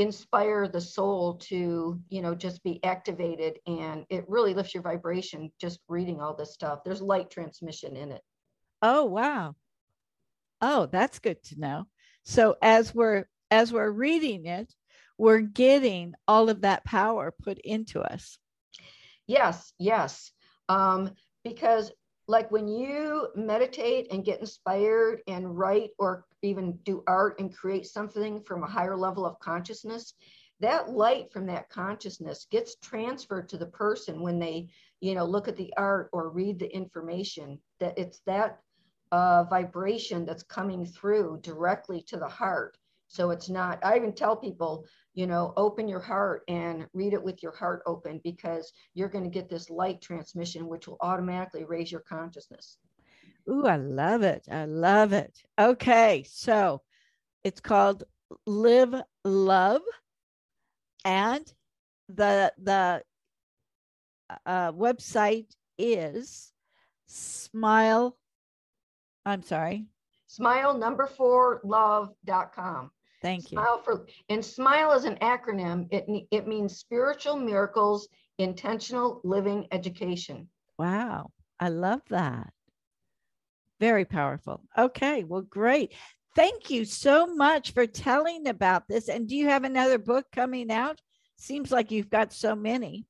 inspire 0.00 0.68
the 0.68 0.80
soul 0.80 1.34
to 1.34 2.00
you 2.08 2.22
know 2.22 2.34
just 2.34 2.62
be 2.62 2.82
activated 2.84 3.58
and 3.66 4.04
it 4.08 4.24
really 4.28 4.54
lifts 4.54 4.74
your 4.74 4.82
vibration 4.82 5.50
just 5.60 5.80
reading 5.88 6.20
all 6.20 6.34
this 6.34 6.54
stuff. 6.54 6.80
There's 6.84 7.02
light 7.02 7.30
transmission 7.30 7.96
in 7.96 8.12
it. 8.12 8.22
Oh 8.82 9.04
wow. 9.04 9.54
Oh 10.60 10.86
that's 10.86 11.18
good 11.18 11.42
to 11.44 11.60
know. 11.60 11.86
So 12.24 12.56
as 12.62 12.94
we're 12.94 13.26
as 13.50 13.72
we're 13.72 13.90
reading 13.90 14.46
it 14.46 14.72
we're 15.18 15.40
getting 15.40 16.14
all 16.26 16.48
of 16.48 16.62
that 16.62 16.84
power 16.84 17.34
put 17.42 17.58
into 17.58 18.00
us. 18.00 18.38
Yes 19.26 19.72
yes. 19.78 20.32
Um, 20.68 21.12
because 21.44 21.90
like 22.28 22.50
when 22.50 22.68
you 22.68 23.28
meditate 23.34 24.06
and 24.12 24.24
get 24.24 24.40
inspired 24.40 25.20
and 25.26 25.58
write 25.58 25.90
or 25.98 26.24
even 26.42 26.78
do 26.84 27.02
art 27.06 27.38
and 27.38 27.54
create 27.54 27.86
something 27.86 28.42
from 28.42 28.62
a 28.62 28.70
higher 28.70 28.96
level 28.96 29.26
of 29.26 29.38
consciousness 29.40 30.14
that 30.60 30.90
light 30.90 31.32
from 31.32 31.46
that 31.46 31.70
consciousness 31.70 32.46
gets 32.50 32.76
transferred 32.76 33.48
to 33.48 33.56
the 33.56 33.66
person 33.66 34.20
when 34.20 34.38
they 34.38 34.68
you 35.00 35.14
know 35.14 35.24
look 35.24 35.48
at 35.48 35.56
the 35.56 35.72
art 35.76 36.08
or 36.12 36.28
read 36.30 36.58
the 36.58 36.74
information 36.74 37.58
that 37.80 37.98
it's 37.98 38.20
that 38.26 38.60
uh, 39.12 39.44
vibration 39.44 40.24
that's 40.24 40.44
coming 40.44 40.86
through 40.86 41.40
directly 41.42 42.00
to 42.00 42.16
the 42.16 42.28
heart. 42.28 42.76
So 43.08 43.30
it's 43.30 43.48
not 43.48 43.84
i 43.84 43.96
even 43.96 44.12
tell 44.12 44.36
people 44.36 44.84
you 45.14 45.26
know 45.26 45.52
open 45.56 45.88
your 45.88 46.00
heart 46.00 46.42
and 46.46 46.86
read 46.92 47.12
it 47.12 47.22
with 47.22 47.42
your 47.42 47.56
heart 47.56 47.82
open 47.86 48.20
because 48.22 48.72
you're 48.94 49.08
going 49.08 49.24
to 49.24 49.30
get 49.30 49.48
this 49.48 49.68
light 49.68 50.00
transmission 50.00 50.68
which 50.68 50.86
will 50.86 50.98
automatically 51.00 51.64
raise 51.64 51.90
your 51.90 52.02
consciousness 52.02 52.78
Ooh, 53.50 53.66
I 53.66 53.76
love 53.76 54.22
it. 54.22 54.46
I 54.50 54.64
love 54.66 55.12
it. 55.12 55.42
Okay, 55.58 56.24
so 56.28 56.82
it's 57.42 57.60
called 57.60 58.04
Live 58.46 58.94
Love, 59.24 59.82
and 61.04 61.44
the 62.08 62.52
the 62.62 63.02
uh, 64.46 64.72
website 64.72 65.48
is 65.78 66.52
Smile. 67.06 68.16
I'm 69.26 69.42
sorry. 69.42 69.86
Smile 70.28 70.78
number 70.78 71.06
four 71.08 71.60
love.com. 71.64 72.92
Thank 73.20 73.50
you. 73.50 73.56
Smile 73.56 73.82
for 73.82 74.06
and 74.28 74.44
smile 74.44 74.92
is 74.92 75.04
an 75.04 75.16
acronym. 75.16 75.88
It 75.90 76.06
it 76.30 76.46
means 76.46 76.76
spiritual 76.78 77.36
miracles, 77.36 78.08
intentional 78.38 79.20
living 79.24 79.66
education. 79.72 80.48
Wow, 80.78 81.32
I 81.58 81.68
love 81.68 82.02
that. 82.10 82.52
Very 83.80 84.04
powerful. 84.04 84.60
Okay, 84.76 85.24
well, 85.24 85.40
great. 85.40 85.94
Thank 86.36 86.70
you 86.70 86.84
so 86.84 87.26
much 87.26 87.72
for 87.72 87.86
telling 87.86 88.46
about 88.46 88.86
this. 88.86 89.08
And 89.08 89.26
do 89.26 89.34
you 89.34 89.46
have 89.46 89.64
another 89.64 89.98
book 89.98 90.26
coming 90.32 90.70
out? 90.70 91.00
Seems 91.38 91.72
like 91.72 91.90
you've 91.90 92.10
got 92.10 92.32
so 92.32 92.54
many. 92.54 93.06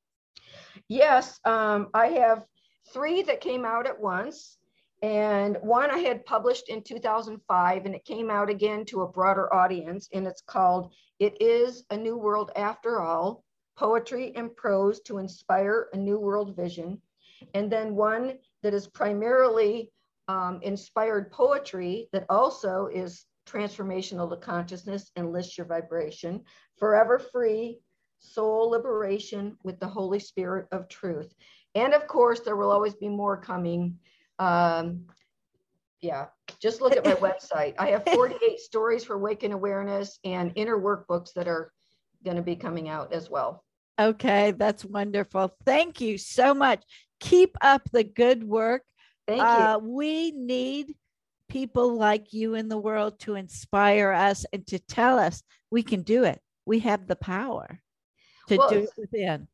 Yes, 0.87 1.39
um, 1.43 1.89
I 1.93 2.07
have 2.07 2.45
three 2.93 3.21
that 3.23 3.41
came 3.41 3.65
out 3.65 3.85
at 3.85 3.99
once. 3.99 4.57
And 5.03 5.57
one 5.61 5.91
I 5.91 5.97
had 5.97 6.25
published 6.25 6.69
in 6.69 6.83
2005, 6.83 7.85
and 7.85 7.95
it 7.95 8.05
came 8.05 8.29
out 8.29 8.49
again 8.49 8.85
to 8.85 9.01
a 9.01 9.07
broader 9.07 9.53
audience. 9.53 10.07
And 10.13 10.25
it's 10.25 10.41
called 10.41 10.93
It 11.19 11.35
Is 11.41 11.83
a 11.89 11.97
New 11.97 12.17
World 12.17 12.51
After 12.55 13.01
All 13.01 13.43
Poetry 13.77 14.31
and 14.35 14.55
Prose 14.55 15.01
to 15.01 15.17
Inspire 15.17 15.89
a 15.91 15.97
New 15.97 16.19
World 16.19 16.55
Vision. 16.55 17.01
And 17.55 17.71
then 17.71 17.95
one 17.95 18.37
that 18.63 18.73
is 18.73 18.87
primarily 18.87 19.91
um, 20.31 20.59
inspired 20.61 21.29
poetry 21.31 22.07
that 22.13 22.25
also 22.29 22.87
is 22.93 23.25
transformational 23.45 24.29
to 24.29 24.37
consciousness 24.37 25.11
and 25.17 25.33
lifts 25.33 25.57
your 25.57 25.67
vibration. 25.67 26.41
Forever 26.77 27.19
free, 27.19 27.79
soul 28.19 28.69
liberation 28.69 29.57
with 29.63 29.79
the 29.79 29.87
Holy 29.87 30.19
Spirit 30.19 30.67
of 30.71 30.87
truth. 30.87 31.33
And 31.75 31.93
of 31.93 32.07
course, 32.07 32.39
there 32.39 32.55
will 32.55 32.71
always 32.71 32.93
be 32.93 33.09
more 33.09 33.35
coming. 33.35 33.97
Um, 34.39 35.05
yeah, 36.01 36.27
just 36.61 36.81
look 36.81 36.95
at 36.95 37.03
my 37.05 37.15
website. 37.29 37.73
I 37.77 37.89
have 37.89 38.05
48 38.05 38.59
stories 38.59 39.03
for 39.03 39.17
Waking 39.17 39.51
Awareness 39.51 40.19
and 40.23 40.53
inner 40.55 40.79
workbooks 40.79 41.33
that 41.33 41.49
are 41.49 41.73
going 42.23 42.37
to 42.37 42.43
be 42.43 42.55
coming 42.55 42.87
out 42.87 43.11
as 43.11 43.29
well. 43.29 43.65
Okay, 43.99 44.51
that's 44.51 44.85
wonderful. 44.85 45.51
Thank 45.65 45.99
you 45.99 46.17
so 46.17 46.53
much. 46.53 46.83
Keep 47.19 47.57
up 47.61 47.81
the 47.91 48.03
good 48.05 48.43
work. 48.43 48.83
Thank 49.31 49.41
you. 49.41 49.45
Uh, 49.45 49.79
we 49.81 50.31
need 50.31 50.95
people 51.47 51.97
like 51.97 52.33
you 52.33 52.55
in 52.55 52.67
the 52.67 52.77
world 52.77 53.19
to 53.19 53.35
inspire 53.35 54.11
us 54.11 54.45
and 54.51 54.67
to 54.67 54.79
tell 54.79 55.17
us 55.17 55.41
we 55.69 55.83
can 55.83 56.01
do 56.01 56.25
it. 56.25 56.41
We 56.65 56.79
have 56.79 57.07
the 57.07 57.15
power 57.15 57.79
to 58.47 58.57
well, 58.57 58.69
do 58.69 58.79
it 58.79 58.89
within. 58.97 59.47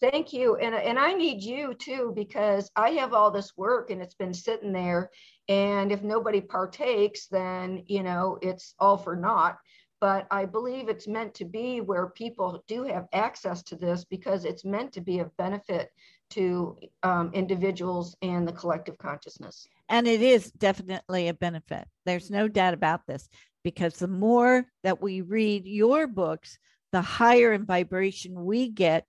Thank 0.00 0.32
you. 0.32 0.56
And, 0.56 0.74
and 0.74 0.98
I 0.98 1.12
need 1.12 1.42
you 1.42 1.74
too, 1.74 2.12
because 2.14 2.70
I 2.74 2.90
have 2.90 3.14
all 3.14 3.30
this 3.30 3.56
work 3.56 3.90
and 3.90 4.02
it's 4.02 4.16
been 4.16 4.34
sitting 4.34 4.72
there. 4.72 5.10
And 5.48 5.92
if 5.92 6.02
nobody 6.02 6.40
partakes, 6.40 7.26
then, 7.28 7.84
you 7.86 8.02
know, 8.02 8.38
it's 8.42 8.74
all 8.80 8.96
for 8.96 9.14
naught. 9.14 9.58
But 10.04 10.26
I 10.30 10.44
believe 10.44 10.90
it's 10.90 11.08
meant 11.08 11.32
to 11.36 11.46
be 11.46 11.80
where 11.80 12.08
people 12.08 12.62
do 12.68 12.82
have 12.82 13.08
access 13.14 13.62
to 13.62 13.74
this 13.74 14.04
because 14.04 14.44
it's 14.44 14.62
meant 14.62 14.92
to 14.92 15.00
be 15.00 15.20
of 15.20 15.34
benefit 15.38 15.94
to 16.28 16.78
um, 17.02 17.30
individuals 17.32 18.14
and 18.20 18.46
the 18.46 18.52
collective 18.52 18.98
consciousness. 18.98 19.66
And 19.88 20.06
it 20.06 20.20
is 20.20 20.50
definitely 20.50 21.28
a 21.28 21.32
benefit. 21.32 21.88
There's 22.04 22.30
no 22.30 22.48
doubt 22.48 22.74
about 22.74 23.06
this 23.06 23.30
because 23.62 23.94
the 23.94 24.06
more 24.06 24.66
that 24.82 25.00
we 25.00 25.22
read 25.22 25.66
your 25.66 26.06
books, 26.06 26.58
the 26.92 27.00
higher 27.00 27.54
in 27.54 27.64
vibration 27.64 28.44
we 28.44 28.68
get. 28.68 29.06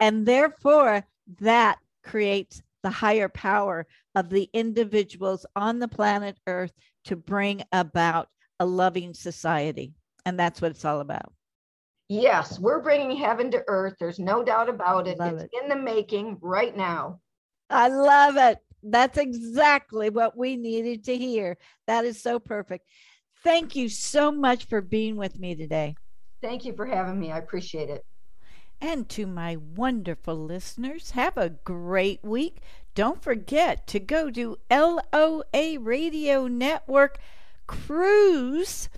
And 0.00 0.24
therefore, 0.24 1.06
that 1.40 1.76
creates 2.02 2.62
the 2.82 2.88
higher 2.88 3.28
power 3.28 3.86
of 4.14 4.30
the 4.30 4.48
individuals 4.54 5.44
on 5.54 5.78
the 5.78 5.88
planet 5.88 6.38
Earth 6.46 6.72
to 7.04 7.16
bring 7.16 7.64
about 7.70 8.30
a 8.58 8.64
loving 8.64 9.12
society. 9.12 9.92
And 10.28 10.38
that's 10.38 10.60
what 10.60 10.70
it's 10.70 10.84
all 10.84 11.00
about. 11.00 11.32
Yes, 12.10 12.58
we're 12.58 12.82
bringing 12.82 13.16
heaven 13.16 13.50
to 13.50 13.64
earth. 13.66 13.94
There's 13.98 14.18
no 14.18 14.44
doubt 14.44 14.68
about 14.68 15.08
it. 15.08 15.18
Love 15.18 15.34
it's 15.34 15.44
it. 15.44 15.50
in 15.62 15.70
the 15.70 15.76
making 15.76 16.36
right 16.42 16.76
now. 16.76 17.20
I 17.70 17.88
love 17.88 18.36
it. 18.36 18.58
That's 18.82 19.16
exactly 19.16 20.10
what 20.10 20.36
we 20.36 20.56
needed 20.56 21.04
to 21.04 21.16
hear. 21.16 21.56
That 21.86 22.04
is 22.04 22.22
so 22.22 22.38
perfect. 22.38 22.86
Thank 23.42 23.74
you 23.74 23.88
so 23.88 24.30
much 24.30 24.66
for 24.66 24.82
being 24.82 25.16
with 25.16 25.38
me 25.38 25.54
today. 25.54 25.96
Thank 26.42 26.66
you 26.66 26.74
for 26.74 26.84
having 26.84 27.18
me. 27.18 27.32
I 27.32 27.38
appreciate 27.38 27.88
it. 27.88 28.04
And 28.82 29.08
to 29.08 29.26
my 29.26 29.56
wonderful 29.56 30.36
listeners, 30.36 31.12
have 31.12 31.38
a 31.38 31.48
great 31.48 32.22
week. 32.22 32.60
Don't 32.94 33.22
forget 33.22 33.86
to 33.86 33.98
go 33.98 34.30
to 34.30 34.58
LOA 34.70 35.78
Radio 35.80 36.46
Network 36.48 37.18
Cruise 37.66 38.90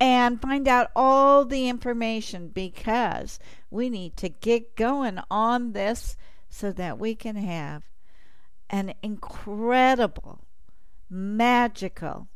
and 0.00 0.40
find 0.40 0.66
out 0.66 0.90
all 0.96 1.44
the 1.44 1.68
information 1.68 2.48
because 2.48 3.38
we 3.70 3.90
need 3.90 4.16
to 4.16 4.30
get 4.30 4.74
going 4.74 5.20
on 5.30 5.72
this 5.72 6.16
so 6.48 6.72
that 6.72 6.98
we 6.98 7.14
can 7.14 7.36
have 7.36 7.84
an 8.70 8.94
incredible, 9.02 10.40
magical, 11.10 12.28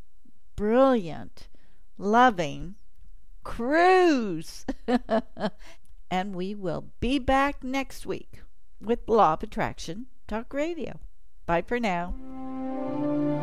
brilliant, 0.54 1.48
loving 1.96 2.74
cruise. 3.42 4.66
and 6.10 6.34
we 6.34 6.54
will 6.54 6.86
be 7.00 7.18
back 7.18 7.64
next 7.64 8.04
week 8.04 8.42
with 8.80 9.08
Law 9.08 9.32
of 9.32 9.42
Attraction 9.42 10.06
Talk 10.28 10.52
Radio. 10.52 11.00
Bye 11.46 11.62
for 11.62 11.80
now. 11.80 12.14